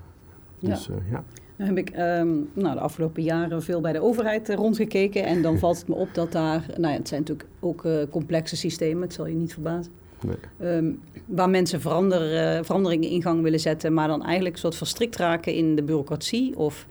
Dus, 0.59 0.87
ja. 0.87 0.95
ja. 1.11 1.25
Nou 1.57 1.75
heb 1.75 1.79
ik 1.89 1.97
um, 1.97 2.49
nou, 2.53 2.75
de 2.75 2.81
afgelopen 2.81 3.23
jaren 3.23 3.63
veel 3.63 3.81
bij 3.81 3.93
de 3.93 4.03
overheid 4.03 4.49
rondgekeken. 4.49 5.25
En 5.25 5.43
dan 5.43 5.59
valt 5.65 5.79
het 5.79 5.89
me 5.89 5.95
op 5.95 6.09
dat 6.15 6.33
daar, 6.33 6.67
nou 6.77 6.93
ja, 6.93 6.99
het 6.99 7.09
zijn 7.09 7.21
natuurlijk 7.21 7.49
ook 7.61 7.87
complexe 8.11 8.57
systemen, 8.57 9.03
het 9.03 9.13
zal 9.13 9.27
je 9.27 9.35
niet 9.35 9.53
verbazen. 9.53 9.93
Nee. 10.21 10.77
Um, 10.77 11.01
waar 11.27 11.51
mensen 11.51 11.81
verander, 11.81 12.65
veranderingen 12.65 13.09
in 13.09 13.23
gang 13.23 13.43
willen 13.43 13.61
zetten, 13.61 13.95
maar 13.95 14.09
dan 14.09 14.23
eigenlijk 14.23 14.55
een 14.55 14.61
soort 14.61 14.77
verstrikt 14.77 15.17
raken 15.17 15.55
in 15.55 15.77
de 15.77 15.83
bureaucratie 15.83 16.57
of 16.57 16.87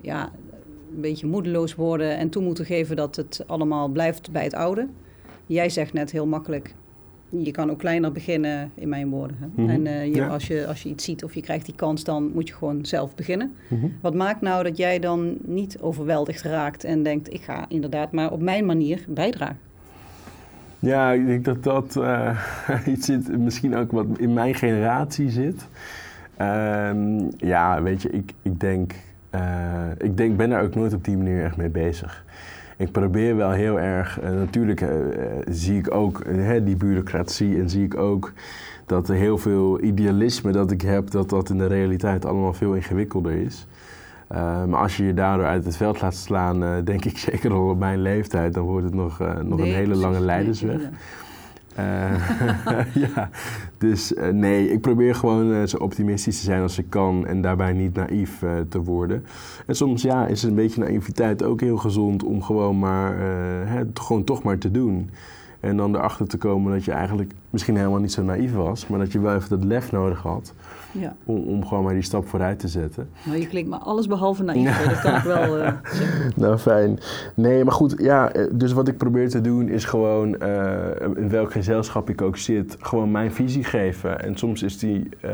ja, 0.00 0.32
een 0.94 1.00
beetje 1.00 1.26
moedeloos 1.26 1.74
worden 1.74 2.16
en 2.16 2.30
toe 2.30 2.42
moeten 2.42 2.64
geven 2.64 2.96
dat 2.96 3.16
het 3.16 3.44
allemaal 3.46 3.88
blijft 3.88 4.30
bij 4.30 4.44
het 4.44 4.54
oude. 4.54 4.88
Jij 5.46 5.68
zegt 5.68 5.92
net 5.92 6.10
heel 6.10 6.26
makkelijk, 6.26 6.74
je 7.30 7.50
kan 7.50 7.70
ook 7.70 7.78
kleiner 7.78 8.12
beginnen, 8.12 8.70
in 8.74 8.88
mijn 8.88 9.10
woorden. 9.10 9.36
Hè? 9.40 9.62
Mhm. 9.62 9.70
En 9.70 9.86
uh, 9.86 10.14
je, 10.14 10.26
als, 10.26 10.46
je, 10.46 10.66
als 10.66 10.82
je 10.82 10.88
iets 10.88 11.04
ziet 11.04 11.24
of 11.24 11.34
je 11.34 11.40
krijgt 11.40 11.66
die 11.66 11.74
kans, 11.74 12.04
dan 12.04 12.30
moet 12.34 12.48
je 12.48 12.54
gewoon 12.54 12.84
zelf 12.84 13.14
beginnen. 13.14 13.52
Mhm. 13.68 13.86
Wat 14.00 14.14
maakt 14.14 14.40
nou 14.40 14.62
dat 14.62 14.76
jij 14.76 14.98
dan 14.98 15.36
niet 15.44 15.78
overweldigd 15.80 16.42
raakt 16.42 16.84
en 16.84 17.02
denkt, 17.02 17.32
ik 17.32 17.42
ga 17.42 17.64
inderdaad 17.68 18.12
maar 18.12 18.32
op 18.32 18.40
mijn 18.40 18.66
manier 18.66 19.04
bijdragen? 19.08 19.58
Ja, 20.78 21.12
ik 21.12 21.26
denk 21.26 21.44
dat 21.44 21.62
dat 21.62 21.96
uh, 21.96 22.40
iets 22.94 23.06
zit, 23.06 23.38
misschien 23.38 23.76
ook 23.76 23.92
wat 23.92 24.06
in 24.16 24.32
mijn 24.32 24.54
generatie 24.54 25.30
zit. 25.30 25.66
Um, 26.40 27.28
ja, 27.36 27.82
weet 27.82 28.02
je, 28.02 28.10
ik, 28.10 28.32
ik 28.42 28.60
denk 28.60 28.94
uh, 29.34 29.86
ik 29.98 30.16
denk, 30.16 30.36
ben 30.36 30.50
daar 30.50 30.62
ook 30.62 30.74
nooit 30.74 30.94
op 30.94 31.04
die 31.04 31.16
manier 31.16 31.44
echt 31.44 31.56
mee 31.56 31.68
bezig. 31.68 32.24
Ik 32.80 32.92
probeer 32.92 33.36
wel 33.36 33.50
heel 33.50 33.80
erg, 33.80 34.22
uh, 34.22 34.30
natuurlijk 34.30 34.80
uh, 34.80 34.88
zie 35.48 35.78
ik 35.78 35.94
ook 35.94 36.24
die 36.64 36.76
bureaucratie 36.76 37.58
en 37.58 37.70
zie 37.70 37.84
ik 37.84 37.96
ook 37.96 38.32
dat 38.86 39.08
er 39.08 39.14
heel 39.14 39.38
veel 39.38 39.82
idealisme 39.82 40.52
dat 40.52 40.70
ik 40.70 40.80
heb, 40.80 41.10
dat 41.10 41.30
dat 41.30 41.50
in 41.50 41.58
de 41.58 41.66
realiteit 41.66 42.24
allemaal 42.24 42.52
veel 42.52 42.74
ingewikkelder 42.74 43.32
is. 43.32 43.66
maar 44.66 44.76
als 44.80 44.96
je 44.96 45.04
je 45.04 45.14
daardoor 45.14 45.46
uit 45.46 45.64
het 45.64 45.76
veld 45.76 46.00
laat 46.00 46.14
slaan, 46.14 46.84
denk 46.84 47.04
ik 47.04 47.18
zeker 47.30 47.52
al 47.52 47.68
op 47.68 47.78
mijn 47.78 48.02
leeftijd, 48.02 48.54
dan 48.54 48.64
wordt 48.64 48.84
het 48.84 48.94
nog, 48.94 49.18
nog 49.42 49.58
een 49.58 49.74
hele 49.74 49.94
lange 49.94 50.20
leidersweg. 50.20 50.80
Uh, 51.80 52.94
ja, 53.14 53.30
dus 53.78 54.12
uh, 54.12 54.28
nee, 54.28 54.70
ik 54.70 54.80
probeer 54.80 55.14
gewoon 55.14 55.50
uh, 55.50 55.66
zo 55.66 55.76
optimistisch 55.76 56.38
te 56.38 56.44
zijn 56.44 56.62
als 56.62 56.78
ik 56.78 56.86
kan 56.88 57.26
en 57.26 57.40
daarbij 57.40 57.72
niet 57.72 57.94
naïef 57.94 58.42
te 58.68 58.82
worden. 58.82 59.24
En 59.66 59.76
soms 59.76 60.02
ja, 60.02 60.26
is 60.26 60.42
een 60.42 60.54
beetje 60.54 60.80
naïviteit 60.80 61.42
ook 61.42 61.60
heel 61.60 61.76
gezond 61.76 62.24
om 62.24 62.42
gewoon 62.42 62.78
maar, 62.78 63.16
gewoon 63.94 64.24
toch 64.24 64.42
maar 64.42 64.58
te 64.58 64.70
doen. 64.70 65.10
En 65.60 65.76
dan 65.76 65.96
erachter 65.96 66.26
te 66.28 66.38
komen 66.38 66.72
dat 66.72 66.84
je 66.84 66.92
eigenlijk 66.92 67.32
misschien 67.50 67.76
helemaal 67.76 67.98
niet 67.98 68.12
zo 68.12 68.22
naïef 68.22 68.52
was, 68.52 68.86
maar 68.86 68.98
dat 68.98 69.12
je 69.12 69.20
wel 69.20 69.34
even 69.34 69.48
dat 69.48 69.64
lef 69.64 69.92
nodig 69.92 70.22
had 70.22 70.52
ja. 70.92 71.16
om, 71.24 71.42
om 71.42 71.66
gewoon 71.66 71.84
maar 71.84 71.94
die 71.94 72.02
stap 72.02 72.28
vooruit 72.28 72.58
te 72.58 72.68
zetten. 72.68 73.08
Nou, 73.24 73.38
je 73.38 73.46
klinkt 73.46 73.70
maar 73.70 73.78
alles 73.78 74.06
behalve 74.06 74.42
naïef, 74.42 74.84
dat 74.84 75.00
kan 75.00 75.14
ik 75.14 75.22
wel 75.22 75.58
uh, 75.60 75.72
Nou, 76.36 76.58
fijn. 76.58 76.98
Nee, 77.34 77.64
maar 77.64 77.74
goed, 77.74 77.94
ja, 77.98 78.32
eh, 78.32 78.46
dus 78.52 78.72
wat 78.72 78.88
ik 78.88 78.96
probeer 78.96 79.28
te 79.28 79.40
doen 79.40 79.68
is 79.68 79.84
gewoon, 79.84 80.36
uh, 80.42 80.76
in 81.14 81.28
welk 81.28 81.52
gezelschap 81.52 82.10
ik 82.10 82.22
ook 82.22 82.36
zit, 82.36 82.76
gewoon 82.80 83.10
mijn 83.10 83.32
visie 83.32 83.64
geven. 83.64 84.20
En 84.20 84.36
soms 84.36 84.62
is 84.62 84.78
die... 84.78 85.08
Uh, 85.24 85.30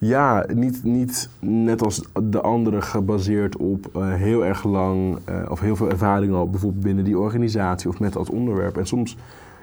ja, 0.00 0.46
niet, 0.54 0.84
niet 0.84 1.28
net 1.40 1.82
als 1.82 2.02
de 2.22 2.40
anderen 2.40 2.82
gebaseerd 2.82 3.56
op 3.56 3.90
uh, 3.96 4.14
heel 4.14 4.44
erg 4.44 4.64
lang 4.64 5.18
uh, 5.28 5.42
of 5.50 5.60
heel 5.60 5.76
veel 5.76 5.90
ervaring 5.90 6.32
al, 6.32 6.50
bijvoorbeeld 6.50 6.84
binnen 6.84 7.04
die 7.04 7.18
organisatie 7.18 7.88
of 7.88 8.00
met 8.00 8.12
dat 8.12 8.30
onderwerp. 8.30 8.76
En 8.76 8.86
soms 8.86 9.16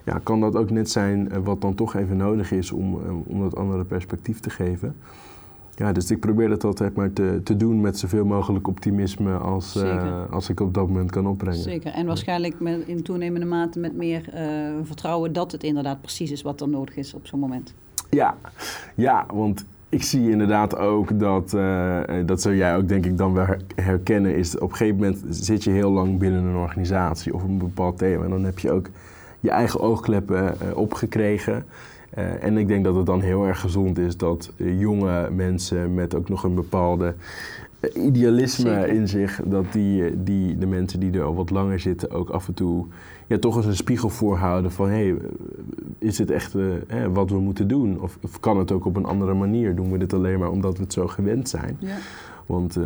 ja, 0.06 0.20
kan 0.24 0.40
dat 0.40 0.56
ook 0.56 0.70
net 0.70 0.90
zijn 0.90 1.30
uh, 1.32 1.38
wat 1.44 1.62
dan 1.62 1.76
toch 1.76 1.96
even 1.96 2.18
nodig 2.18 2.52
is 2.52 2.72
om, 2.72 2.98
om 3.26 3.42
dat 3.42 3.56
andere 3.56 3.84
perspectief 3.84 4.40
te 4.40 4.50
geven. 4.50 4.96
Ja, 5.76 5.92
dus 5.92 6.12
ik 6.12 6.20
probeer 6.20 6.50
dat 6.50 6.64
altijd 6.64 6.96
maar 6.96 7.14
te, 7.14 7.42
te 7.44 7.58
doen 7.58 7.82
met 7.82 7.98
zoveel 7.98 8.26
mogelijk 8.26 8.68
optimisme 8.68 9.34
als, 9.34 9.76
uh, 9.76 10.24
als 10.32 10.50
ik 10.50 10.60
op 10.60 10.74
dat 10.74 10.88
moment 10.88 11.12
kan 11.12 11.28
opbrengen. 11.28 11.60
Zeker, 11.60 11.92
en 11.92 12.06
waarschijnlijk 12.06 12.60
met, 12.60 12.84
in 12.86 13.04
toenemende 13.04 13.46
mate 13.46 13.80
met 13.80 13.96
meer 13.96 14.30
uh, 14.34 14.42
vertrouwen 14.84 15.34
dat 15.34 15.52
het 15.52 15.64
inderdaad 15.64 16.02
precies 16.02 16.32
is 16.32 16.42
wat 16.42 16.62
er 16.62 16.70
nodig 16.70 16.96
is 16.96 17.14
op 17.14 17.28
zo'n 17.28 17.40
moment. 17.40 17.74
Ja, 18.10 18.38
ja, 18.96 19.26
want 19.34 19.66
ik 19.90 20.04
zie 20.04 20.30
inderdaad 20.30 20.78
ook 20.78 21.20
dat, 21.20 21.54
uh, 21.54 22.00
dat 22.26 22.42
zou 22.42 22.56
jij 22.56 22.76
ook 22.76 22.88
denk 22.88 23.06
ik 23.06 23.18
dan 23.18 23.34
wel 23.34 23.46
herkennen, 23.76 24.36
is 24.36 24.58
op 24.58 24.70
een 24.70 24.76
gegeven 24.76 24.96
moment 24.96 25.24
zit 25.30 25.64
je 25.64 25.72
heel 25.72 25.92
lang 25.92 26.20
binnen 26.20 26.44
een 26.44 26.56
organisatie 26.56 27.34
of 27.34 27.44
een 27.44 27.58
bepaald 27.58 27.98
thema 27.98 28.24
en 28.24 28.30
dan 28.30 28.44
heb 28.44 28.60
je 28.60 28.72
ook 28.72 28.90
je 29.40 29.50
eigen 29.50 29.80
oogkleppen 29.80 30.56
opgekregen. 30.76 31.66
Uh, 32.18 32.44
en 32.44 32.58
ik 32.58 32.68
denk 32.68 32.84
dat 32.84 32.96
het 32.96 33.06
dan 33.06 33.22
heel 33.22 33.46
erg 33.46 33.60
gezond 33.60 33.98
is 33.98 34.18
dat 34.18 34.52
jonge 34.58 35.30
mensen 35.32 35.94
met 35.94 36.16
ook 36.16 36.30
nog 36.30 36.44
een 36.44 36.56
bepaalde 36.56 37.14
idealisme 37.94 38.70
Zeker. 38.70 38.90
in 38.90 39.08
zich, 39.08 39.42
dat 39.46 39.66
die, 39.72 40.24
die, 40.24 40.58
de 40.58 40.66
mensen 40.66 41.00
die 41.00 41.12
er 41.12 41.24
al 41.24 41.36
wat 41.36 41.50
langer 41.50 41.80
zitten 41.80 42.12
ook 42.12 42.30
af 42.30 42.48
en 42.48 42.54
toe 42.54 42.86
ja, 43.28 43.38
toch 43.38 43.56
eens 43.56 43.66
een 43.66 43.76
spiegel 43.76 44.10
voorhouden 44.10 44.72
van 44.72 44.90
hé, 44.90 45.08
hey, 45.08 45.18
is 45.98 46.18
het 46.18 46.32
echt 46.32 46.54
hè, 46.88 47.12
wat 47.12 47.30
we 47.30 47.40
moeten 47.40 47.68
doen? 47.68 48.02
Of, 48.02 48.18
of, 48.24 48.40
kan 48.40 48.58
het 48.58 48.72
ook 48.72 48.86
op 48.86 48.96
een 48.96 49.06
andere 49.06 49.34
manier? 49.34 49.76
Doen 49.76 49.92
we 49.92 49.98
dit 49.98 50.14
alleen 50.14 50.40
maar 50.40 50.52
omdat 50.52 50.78
we 50.78 50.84
het 50.84 50.94
zo 50.94 51.08
gewend 51.08 51.50
zijn? 51.50 51.78
Ja. 51.80 51.98
Want 52.46 52.78
uh, 52.78 52.86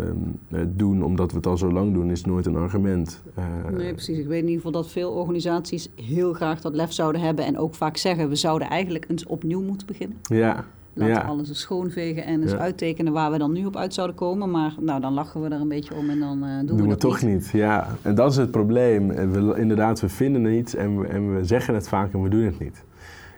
het 0.50 0.80
doen 0.80 1.04
omdat 1.04 1.32
we 1.32 1.38
het 1.38 1.48
al 1.48 1.58
zo 1.58 1.72
lang 1.72 1.94
doen 1.94 2.12
is 2.12 2.26
nooit 2.26 2.46
een 2.46 2.56
argument. 2.56 3.22
Uh, 3.38 3.78
nee, 3.78 3.94
precies. 3.94 4.18
Ik 4.18 4.28
weet 4.28 4.42
in 4.42 4.50
ieder 4.50 4.56
geval 4.56 4.82
dat 4.82 4.92
veel 4.92 5.12
organisaties 5.12 5.90
heel 5.96 6.34
graag 6.34 6.62
dat 6.62 6.76
lef 6.76 6.92
zouden 6.92 7.22
hebben. 7.22 7.46
En 7.46 7.58
ook 7.58 7.76
vaak 7.76 7.98
zeggen, 7.98 8.30
we 8.30 8.36
zouden 8.36 8.70
eigenlijk 8.70 9.06
eens 9.10 9.26
opnieuw 9.26 9.62
moeten 9.62 9.88
beginnen. 9.88 10.18
Ja. 10.22 10.66
Laten 10.94 11.14
ja. 11.14 11.22
we 11.22 11.28
alles 11.28 11.50
eens 11.50 11.60
schoonvegen 11.60 12.26
en 12.26 12.42
eens 12.42 12.52
ja. 12.52 12.58
uittekenen 12.58 13.14
waar 13.14 13.32
we 13.32 13.38
dan 13.38 13.52
nu 13.52 13.66
op 13.66 13.76
uit 13.76 13.94
zouden 13.94 14.16
komen. 14.16 14.52
Maar 14.52 14.76
nou, 14.80 15.02
dan 15.02 15.14
lachen 15.14 15.42
we 15.42 15.50
er 15.50 15.62
een 15.62 15.68
beetje 15.68 15.96
om 15.96 16.10
en 16.10 16.20
dan 16.20 16.44
uh, 16.44 16.58
doen, 16.58 16.66
doen 16.66 16.78
we, 16.78 16.84
we 16.84 16.90
dat 16.90 17.00
toch 17.00 17.22
niet. 17.22 17.50
Ja, 17.54 17.88
en 18.02 18.16
dat 18.16 18.32
is 18.32 18.38
het 18.38 18.52
probleem. 18.52 19.08
We, 19.08 19.54
inderdaad, 19.58 20.00
we 20.00 20.10
vinden 20.10 20.46
iets 20.46 20.76
en 20.76 21.00
we, 21.00 21.08
en 21.08 21.36
we 21.36 21.46
zeggen 21.46 21.74
het 21.74 21.88
vaak 21.88 22.14
en 22.14 22.22
we 22.22 22.30
doen 22.30 22.44
het 22.44 22.60
niet. 22.60 22.84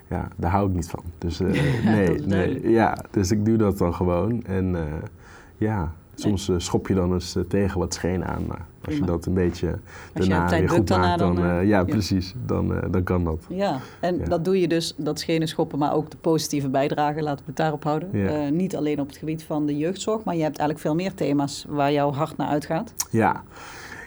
Ja, 0.10 0.28
daar 0.36 0.52
hou 0.52 0.70
ik 0.70 0.76
niet 0.76 0.90
van. 0.90 1.04
Dus 1.18 1.42
uh, 1.42 1.52
nee, 1.86 2.20
nee. 2.20 2.70
Ja, 2.70 2.98
dus 3.12 3.32
ik 3.32 3.46
doe 3.46 3.58
dat 3.58 3.78
dan 3.78 3.94
gewoon. 3.94 4.44
En 4.46 4.74
uh, 4.74 4.82
ja, 5.58 5.94
Soms 6.16 6.50
uh, 6.50 6.56
schop 6.58 6.88
je 6.88 6.94
dan 6.94 7.14
eens 7.14 7.36
uh, 7.36 7.44
tegen 7.44 7.80
wat 7.80 7.94
scheen 7.94 8.26
aan. 8.26 8.46
Maar 8.48 8.66
als 8.86 8.96
je 8.96 9.06
dat 9.06 9.26
een 9.26 9.34
beetje 9.34 9.80
daarna 10.14 10.50
weer 10.50 10.70
goed 10.70 10.90
maakt, 10.90 11.20
dan, 11.20 11.36
dan 11.36 11.46
uh, 11.46 11.52
ja, 11.52 11.62
ja, 11.62 11.84
precies, 11.84 12.34
dan, 12.46 12.74
dan 12.92 13.04
kan 13.04 13.24
dat. 13.24 13.46
Ja, 13.50 13.80
en 14.00 14.18
ja. 14.18 14.26
dat 14.26 14.46
doe 14.46 14.60
je 14.60 14.68
dus, 14.68 14.94
dat 14.98 15.20
schenen 15.20 15.48
schoppen, 15.48 15.80
maar 15.80 15.94
ook 15.94 16.12
de 16.12 16.18
positieve 16.18 16.70
bijdrage, 16.70 17.22
laten 17.22 17.40
we 17.40 17.46
het 17.46 17.56
daarop 17.56 17.84
houden. 17.84 18.10
Ja. 18.12 18.50
niet 18.50 18.76
alleen 18.76 19.00
op 19.00 19.08
het 19.08 19.18
gebied 19.18 19.44
van 19.44 19.66
de 19.66 19.78
jeugdzorg, 19.78 20.24
maar 20.24 20.36
je 20.36 20.44
hebt 20.44 20.58
eigenlijk 20.58 20.88
veel 20.88 20.96
meer 20.96 21.14
thema's 21.14 21.66
waar 21.70 21.92
jouw 21.92 22.12
hart 22.12 22.38
naar 22.38 22.48
uitgaat. 22.48 22.94
Ja, 23.10 23.44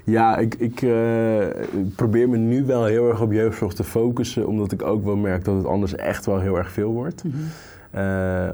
ja 0.04 0.36
ik, 0.36 0.54
ik 0.54 0.80
probeer 1.96 2.28
me 2.28 2.36
nu 2.36 2.64
wel 2.64 2.84
heel 2.84 3.08
erg 3.08 3.20
op 3.20 3.32
jeugdzorg 3.32 3.74
te 3.74 3.84
focussen, 3.84 4.46
omdat 4.46 4.72
ik 4.72 4.82
ook 4.82 5.04
wel 5.04 5.16
merk 5.16 5.44
dat 5.44 5.56
het 5.56 5.66
anders 5.66 5.94
echt 5.94 6.26
wel 6.26 6.40
heel 6.40 6.56
erg 6.56 6.72
veel 6.72 6.92
wordt. 6.92 7.24
Mm 7.24 7.30
-hmm. 7.30 7.48
Uh, 7.96 8.48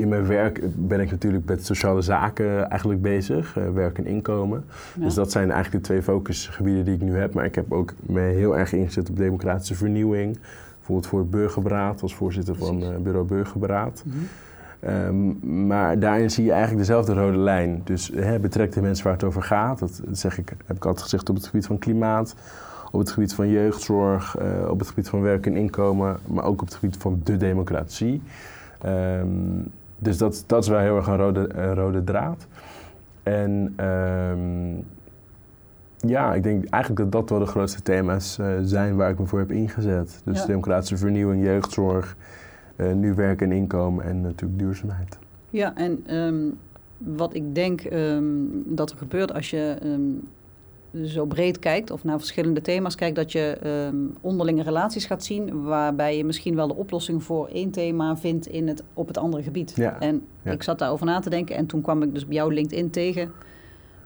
in 0.00 0.08
mijn 0.08 0.26
werk 0.26 0.60
ben 0.74 1.00
ik 1.00 1.10
natuurlijk 1.10 1.44
met 1.44 1.66
sociale 1.66 2.02
zaken 2.02 2.70
eigenlijk 2.70 3.02
bezig, 3.02 3.56
uh, 3.56 3.64
werk 3.74 3.98
en 3.98 4.06
inkomen. 4.06 4.64
Ja. 4.94 5.04
Dus 5.04 5.14
dat 5.14 5.32
zijn 5.32 5.50
eigenlijk 5.50 5.82
de 5.84 5.88
twee 5.90 6.02
focusgebieden 6.02 6.84
die 6.84 6.94
ik 6.94 7.00
nu 7.00 7.16
heb. 7.16 7.34
Maar 7.34 7.44
ik 7.44 7.54
heb 7.54 7.72
ook 7.72 7.92
me 8.00 8.20
heel 8.20 8.58
erg 8.58 8.72
ingezet 8.72 9.08
op 9.08 9.16
democratische 9.16 9.74
vernieuwing. 9.74 10.38
Bijvoorbeeld 10.76 11.06
voor 11.06 11.18
het 11.18 11.30
Burgerberaad, 11.30 12.02
als 12.02 12.14
voorzitter 12.14 12.56
van 12.56 12.82
uh, 12.82 12.88
Bureau 13.02 13.26
Burgerberaad. 13.26 14.02
Mm 14.04 14.12
-hmm. 14.12 15.38
um, 15.42 15.66
maar 15.66 15.98
daarin 15.98 16.30
zie 16.30 16.44
je 16.44 16.52
eigenlijk 16.52 16.80
dezelfde 16.80 17.14
rode 17.14 17.38
lijn. 17.38 17.80
Dus 17.84 18.10
hè, 18.14 18.38
betrek 18.38 18.72
de 18.72 18.80
mensen 18.80 19.04
waar 19.04 19.12
het 19.12 19.24
over 19.24 19.42
gaat. 19.42 19.78
Dat 19.78 20.00
zeg 20.12 20.38
ik, 20.38 20.52
heb 20.66 20.76
ik 20.76 20.84
altijd 20.84 21.02
gezegd 21.02 21.28
op 21.28 21.36
het 21.36 21.46
gebied 21.46 21.66
van 21.66 21.78
klimaat 21.78 22.34
op 22.94 23.00
het 23.00 23.10
gebied 23.10 23.34
van 23.34 23.48
jeugdzorg, 23.48 24.36
uh, 24.38 24.68
op 24.68 24.78
het 24.78 24.88
gebied 24.88 25.08
van 25.08 25.20
werk 25.20 25.46
en 25.46 25.56
inkomen, 25.56 26.16
maar 26.26 26.44
ook 26.44 26.60
op 26.60 26.66
het 26.66 26.74
gebied 26.74 26.96
van 26.96 27.20
de 27.24 27.36
democratie. 27.36 28.22
Um, 28.86 29.64
dus 29.98 30.18
dat, 30.18 30.44
dat 30.46 30.62
is 30.62 30.68
wel 30.68 30.78
heel 30.78 30.96
erg 30.96 31.06
een 31.06 31.16
rode, 31.16 31.54
een 31.54 31.74
rode 31.74 32.04
draad. 32.04 32.46
En 33.22 33.74
um, 33.86 34.84
ja, 35.96 36.34
ik 36.34 36.42
denk 36.42 36.64
eigenlijk 36.64 37.02
dat 37.02 37.12
dat 37.12 37.30
wel 37.30 37.38
de 37.38 37.46
grootste 37.46 37.82
thema's 37.82 38.38
uh, 38.38 38.46
zijn 38.62 38.96
waar 38.96 39.10
ik 39.10 39.18
me 39.18 39.26
voor 39.26 39.38
heb 39.38 39.52
ingezet. 39.52 40.20
Dus 40.24 40.40
ja. 40.40 40.46
democratische 40.46 40.96
vernieuwing, 40.96 41.44
jeugdzorg, 41.44 42.16
uh, 42.76 42.92
nu 42.92 43.14
werk 43.14 43.42
en 43.42 43.52
inkomen 43.52 44.04
en 44.04 44.20
natuurlijk 44.20 44.58
duurzaamheid. 44.58 45.18
Ja, 45.50 45.74
en 45.76 46.16
um, 46.16 46.58
wat 46.98 47.34
ik 47.34 47.54
denk 47.54 47.82
dat 48.66 48.90
er 48.90 48.96
gebeurt 48.96 49.34
als 49.34 49.50
je 49.50 49.76
zo 51.04 51.24
breed 51.24 51.58
kijkt 51.58 51.90
of 51.90 52.04
naar 52.04 52.18
verschillende 52.18 52.60
thema's 52.60 52.94
kijkt, 52.94 53.16
dat 53.16 53.32
je 53.32 53.58
um, 53.88 54.16
onderlinge 54.20 54.62
relaties 54.62 55.04
gaat 55.04 55.24
zien 55.24 55.62
waarbij 55.62 56.16
je 56.16 56.24
misschien 56.24 56.54
wel 56.56 56.66
de 56.66 56.74
oplossing 56.74 57.22
voor 57.22 57.48
één 57.48 57.70
thema 57.70 58.16
vindt 58.16 58.46
in 58.46 58.68
het, 58.68 58.82
op 58.92 59.06
het 59.06 59.18
andere 59.18 59.42
gebied. 59.42 59.72
Ja. 59.76 60.00
En 60.00 60.26
ja. 60.44 60.50
ik 60.50 60.62
zat 60.62 60.78
daarover 60.78 61.06
na 61.06 61.20
te 61.20 61.30
denken 61.30 61.56
en 61.56 61.66
toen 61.66 61.82
kwam 61.82 62.02
ik 62.02 62.14
dus 62.14 62.26
bij 62.26 62.34
jouw 62.34 62.48
LinkedIn 62.48 62.90
tegen 62.90 63.32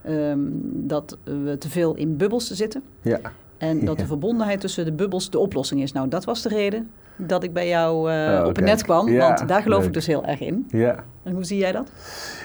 um, 0.09 0.61
dat 0.87 1.19
we 1.25 1.57
te 1.59 1.69
veel 1.69 1.95
in 1.95 2.17
bubbels 2.17 2.51
zitten. 2.51 2.83
Ja. 3.03 3.21
En 3.59 3.85
dat 3.85 3.99
de 3.99 4.07
verbondenheid 4.07 4.61
tussen 4.61 4.85
de 4.85 4.93
bubbels 4.93 5.31
de 5.31 5.39
oplossing 5.39 5.83
is. 5.83 5.93
Nou, 5.93 6.09
dat 6.09 6.25
was 6.25 6.43
de 6.43 6.49
reden 6.49 6.91
dat 7.19 7.43
ik 7.43 7.53
bij 7.53 7.69
jou 7.69 8.13
uh, 8.13 8.17
oh, 8.17 8.29
okay. 8.29 8.49
op 8.49 8.57
het 8.57 8.65
net 8.65 8.83
kwam, 8.83 9.17
want 9.17 9.49
daar 9.49 9.63
geloof 9.63 9.79
leuk. 9.79 9.89
ik 9.89 9.95
dus 9.95 10.07
heel 10.07 10.25
erg 10.25 10.41
in. 10.41 10.67
Ja. 10.69 10.97
En 11.23 11.33
hoe 11.35 11.45
zie 11.45 11.59
jij 11.59 11.73
dat? 11.73 11.91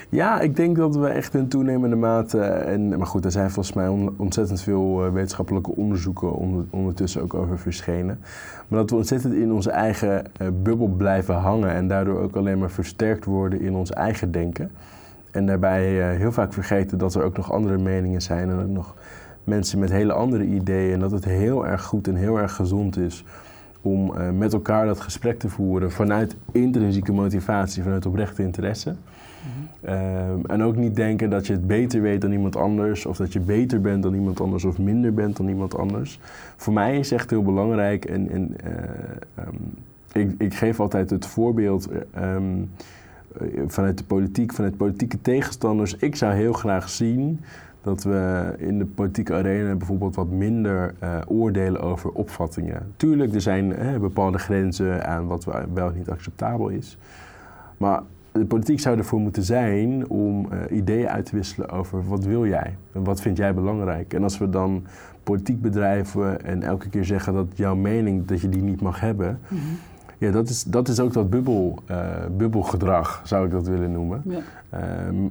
Ja, 0.09 0.39
ik 0.39 0.55
denk 0.55 0.76
dat 0.76 0.95
we 0.95 1.07
echt 1.07 1.34
in 1.34 1.47
toenemende 1.47 1.95
mate, 1.95 2.41
en, 2.41 2.97
maar 2.97 3.07
goed, 3.07 3.26
er 3.26 3.32
zijn 3.32 3.51
volgens 3.51 3.76
mij 3.76 3.88
on, 3.88 4.15
ontzettend 4.17 4.61
veel 4.61 5.05
uh, 5.05 5.11
wetenschappelijke 5.11 5.76
onderzoeken 5.76 6.34
onder, 6.34 6.65
ondertussen 6.69 7.21
ook 7.21 7.34
over 7.34 7.59
verschenen. 7.59 8.19
Maar 8.67 8.80
dat 8.80 8.89
we 8.89 8.95
ontzettend 8.95 9.34
in 9.34 9.51
onze 9.51 9.71
eigen 9.71 10.26
uh, 10.41 10.47
bubbel 10.63 10.88
blijven 10.88 11.36
hangen 11.36 11.69
en 11.69 11.88
daardoor 11.88 12.19
ook 12.19 12.36
alleen 12.36 12.59
maar 12.59 12.71
versterkt 12.71 13.26
worden 13.26 13.61
in 13.61 13.74
ons 13.74 13.91
eigen 13.91 14.32
denken. 14.32 14.71
En 15.32 15.45
daarbij 15.45 16.13
uh, 16.13 16.19
heel 16.19 16.32
vaak 16.32 16.53
vergeten 16.53 16.97
dat 16.97 17.15
er 17.15 17.24
ook 17.24 17.38
nog 17.38 17.51
andere 17.51 17.78
meningen 17.78 18.21
zijn 18.21 18.49
en 18.49 18.61
ook 18.61 18.67
nog 18.67 18.95
mensen 19.43 19.80
met 19.80 19.91
hele 19.91 20.13
andere 20.13 20.43
ideeën. 20.43 20.93
En 20.93 20.99
dat 20.99 21.11
het 21.11 21.26
heel 21.26 21.67
erg 21.67 21.84
goed 21.84 22.07
en 22.07 22.15
heel 22.15 22.39
erg 22.39 22.53
gezond 22.53 22.97
is 22.97 23.24
om 23.84 24.11
uh, 24.11 24.29
met 24.29 24.53
elkaar 24.53 24.86
dat 24.86 24.99
gesprek 24.99 25.39
te 25.39 25.49
voeren 25.49 25.91
vanuit 25.91 26.36
intrinsieke 26.51 27.11
motivatie, 27.11 27.84
vanuit 27.84 28.05
oprechte 28.05 28.43
interesse. 28.43 28.95
Mm-hmm. 28.95 30.31
Um, 30.31 30.45
en 30.45 30.63
ook 30.63 30.75
niet 30.75 30.95
denken 30.95 31.29
dat 31.29 31.47
je 31.47 31.53
het 31.53 31.67
beter 31.67 32.01
weet 32.01 32.21
dan 32.21 32.31
iemand 32.31 32.55
anders, 32.55 33.05
of 33.05 33.17
dat 33.17 33.34
je 33.34 33.39
beter 33.39 33.81
bent 33.81 34.03
dan 34.03 34.13
iemand 34.13 34.41
anders, 34.41 34.63
of 34.63 34.79
minder 34.79 35.13
bent 35.13 35.38
dan 35.38 35.47
iemand 35.47 35.77
anders. 35.77 36.19
Voor 36.55 36.73
mij 36.73 36.99
is 36.99 37.11
echt 37.11 37.29
heel 37.29 37.43
belangrijk 37.43 38.05
en, 38.05 38.29
en 38.29 38.55
uh, 38.65 39.45
um, 39.47 39.73
ik, 40.11 40.36
ik, 40.38 40.53
geef 40.53 40.79
altijd 40.79 41.09
het 41.09 41.25
voorbeeld 41.25 41.89
um, 42.19 42.69
vanuit 43.67 43.97
de 43.97 44.03
politiek, 44.03 44.53
vanuit 44.53 44.77
politieke 44.77 45.21
tegenstanders. 45.21 45.95
Ik 45.95 46.15
zou 46.15 46.34
heel 46.34 46.53
graag 46.53 46.89
zien 46.89 47.39
dat 47.84 48.03
we 48.03 48.53
in 48.57 48.77
de 48.77 48.86
politieke 48.86 49.34
arena 49.34 49.75
bijvoorbeeld 49.75 50.15
wat 50.15 50.29
minder 50.29 50.93
uh, 51.03 51.17
oordelen 51.27 51.81
over 51.81 52.11
opvattingen. 52.11 52.93
Tuurlijk, 52.95 53.34
er 53.34 53.41
zijn 53.41 53.73
bepaalde 53.99 54.38
grenzen 54.38 55.05
aan 55.05 55.27
wat 55.27 55.47
wel 55.73 55.91
niet 55.95 56.09
acceptabel 56.09 56.67
is. 56.67 56.97
Maar 57.77 58.01
de 58.31 58.45
politiek 58.45 58.79
zou 58.79 58.97
ervoor 58.97 59.19
moeten 59.19 59.43
zijn 59.43 60.09
om 60.09 60.47
uh, 60.51 60.77
ideeën 60.77 61.07
uit 61.07 61.25
te 61.25 61.36
wisselen 61.36 61.69
over 61.69 62.07
wat 62.07 62.23
wil 62.23 62.47
jij 62.47 62.75
en 62.91 63.03
wat 63.03 63.21
vind 63.21 63.38
jij 63.38 63.53
belangrijk. 63.53 64.13
En 64.13 64.23
als 64.23 64.38
we 64.38 64.49
dan 64.49 64.84
politiek 65.23 65.61
bedrijven 65.61 66.45
en 66.45 66.63
elke 66.63 66.89
keer 66.89 67.05
zeggen 67.05 67.34
dat 67.34 67.47
jouw 67.55 67.75
mening, 67.75 68.25
dat 68.25 68.41
je 68.41 68.49
die 68.49 68.61
niet 68.61 68.81
mag 68.81 68.99
hebben... 68.99 69.39
Mm-hmm. 69.47 69.77
Ja, 70.17 70.31
dat 70.31 70.49
is, 70.49 70.63
dat 70.63 70.88
is 70.88 70.99
ook 70.99 71.13
dat 71.13 71.29
bubbel, 71.29 71.84
bubbelgedrag, 72.38 73.21
zou 73.23 73.45
ik 73.45 73.51
dat 73.51 73.67
willen 73.67 73.91
noemen. 73.91 74.21
Ja. 74.25 74.39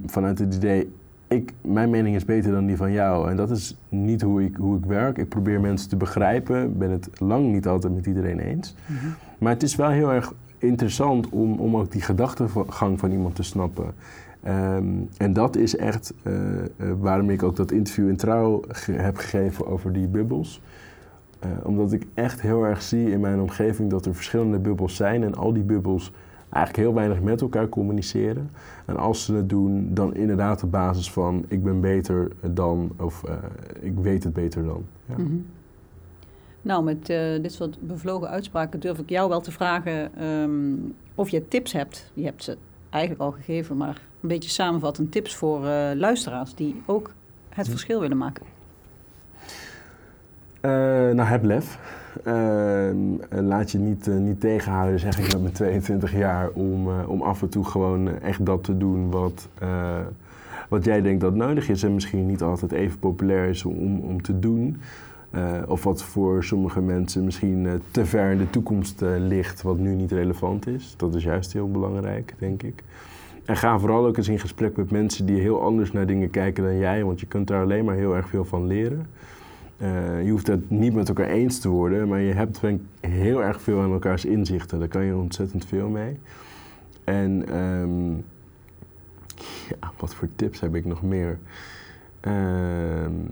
vanuit 0.06 0.38
het 0.38 0.54
idee, 0.54 0.92
ik, 1.32 1.52
mijn 1.60 1.90
mening 1.90 2.16
is 2.16 2.24
beter 2.24 2.52
dan 2.52 2.66
die 2.66 2.76
van 2.76 2.92
jou. 2.92 3.30
En 3.30 3.36
dat 3.36 3.50
is 3.50 3.76
niet 3.88 4.22
hoe 4.22 4.44
ik, 4.44 4.56
hoe 4.56 4.78
ik 4.78 4.84
werk. 4.84 5.18
Ik 5.18 5.28
probeer 5.28 5.60
mensen 5.60 5.88
te 5.88 5.96
begrijpen. 5.96 6.62
Ik 6.62 6.78
ben 6.78 6.90
het 6.90 7.20
lang 7.20 7.52
niet 7.52 7.66
altijd 7.66 7.94
met 7.94 8.06
iedereen 8.06 8.38
eens. 8.38 8.74
Mm-hmm. 8.86 9.14
Maar 9.38 9.52
het 9.52 9.62
is 9.62 9.76
wel 9.76 9.88
heel 9.88 10.12
erg 10.12 10.32
interessant 10.58 11.28
om, 11.28 11.58
om 11.58 11.76
ook 11.76 11.92
die 11.92 12.02
gedachtegang 12.02 12.98
van 12.98 13.10
iemand 13.10 13.34
te 13.34 13.42
snappen. 13.42 13.94
Um, 14.48 15.08
en 15.16 15.32
dat 15.32 15.56
is 15.56 15.76
echt 15.76 16.14
uh, 16.22 16.32
uh, 16.32 16.92
waarom 17.00 17.30
ik 17.30 17.42
ook 17.42 17.56
dat 17.56 17.72
interview 17.72 18.08
in 18.08 18.16
Trouw 18.16 18.62
ge 18.68 18.92
heb 18.92 19.16
gegeven 19.16 19.66
over 19.66 19.92
die 19.92 20.06
bubbels. 20.06 20.60
Uh, 21.44 21.50
omdat 21.62 21.92
ik 21.92 22.06
echt 22.14 22.40
heel 22.40 22.64
erg 22.64 22.82
zie 22.82 23.10
in 23.10 23.20
mijn 23.20 23.40
omgeving 23.40 23.90
dat 23.90 24.06
er 24.06 24.14
verschillende 24.14 24.58
bubbels 24.58 24.96
zijn. 24.96 25.22
En 25.22 25.34
al 25.34 25.52
die 25.52 25.62
bubbels 25.62 26.12
eigenlijk 26.52 26.86
heel 26.86 26.94
weinig 26.94 27.20
met 27.20 27.40
elkaar 27.40 27.68
communiceren. 27.68 28.50
En 28.84 28.96
als 28.96 29.24
ze 29.24 29.34
het 29.34 29.48
doen, 29.48 29.94
dan 29.94 30.14
inderdaad 30.14 30.62
op 30.62 30.70
basis 30.70 31.10
van 31.10 31.44
ik 31.48 31.62
ben 31.62 31.80
beter 31.80 32.30
dan 32.50 32.92
of 32.96 33.22
uh, 33.28 33.34
ik 33.80 33.94
weet 33.94 34.24
het 34.24 34.32
beter 34.32 34.64
dan. 34.64 34.84
Ja. 35.06 35.14
Mm-hmm. 35.16 35.46
Nou, 36.62 36.84
met 36.84 37.10
uh, 37.10 37.42
dit 37.42 37.52
soort 37.52 37.76
bevlogen 37.80 38.28
uitspraken 38.28 38.80
durf 38.80 38.98
ik 38.98 39.08
jou 39.08 39.28
wel 39.28 39.40
te 39.40 39.52
vragen 39.52 40.24
um, 40.26 40.94
of 41.14 41.28
je 41.28 41.48
tips 41.48 41.72
hebt. 41.72 42.10
Je 42.14 42.24
hebt 42.24 42.44
ze 42.44 42.56
eigenlijk 42.90 43.22
al 43.22 43.32
gegeven, 43.32 43.76
maar 43.76 44.00
een 44.20 44.28
beetje 44.28 44.50
samenvattend 44.50 45.12
tips 45.12 45.36
voor 45.36 45.64
uh, 45.64 45.90
luisteraars 45.94 46.54
die 46.54 46.82
ook 46.86 47.12
het 47.48 47.68
verschil 47.68 48.00
willen 48.00 48.18
maken? 48.18 48.46
Nou, 51.16 51.22
heb 51.22 51.44
lef. 51.44 51.78
Uh, 52.26 52.90
laat 53.30 53.70
je 53.70 53.78
niet, 53.78 54.06
niet 54.06 54.40
tegenhouden, 54.40 55.00
zeg 55.00 55.18
ik 55.18 55.32
met 55.32 55.42
mijn 55.42 55.54
22 55.54 56.16
jaar, 56.16 56.50
om, 56.50 56.88
om 57.06 57.22
af 57.22 57.42
en 57.42 57.48
toe 57.48 57.64
gewoon 57.64 58.20
echt 58.20 58.46
dat 58.46 58.64
te 58.64 58.76
doen 58.76 59.10
wat, 59.10 59.48
wat 60.68 60.84
jij 60.84 61.02
denkt 61.02 61.20
dat 61.20 61.34
nodig 61.34 61.68
is 61.68 61.82
en 61.82 61.94
misschien 61.94 62.26
niet 62.26 62.42
altijd 62.42 62.72
even 62.72 62.98
populair 62.98 63.48
is 63.48 63.64
om, 63.64 64.00
om 64.00 64.22
te 64.22 64.38
doen. 64.38 64.80
of 65.66 65.84
wat 65.84 66.02
voor 66.02 66.44
sommige 66.44 66.80
mensen 66.80 67.24
misschien 67.24 67.82
te 67.90 68.06
ver 68.06 68.30
in 68.30 68.38
de 68.38 68.50
toekomst 68.50 69.00
ligt, 69.18 69.62
wat 69.62 69.78
nu 69.78 69.94
niet 69.94 70.12
relevant 70.12 70.66
is. 70.66 70.94
Dat 70.96 71.14
is 71.14 71.24
juist 71.24 71.52
heel 71.52 71.70
belangrijk, 71.70 72.34
denk 72.38 72.62
ik. 72.62 72.82
En 73.44 73.56
ga 73.56 73.78
vooral 73.78 74.06
ook 74.06 74.16
eens 74.16 74.28
in 74.28 74.38
gesprek 74.38 74.76
met 74.76 74.90
mensen 74.90 75.26
die 75.26 75.40
heel 75.40 75.62
anders 75.62 75.92
naar 75.92 76.06
dingen 76.06 76.30
kijken 76.30 76.64
dan 76.64 76.78
jij, 76.78 77.04
want 77.04 77.20
je 77.20 77.26
kunt 77.26 77.46
daar 77.46 77.62
alleen 77.62 77.84
maar 77.84 77.94
heel 77.94 78.16
erg 78.16 78.28
veel 78.28 78.44
van 78.44 78.66
leren. 78.66 79.06
Uh, 79.82 80.24
je 80.24 80.30
hoeft 80.30 80.46
het 80.46 80.70
niet 80.70 80.94
met 80.94 81.08
elkaar 81.08 81.26
eens 81.26 81.58
te 81.58 81.68
worden, 81.68 82.08
maar 82.08 82.20
je 82.20 82.32
hebt 82.32 82.60
heel 83.00 83.42
erg 83.42 83.62
veel 83.62 83.80
aan 83.80 83.92
elkaars 83.92 84.24
inzichten. 84.24 84.78
Daar 84.78 84.88
kan 84.88 85.04
je 85.04 85.16
ontzettend 85.16 85.64
veel 85.64 85.88
mee. 85.88 86.18
En 87.04 87.58
um, 87.58 88.24
ja, 89.68 89.92
wat 89.98 90.14
voor 90.14 90.28
tips 90.36 90.60
heb 90.60 90.74
ik 90.74 90.84
nog 90.84 91.02
meer? 91.02 91.38
Um, 92.20 93.28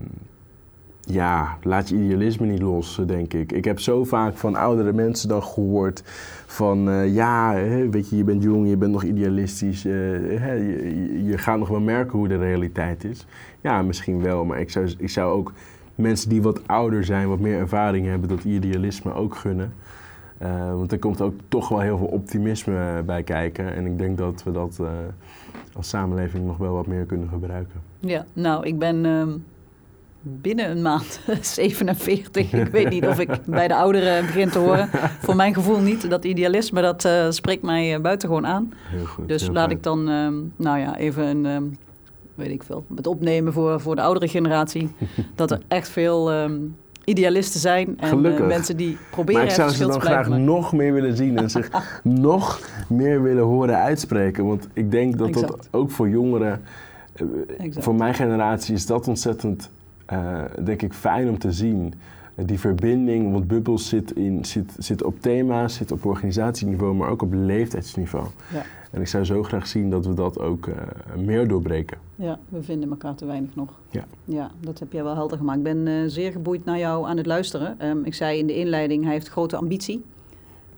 ja, 1.01 1.57
laat 1.63 1.89
je 1.89 1.95
idealisme 1.95 2.45
niet 2.45 2.61
los, 2.61 3.01
denk 3.05 3.33
ik. 3.33 3.51
Ik 3.51 3.65
heb 3.65 3.79
zo 3.79 4.03
vaak 4.03 4.37
van 4.37 4.55
oudere 4.55 4.93
mensen 4.93 5.29
dan 5.29 5.43
gehoord 5.43 6.03
van... 6.45 6.89
Uh, 6.89 7.13
ja, 7.13 7.53
weet 7.89 8.09
je, 8.09 8.17
je 8.17 8.23
bent 8.23 8.43
jong, 8.43 8.69
je 8.69 8.77
bent 8.77 8.91
nog 8.91 9.03
idealistisch. 9.03 9.85
Uh, 9.85 9.93
je, 9.93 11.23
je, 11.25 11.37
gaat 11.37 11.59
nog 11.59 11.67
wel 11.67 11.79
merken 11.79 12.17
hoe 12.17 12.27
de 12.27 12.37
realiteit 12.37 13.03
is. 13.03 13.25
Ja, 13.61 13.81
misschien 13.81 14.21
wel, 14.21 14.45
maar 14.45 14.59
ik 14.59 14.69
zou, 14.69 14.93
ik 14.97 15.09
zou 15.09 15.33
ook 15.33 15.53
mensen 16.01 16.29
die 16.29 16.41
wat 16.41 16.67
ouder 16.67 17.05
zijn... 17.05 17.27
wat 17.27 17.39
meer 17.39 17.59
ervaring 17.59 18.05
hebben, 18.05 18.29
dat 18.29 18.43
idealisme 18.43 19.13
ook 19.13 19.35
gunnen. 19.35 19.73
Uh, 20.41 20.73
want 20.73 20.91
er 20.91 20.99
komt 20.99 21.21
ook 21.21 21.33
toch 21.47 21.69
wel 21.69 21.79
heel 21.79 21.97
veel 21.97 22.07
optimisme 22.07 23.03
bij 23.05 23.23
kijken. 23.23 23.75
En 23.75 23.85
ik 23.85 23.97
denk 23.97 24.17
dat 24.17 24.43
we 24.43 24.51
dat 24.51 24.79
als 25.73 25.89
samenleving 25.89 26.45
nog 26.45 26.57
wel 26.57 26.73
wat 26.73 26.87
meer 26.87 27.05
kunnen 27.05 27.29
gebruiken. 27.29 27.81
Ja, 27.99 28.25
nou, 28.33 28.65
ik 28.65 28.79
ben... 28.79 29.05
Ehm, 29.05 29.29
binnen 30.21 30.71
een 30.71 30.81
maand 30.81 31.21
47. 31.41 32.53
Ik 32.53 32.67
weet 32.67 32.89
niet 32.89 33.05
of 33.05 33.19
ik 33.19 33.45
bij 33.45 33.67
de 33.67 33.75
ouderen 33.75 34.25
begin 34.25 34.49
te 34.49 34.59
horen. 34.59 34.89
Voor 35.19 35.35
mijn 35.35 35.53
gevoel 35.53 35.79
niet. 35.79 36.09
Dat 36.09 36.25
idealisme, 36.25 36.81
dat 36.81 37.05
uh, 37.05 37.29
spreekt 37.29 37.63
mij 37.63 38.01
buitengewoon 38.01 38.47
aan. 38.47 38.73
Heel 38.85 39.05
goed, 39.05 39.27
dus 39.27 39.47
laat 39.47 39.71
ik 39.71 39.83
dan, 39.83 40.09
uh, 40.09 40.27
nou 40.55 40.79
ja, 40.79 40.97
even 40.97 41.25
een, 41.25 41.45
um, 41.45 41.77
weet 42.41 42.51
ik 42.51 42.63
veel, 42.63 42.85
het 42.95 43.07
opnemen 43.07 43.53
voor, 43.53 43.81
voor 43.81 43.95
de 43.95 44.01
oudere 44.01 44.27
generatie. 44.27 44.89
dat 45.35 45.51
er 45.51 45.61
echt 45.67 45.89
veel 45.89 46.33
um, 46.33 46.75
idealisten 47.03 47.59
zijn. 47.59 47.99
En 47.99 48.25
eh, 48.25 48.47
mensen 48.47 48.77
die 48.77 48.97
proberen 49.11 49.41
Maar 49.41 49.49
ik 49.49 49.55
zou 49.55 49.69
ze 49.69 49.87
dan 49.87 50.01
graag 50.01 50.27
nog 50.27 50.73
meer 50.73 50.93
willen 50.93 51.15
zien. 51.15 51.37
En 51.37 51.49
zich 51.49 51.69
nog 52.03 52.59
meer 52.89 53.21
willen 53.21 53.43
horen 53.43 53.77
uitspreken. 53.77 54.45
Want 54.45 54.67
ik 54.73 54.91
denk 54.91 55.17
dat 55.17 55.27
exact. 55.27 55.47
dat 55.47 55.67
ook 55.71 55.91
voor 55.91 56.09
jongeren... 56.09 56.61
Exact. 57.57 57.83
Voor 57.83 57.95
mijn 57.95 58.13
generatie 58.13 58.73
is 58.73 58.85
dat 58.85 59.07
ontzettend 59.07 59.69
uh, 60.13 60.43
denk 60.63 60.81
ik 60.81 60.93
fijn 60.93 61.29
om 61.29 61.37
te 61.37 61.51
zien. 61.51 61.93
Uh, 62.41 62.47
die 62.47 62.59
verbinding, 62.59 63.31
want 63.31 63.47
Bubbles 63.47 63.89
zit, 63.89 64.11
in, 64.11 64.45
zit, 64.45 64.75
zit 64.77 65.03
op 65.03 65.21
thema's, 65.21 65.75
zit 65.75 65.91
op 65.91 66.05
organisatieniveau, 66.05 66.95
maar 66.95 67.09
ook 67.09 67.21
op 67.21 67.33
leeftijdsniveau. 67.33 68.25
Ja. 68.53 68.63
En 68.91 69.01
ik 69.01 69.07
zou 69.07 69.25
zo 69.25 69.43
graag 69.43 69.67
zien 69.67 69.89
dat 69.89 70.05
we 70.05 70.13
dat 70.13 70.39
ook 70.39 70.67
uh, 70.67 70.75
meer 71.17 71.47
doorbreken. 71.47 71.97
Ja, 72.15 72.39
we 72.49 72.63
vinden 72.63 72.89
elkaar 72.89 73.15
te 73.15 73.25
weinig 73.25 73.55
nog. 73.55 73.69
Ja, 73.89 74.05
ja 74.25 74.51
dat 74.59 74.79
heb 74.79 74.91
jij 74.91 75.03
wel 75.03 75.15
helder 75.15 75.37
gemaakt. 75.37 75.57
Ik 75.57 75.63
ben 75.63 76.11
zeer 76.11 76.31
geboeid 76.31 76.65
naar 76.65 76.77
jou 76.77 77.07
aan 77.07 77.17
het 77.17 77.25
luisteren. 77.25 77.87
Um, 77.87 78.05
ik 78.05 78.13
zei 78.13 78.39
in 78.39 78.47
de 78.47 78.55
inleiding, 78.55 79.03
hij 79.03 79.13
heeft 79.13 79.27
grote 79.27 79.57
ambitie. 79.57 80.03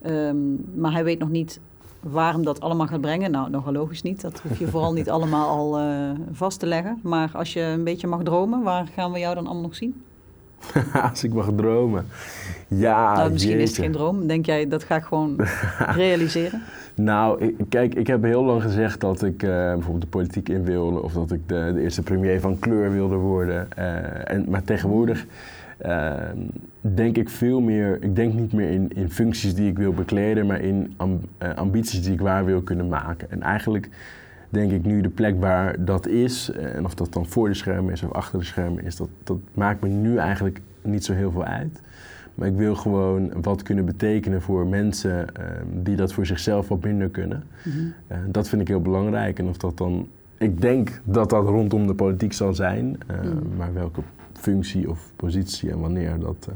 Um, 0.06 0.66
maar 0.76 0.92
hij 0.92 1.04
weet 1.04 1.20
nog 1.20 1.30
niet 1.30 1.60
waarom 2.00 2.44
dat 2.44 2.60
allemaal 2.60 2.88
gaat 2.88 3.02
brengen, 3.02 3.32
nou, 3.32 3.50
nogal 3.50 3.74
logisch 3.74 4.02
niet. 4.02 4.22
Dat 4.22 4.40
hoef 4.40 4.60
je 4.60 4.68
vooral 4.68 4.94
niet 4.94 5.10
allemaal 5.16 5.50
al 5.50 5.80
uh, 5.80 6.10
vast 6.32 6.60
te 6.60 6.66
leggen. 6.66 7.00
Maar 7.04 7.32
als 7.34 7.54
je 7.54 7.62
een 7.62 7.84
beetje 7.84 8.08
mag 8.08 8.24
dromen, 8.24 8.64
waar 8.64 8.88
gaan 8.88 9.12
we 9.12 9.20
jou 9.20 9.36
dan 9.36 9.46
allemaal 9.46 9.64
nog 9.64 9.76
zien? 9.76 10.04
als 11.10 11.24
ik 11.24 11.34
mag 11.34 11.50
dromen. 11.56 12.06
Ja, 12.68 13.16
nou, 13.16 13.32
misschien 13.32 13.60
is 13.60 13.70
het 13.70 13.80
geen 13.80 13.92
droom. 13.92 14.28
Denk 14.28 14.46
jij, 14.46 14.68
dat 14.68 14.84
ga 14.84 14.96
ik 14.96 15.04
gewoon 15.04 15.36
realiseren? 15.96 16.62
Nou, 16.96 17.42
ik, 17.42 17.56
kijk, 17.70 17.96
ik 17.96 18.08
heb 18.08 18.24
heel 18.24 18.44
lang 18.44 18.62
gezegd 18.62 19.00
dat 19.02 19.24
ik 19.24 19.44
uh, 19.44 19.50
bijvoorbeeld 19.50 20.02
de 20.02 20.08
politiek 20.08 20.50
in 20.50 20.64
wilde... 20.64 21.02
of 21.02 21.14
dat 21.14 21.32
ik 21.32 21.48
de, 21.48 21.72
de 21.74 21.82
eerste 21.82 22.02
premier 22.02 22.40
van 22.40 22.60
kleur 22.60 22.92
wilde 22.92 23.16
worden. 23.16 23.68
Uh, 23.78 24.32
en, 24.32 24.46
maar 24.50 24.64
tegenwoordig 24.64 25.26
uh, 25.86 26.14
denk 26.82 27.18
ik 27.18 27.30
veel 27.30 27.60
meer, 27.60 27.98
ik 28.02 28.16
denk 28.16 28.34
niet 28.34 28.54
meer 28.54 28.70
in, 28.70 28.90
in 28.96 29.12
functies 29.12 29.56
die 29.56 29.70
ik 29.70 29.78
wil 29.78 29.94
bekleden, 29.94 30.46
maar 30.46 30.62
in 30.62 30.98
ambities 31.56 32.04
die 32.04 32.14
ik 32.14 32.22
waar 32.22 32.46
wil 32.46 32.62
kunnen 32.62 32.88
maken. 32.88 33.32
En 33.32 33.42
eigenlijk 33.42 33.90
denk 34.54 34.72
ik 34.72 34.86
nu 34.86 35.02
de 35.02 35.10
plek 35.10 35.40
waar 35.40 35.86
dat 35.86 36.08
is, 36.08 36.52
uh, 36.56 36.76
en 36.76 36.86
of 36.86 36.94
dat 36.96 37.14
dan 37.14 37.26
voor 37.26 37.48
de 37.48 37.54
schermen 37.54 37.94
is 37.94 38.04
of 38.04 38.12
achter 38.12 38.40
de 38.40 38.46
schermen 38.46 38.84
is, 38.84 38.96
dat, 38.96 39.10
dat 39.24 39.38
maakt 39.54 39.82
me 39.82 39.88
nu 39.88 40.18
eigenlijk 40.18 40.62
niet 40.82 41.06
zo 41.06 41.14
heel 41.14 41.32
veel 41.32 41.44
uit. 41.44 41.82
Maar 42.36 42.48
ik 42.48 42.56
wil 42.56 42.76
gewoon 42.76 43.42
wat 43.42 43.64
kunnen 43.64 43.86
betekenen 43.86 44.42
voor 44.42 44.68
mensen 44.68 45.36
ehm, 45.36 45.66
die 45.72 45.96
dat 45.96 46.14
voor 46.14 46.26
zichzelf 46.26 46.68
wat 46.68 46.84
minder 46.84 47.10
kunnen. 47.10 47.44
Mm 47.64 47.72
-hmm. 48.08 48.32
dat 48.32 48.50
vind 48.50 48.62
ik 48.62 48.68
heel 48.68 48.82
belangrijk. 48.82 49.40
En 49.40 49.48
of 49.48 49.58
dat 49.58 49.78
dan, 49.78 50.08
ik 50.38 50.62
denk 50.62 51.02
dat 51.04 51.30
dat 51.30 51.46
rondom 51.46 51.88
de 51.88 51.94
politiek 51.94 52.34
zal 52.34 52.54
zijn, 52.54 52.86
mm. 52.86 53.56
maar 53.58 53.74
welke 53.74 54.02
functie 54.34 54.90
of 54.90 55.12
positie 55.16 55.72
en 55.72 55.80
wanneer, 55.80 56.20
dat, 56.20 56.50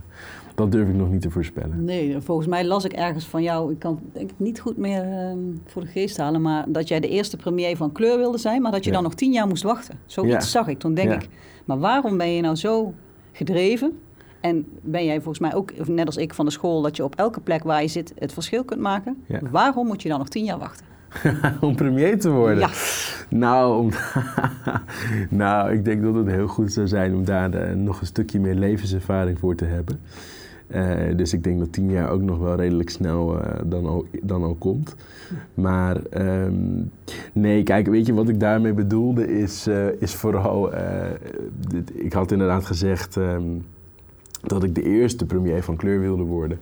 dat 0.57 0.71
durf 0.71 0.89
ik 0.89 0.95
nog 0.95 1.11
niet 1.11 1.21
te 1.21 1.29
voorspellen. 1.29 1.83
Nee, 1.83 2.19
volgens 2.19 2.47
mij 2.47 2.65
las 2.65 2.85
ik 2.85 2.93
ergens 2.93 3.25
van 3.25 3.43
jou, 3.43 3.71
ik 3.71 3.79
kan 3.79 3.99
het 4.03 4.13
denk 4.13 4.29
ik 4.29 4.39
niet 4.39 4.59
goed 4.59 4.77
meer 4.77 5.05
uh, 5.05 5.31
voor 5.65 5.81
de 5.81 5.87
geest 5.87 6.17
halen, 6.17 6.41
maar 6.41 6.65
dat 6.67 6.87
jij 6.87 6.99
de 6.99 7.07
eerste 7.07 7.37
premier 7.37 7.77
van 7.77 7.91
kleur 7.91 8.17
wilde 8.17 8.37
zijn, 8.37 8.61
maar 8.61 8.71
dat 8.71 8.83
je 8.83 8.89
ja. 8.89 8.95
dan 8.95 9.03
nog 9.03 9.13
tien 9.13 9.31
jaar 9.31 9.47
moest 9.47 9.63
wachten. 9.63 9.99
Zoiets 10.05 10.33
ja. 10.33 10.41
zag 10.41 10.67
ik. 10.67 10.79
Toen 10.79 10.93
denk 10.93 11.09
ja. 11.09 11.15
ik, 11.15 11.29
maar 11.65 11.79
waarom 11.79 12.17
ben 12.17 12.33
je 12.33 12.41
nou 12.41 12.55
zo 12.55 12.93
gedreven? 13.31 13.99
En 14.41 14.65
ben 14.81 15.05
jij 15.05 15.15
volgens 15.15 15.39
mij 15.39 15.53
ook, 15.53 15.87
net 15.87 16.05
als 16.05 16.17
ik 16.17 16.33
van 16.33 16.45
de 16.45 16.51
school, 16.51 16.81
dat 16.81 16.95
je 16.95 17.03
op 17.03 17.15
elke 17.15 17.39
plek 17.39 17.63
waar 17.63 17.81
je 17.81 17.87
zit 17.87 18.13
het 18.19 18.33
verschil 18.33 18.63
kunt 18.63 18.81
maken? 18.81 19.23
Waarom 19.51 19.87
moet 19.87 20.01
je 20.01 20.09
dan 20.09 20.19
nog 20.19 20.29
tien 20.29 20.43
jaar 20.43 20.59
wachten? 20.59 20.85
om 21.61 21.75
premier 21.75 22.19
te 22.19 22.29
worden? 22.29 22.59
Ja. 22.59 22.69
Nou, 23.29 23.79
om, 23.79 23.89
nou, 25.43 25.71
ik 25.71 25.85
denk 25.85 26.03
dat 26.03 26.15
het 26.15 26.27
heel 26.27 26.47
goed 26.47 26.73
zou 26.73 26.87
zijn 26.87 27.13
om 27.13 27.25
daar 27.25 27.69
uh, 27.69 27.75
nog 27.75 27.99
een 28.01 28.07
stukje 28.07 28.39
meer 28.39 28.55
levenservaring 28.55 29.39
voor 29.39 29.55
te 29.55 29.65
hebben. 29.65 29.99
Uh, 30.75 31.15
dus 31.15 31.33
ik 31.33 31.43
denk 31.43 31.59
dat 31.59 31.73
tien 31.73 31.89
jaar 31.89 32.09
ook 32.09 32.21
nog 32.21 32.37
wel 32.37 32.55
redelijk 32.55 32.89
snel 32.89 33.35
uh, 33.35 33.41
dan, 33.65 33.85
al, 33.85 34.05
dan 34.21 34.43
al 34.43 34.55
komt. 34.55 34.95
Maar 35.53 35.97
um, 36.45 36.91
nee, 37.33 37.63
kijk, 37.63 37.87
weet 37.87 38.05
je 38.05 38.13
wat 38.13 38.29
ik 38.29 38.39
daarmee 38.39 38.73
bedoelde 38.73 39.27
is, 39.39 39.67
is 39.99 40.15
vooral... 40.15 40.71
Ik 41.93 42.13
had 42.13 42.31
inderdaad 42.31 42.65
gezegd 42.65 43.15
um, 43.15 43.65
dat 44.41 44.63
ik 44.63 44.75
de 44.75 44.83
eerste 44.83 45.25
premier 45.25 45.63
van 45.63 45.75
kleur 45.75 45.99
wilde 45.99 46.23
worden. 46.23 46.59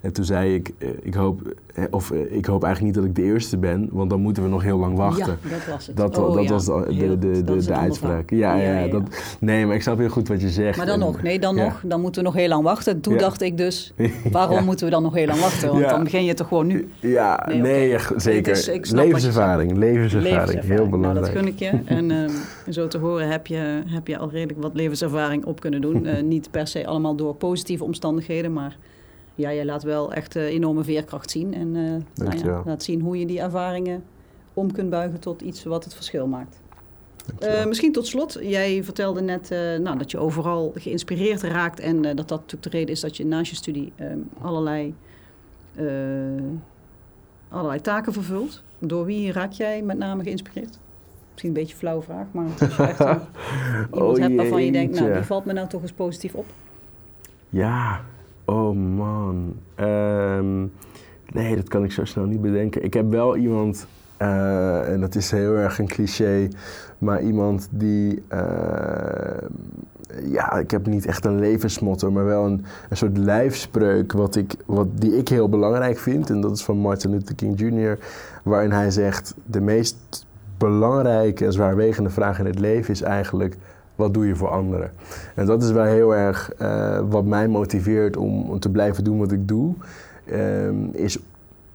En 0.00 0.12
toen 0.12 0.24
zei 0.24 0.54
ik, 0.54 0.70
eh, 0.78 0.88
ik 1.02 1.14
hoop, 1.14 1.54
eh, 1.74 1.84
of 1.90 2.10
eh, 2.10 2.36
ik 2.36 2.46
hoop 2.46 2.64
eigenlijk 2.64 2.94
niet 2.94 3.04
dat 3.04 3.04
ik 3.04 3.24
de 3.24 3.32
eerste 3.32 3.58
ben, 3.58 3.88
want 3.92 4.10
dan 4.10 4.20
moeten 4.20 4.42
we 4.42 4.48
nog 4.48 4.62
heel 4.62 4.78
lang 4.78 4.96
wachten. 4.96 5.38
Ja, 5.42 5.50
dat 5.50 5.66
was 5.66 5.86
het. 5.86 5.96
Dat, 5.96 6.18
oh, 6.18 6.34
dat 6.34 6.44
ja. 6.44 6.50
was 6.50 6.64
de, 6.64 6.84
de, 6.88 7.18
de, 7.18 7.44
de, 7.44 7.64
de 7.64 7.74
uitspraak. 7.74 8.30
Ja, 8.30 8.54
ja, 8.54 8.78
ja, 8.78 8.88
dat, 8.88 9.02
nee, 9.40 9.66
maar 9.66 9.74
ik 9.74 9.82
snap 9.82 9.98
heel 9.98 10.08
goed 10.08 10.28
wat 10.28 10.40
je 10.40 10.48
zegt. 10.48 10.76
Maar 10.76 10.86
dan 10.86 11.00
en, 11.00 11.06
nog, 11.06 11.22
nee, 11.22 11.38
dan 11.38 11.54
nog, 11.54 11.82
dan 11.84 12.00
moeten 12.00 12.22
we 12.22 12.28
nog 12.28 12.36
heel 12.36 12.48
lang 12.48 12.62
wachten. 12.62 13.00
Toen 13.00 13.16
dacht 13.16 13.42
ik 13.42 13.56
dus, 13.56 13.92
waarom 14.32 14.64
moeten 14.64 14.84
we 14.84 14.90
dan 14.92 15.02
nog 15.02 15.14
heel 15.14 15.26
lang 15.26 15.40
wachten? 15.40 15.68
Want 15.68 15.88
dan 15.88 16.02
begin 16.02 16.24
je 16.24 16.34
toch 16.34 16.48
gewoon 16.48 16.66
nu. 16.66 16.88
Ja, 17.00 17.46
nee, 17.48 17.60
nee 17.60 17.94
okay. 17.94 18.18
zeker. 18.18 18.52
Dus 18.52 18.90
levenservaring, 18.90 19.76
levenservaring, 19.76 19.76
levenservaring, 19.76 20.64
heel 20.64 20.88
belangrijk. 20.88 21.34
Nou, 21.34 21.44
dat 21.44 21.44
gun 21.44 21.46
ik 21.46 21.58
je. 21.58 21.78
En 22.66 22.72
zo 22.72 22.88
te 22.88 22.98
horen 22.98 23.28
heb 23.28 23.46
je, 23.46 23.82
heb 23.86 24.06
je 24.06 24.18
al 24.18 24.30
redelijk 24.30 24.62
wat 24.62 24.74
levenservaring 24.74 25.44
op 25.44 25.60
kunnen 25.60 25.80
doen. 25.80 26.06
Uh, 26.06 26.22
niet 26.34 26.50
per 26.50 26.66
se 26.66 26.86
allemaal 26.86 27.14
door 27.14 27.34
positieve 27.34 27.84
omstandigheden, 27.84 28.52
maar 28.52 28.76
ja, 29.34 29.50
je 29.50 29.64
laat 29.64 29.82
wel 29.82 30.12
echt 30.12 30.36
uh, 30.36 30.44
enorme 30.44 30.84
veerkracht 30.84 31.30
zien. 31.30 31.54
En 31.54 31.74
uh, 31.74 31.96
nou 32.14 32.38
ja, 32.38 32.62
laat 32.64 32.82
zien 32.82 33.00
hoe 33.00 33.18
je 33.18 33.26
die 33.26 33.40
ervaringen 33.40 34.02
om 34.54 34.72
kunt 34.72 34.90
buigen 34.90 35.20
tot 35.20 35.40
iets 35.40 35.64
wat 35.64 35.84
het 35.84 35.94
verschil 35.94 36.26
maakt. 36.26 36.60
Uh, 37.42 37.64
misschien 37.64 37.92
tot 37.92 38.06
slot, 38.06 38.38
jij 38.40 38.84
vertelde 38.84 39.20
net 39.20 39.50
nou, 39.82 39.98
dat 39.98 40.10
je 40.10 40.18
overal 40.18 40.72
geïnspireerd 40.74 41.42
raakt 41.42 41.80
en 41.80 42.02
dat 42.02 42.16
dat 42.16 42.28
natuurlijk 42.28 42.62
de 42.62 42.68
reden 42.68 42.88
is 42.88 43.00
dat 43.00 43.16
je 43.16 43.26
naast 43.26 43.50
je 43.50 43.56
studie 43.56 43.92
allerlei, 44.40 44.94
allerlei 47.48 47.80
taken 47.80 48.12
vervult. 48.12 48.62
Door 48.78 49.04
wie 49.04 49.32
raak 49.32 49.52
jij 49.52 49.82
met 49.82 49.98
name 49.98 50.22
geïnspireerd? 50.22 50.78
Misschien 51.30 51.48
een 51.48 51.56
beetje 51.56 51.72
een 51.72 51.78
flauwe 51.78 52.02
vraag, 52.02 52.26
maar 52.30 52.46
als 52.60 52.76
je 52.76 52.82
echt 52.82 53.00
iemand 53.94 54.16
oh, 54.16 54.16
hebt 54.16 54.34
waarvan 54.34 54.64
je 54.64 54.72
denkt, 54.72 55.00
nou 55.00 55.12
die 55.12 55.22
valt 55.22 55.44
me 55.44 55.52
nou 55.52 55.68
toch 55.68 55.82
eens 55.82 55.92
positief 55.92 56.34
op. 56.34 56.46
Ja, 57.48 58.00
Oh 58.50 58.74
man. 58.76 59.56
Um, 59.80 60.72
nee, 61.32 61.56
dat 61.56 61.68
kan 61.68 61.84
ik 61.84 61.92
zo 61.92 62.04
snel 62.04 62.24
niet 62.24 62.40
bedenken. 62.40 62.84
Ik 62.84 62.94
heb 62.94 63.10
wel 63.10 63.36
iemand 63.36 63.86
Eh, 64.20 64.92
en 64.92 65.00
dat 65.00 65.14
is 65.14 65.30
heel 65.30 65.54
erg 65.54 65.78
een 65.78 65.86
cliché, 65.86 66.48
maar 66.98 67.22
iemand 67.22 67.68
die, 67.70 68.22
eh, 68.28 69.48
ja, 70.22 70.52
ik 70.52 70.70
heb 70.70 70.86
niet 70.86 71.06
echt 71.06 71.24
een 71.24 71.38
levensmotto, 71.38 72.10
maar 72.10 72.24
wel 72.24 72.44
een, 72.44 72.64
een 72.88 72.96
soort 72.96 73.18
lijfspreuk 73.18 74.12
wat 74.12 74.36
ik, 74.36 74.54
wat, 74.66 74.86
die 74.94 75.16
ik 75.16 75.28
heel 75.28 75.48
belangrijk 75.48 75.98
vind. 75.98 76.30
En 76.30 76.40
dat 76.40 76.56
is 76.56 76.64
van 76.64 76.76
Martin 76.76 77.10
Luther 77.10 77.34
King 77.34 77.60
Jr., 77.60 77.98
waarin 78.42 78.72
hij 78.72 78.90
zegt, 78.90 79.34
de 79.46 79.60
meest 79.60 80.26
belangrijke 80.58 81.44
en 81.44 81.52
zwaarwegende 81.52 82.10
vraag 82.10 82.38
in 82.38 82.46
het 82.46 82.58
leven 82.58 82.90
is 82.90 83.02
eigenlijk, 83.02 83.56
wat 84.00 84.14
doe 84.14 84.26
je 84.26 84.36
voor 84.36 84.48
anderen? 84.48 84.92
En 85.34 85.46
dat 85.46 85.62
is 85.62 85.70
wel 85.70 85.84
heel 85.84 86.14
erg 86.14 86.52
uh, 86.62 87.00
wat 87.08 87.24
mij 87.24 87.48
motiveert 87.48 88.16
om, 88.16 88.42
om, 88.50 88.58
te 88.58 88.70
blijven 88.70 89.04
doen 89.04 89.18
wat 89.18 89.32
ik 89.32 89.48
doe. 89.48 89.74
Um, 90.32 90.90
is 90.92 91.18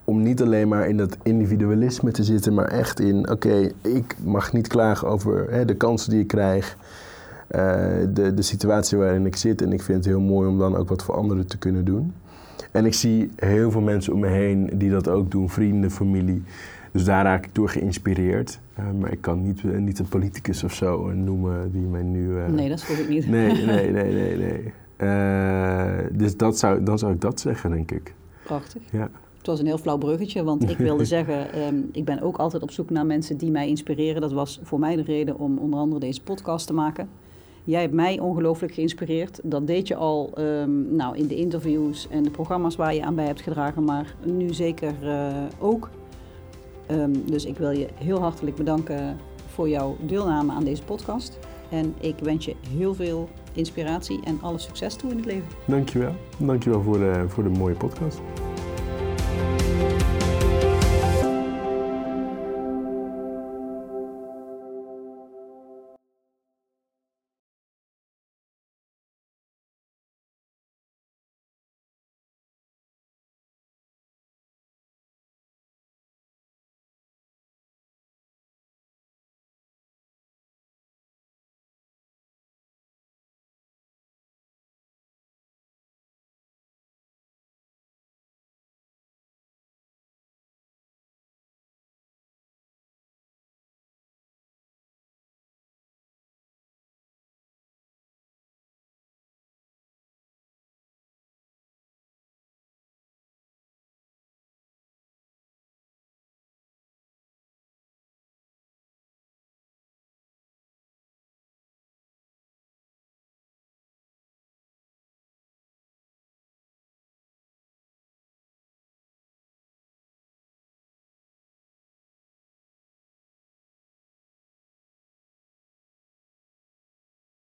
om 0.03 0.21
niet 0.21 0.41
alleen 0.41 0.67
maar 0.67 0.88
in 0.88 0.97
dat 0.97 1.17
individualisme 1.23 2.11
te 2.11 2.23
zitten, 2.23 2.53
maar 2.53 2.67
echt 2.67 2.99
in: 2.99 3.30
oké, 3.30 3.71
ik 3.82 4.15
mag 4.23 4.53
niet 4.53 4.67
klagen 4.67 5.07
over 5.07 5.51
hè, 5.51 5.65
de 5.65 5.76
kansen 5.76 6.09
die 6.09 6.19
ik 6.19 6.28
krijg, 6.28 6.78
uh, 7.49 7.61
de, 8.13 8.34
de 8.34 8.41
situatie 8.41 8.97
waarin 8.97 9.26
ik 9.26 9.36
zit. 9.36 9.61
En 9.61 9.73
ik 9.73 9.82
vind 9.82 9.97
het 9.97 10.07
heel 10.07 10.21
mooi 10.21 10.49
om 10.49 10.57
dan 10.57 10.76
ook 10.76 10.89
wat 10.89 11.03
voor 11.03 11.15
anderen 11.15 11.47
te 11.47 11.57
kunnen 11.57 11.86
doen. 11.86 12.13
En 12.71 12.86
ik 12.86 12.93
zie 12.93 13.32
heel 13.36 13.71
veel 13.71 13.82
mensen 13.82 14.13
om 14.13 14.19
me 14.19 14.28
heen 14.28 14.69
die 14.73 14.89
dat 14.89 15.07
ook 15.07 15.32
doen, 15.32 15.49
vrienden, 15.49 15.91
familie. 15.91 16.43
Dus 16.95 17.05
daar 17.05 17.23
raak 17.23 17.45
ik 17.45 17.55
door 17.55 17.69
geïnspireerd. 17.69 18.59
Uh, 18.79 18.85
maar 18.99 19.11
ik 19.11 19.21
kan 19.21 19.41
niet, 19.41 19.63
uh, 19.63 19.77
niet 19.77 19.99
een 19.99 20.07
politicus 20.07 20.63
of 20.63 20.73
zo 20.73 21.11
noemen 21.13 21.71
die 21.71 21.81
mij 21.81 22.01
nu. 22.01 22.49
nee, 22.49 22.69
dat 22.69 22.81
vroeg 22.83 22.97
ik 22.97 23.09
niet. 23.09 23.27
Nee, 23.27 23.65
nee, 23.65 23.91
nee, 23.97 24.37
nee. 24.37 24.73
nee. 24.97 26.11
dus 26.11 26.37
dat 26.37 26.59
zou, 26.59 26.83
dan 26.83 26.99
zou 26.99 27.13
ik 27.13 27.21
dat 27.21 27.39
zeggen, 27.39 27.71
denk 27.71 27.91
ik. 27.91 28.13
Prachtig. 28.43 28.81
Ja. 28.91 29.09
Het 29.37 29.47
was 29.47 29.59
een 29.59 29.65
heel 29.65 29.77
flauw 29.77 29.97
bruggetje, 29.97 30.43
want 30.43 30.69
ik 30.69 30.77
wilde 30.77 31.05
zeggen, 31.15 31.67
um, 31.67 31.89
ik 31.91 32.05
ben 32.05 32.21
ook 32.21 32.37
altijd 32.37 32.63
op 32.63 32.71
zoek 32.71 32.89
naar 32.89 33.05
mensen 33.05 33.37
die 33.37 33.51
mij 33.51 33.67
inspireren. 33.67 34.21
Dat 34.21 34.31
was 34.31 34.59
voor 34.63 34.79
mij 34.79 34.95
de 34.95 35.03
reden 35.03 35.39
om 35.39 35.57
onder 35.57 35.79
andere 35.79 35.99
deze 35.99 36.21
podcast 36.21 36.67
te 36.67 36.73
maken. 36.73 37.09
Jij 37.63 37.81
hebt 37.81 37.93
mij 37.93 38.19
ongelooflijk 38.19 38.73
geïnspireerd. 38.73 39.39
Dat 39.43 39.67
deed 39.67 39.87
je 39.87 39.95
al 39.95 40.33
um, 40.37 40.95
nou, 40.95 41.17
in 41.17 41.27
de 41.27 41.35
interviews 41.35 42.07
en 42.09 42.23
de 42.23 42.29
programma's 42.29 42.75
waar 42.75 42.93
je 42.93 43.03
aan 43.03 43.15
bij 43.15 43.25
hebt 43.25 43.41
gedragen, 43.41 43.83
maar 43.83 44.15
nu 44.23 44.53
zeker 44.53 44.93
uh, 45.03 45.33
ook. 45.59 45.89
Um, 46.91 47.29
dus 47.29 47.45
ik 47.45 47.57
wil 47.57 47.71
je 47.71 47.88
heel 47.95 48.19
hartelijk 48.19 48.55
bedanken 48.55 49.17
voor 49.47 49.69
jouw 49.69 49.97
deelname 50.01 50.51
aan 50.51 50.63
deze 50.63 50.83
podcast. 50.83 51.39
En 51.69 51.95
ik 51.99 52.15
wens 52.19 52.45
je 52.45 52.55
heel 52.69 52.93
veel 52.93 53.29
inspiratie 53.53 54.19
en 54.23 54.38
alle 54.41 54.59
succes 54.59 54.95
toe 54.95 55.09
in 55.11 55.17
het 55.17 55.25
leven. 55.25 55.47
Dankjewel. 55.67 56.15
Dankjewel 56.38 56.81
voor 56.81 56.97
de, 56.97 57.25
voor 57.27 57.43
de 57.43 57.49
mooie 57.49 57.75
podcast. 57.75 58.21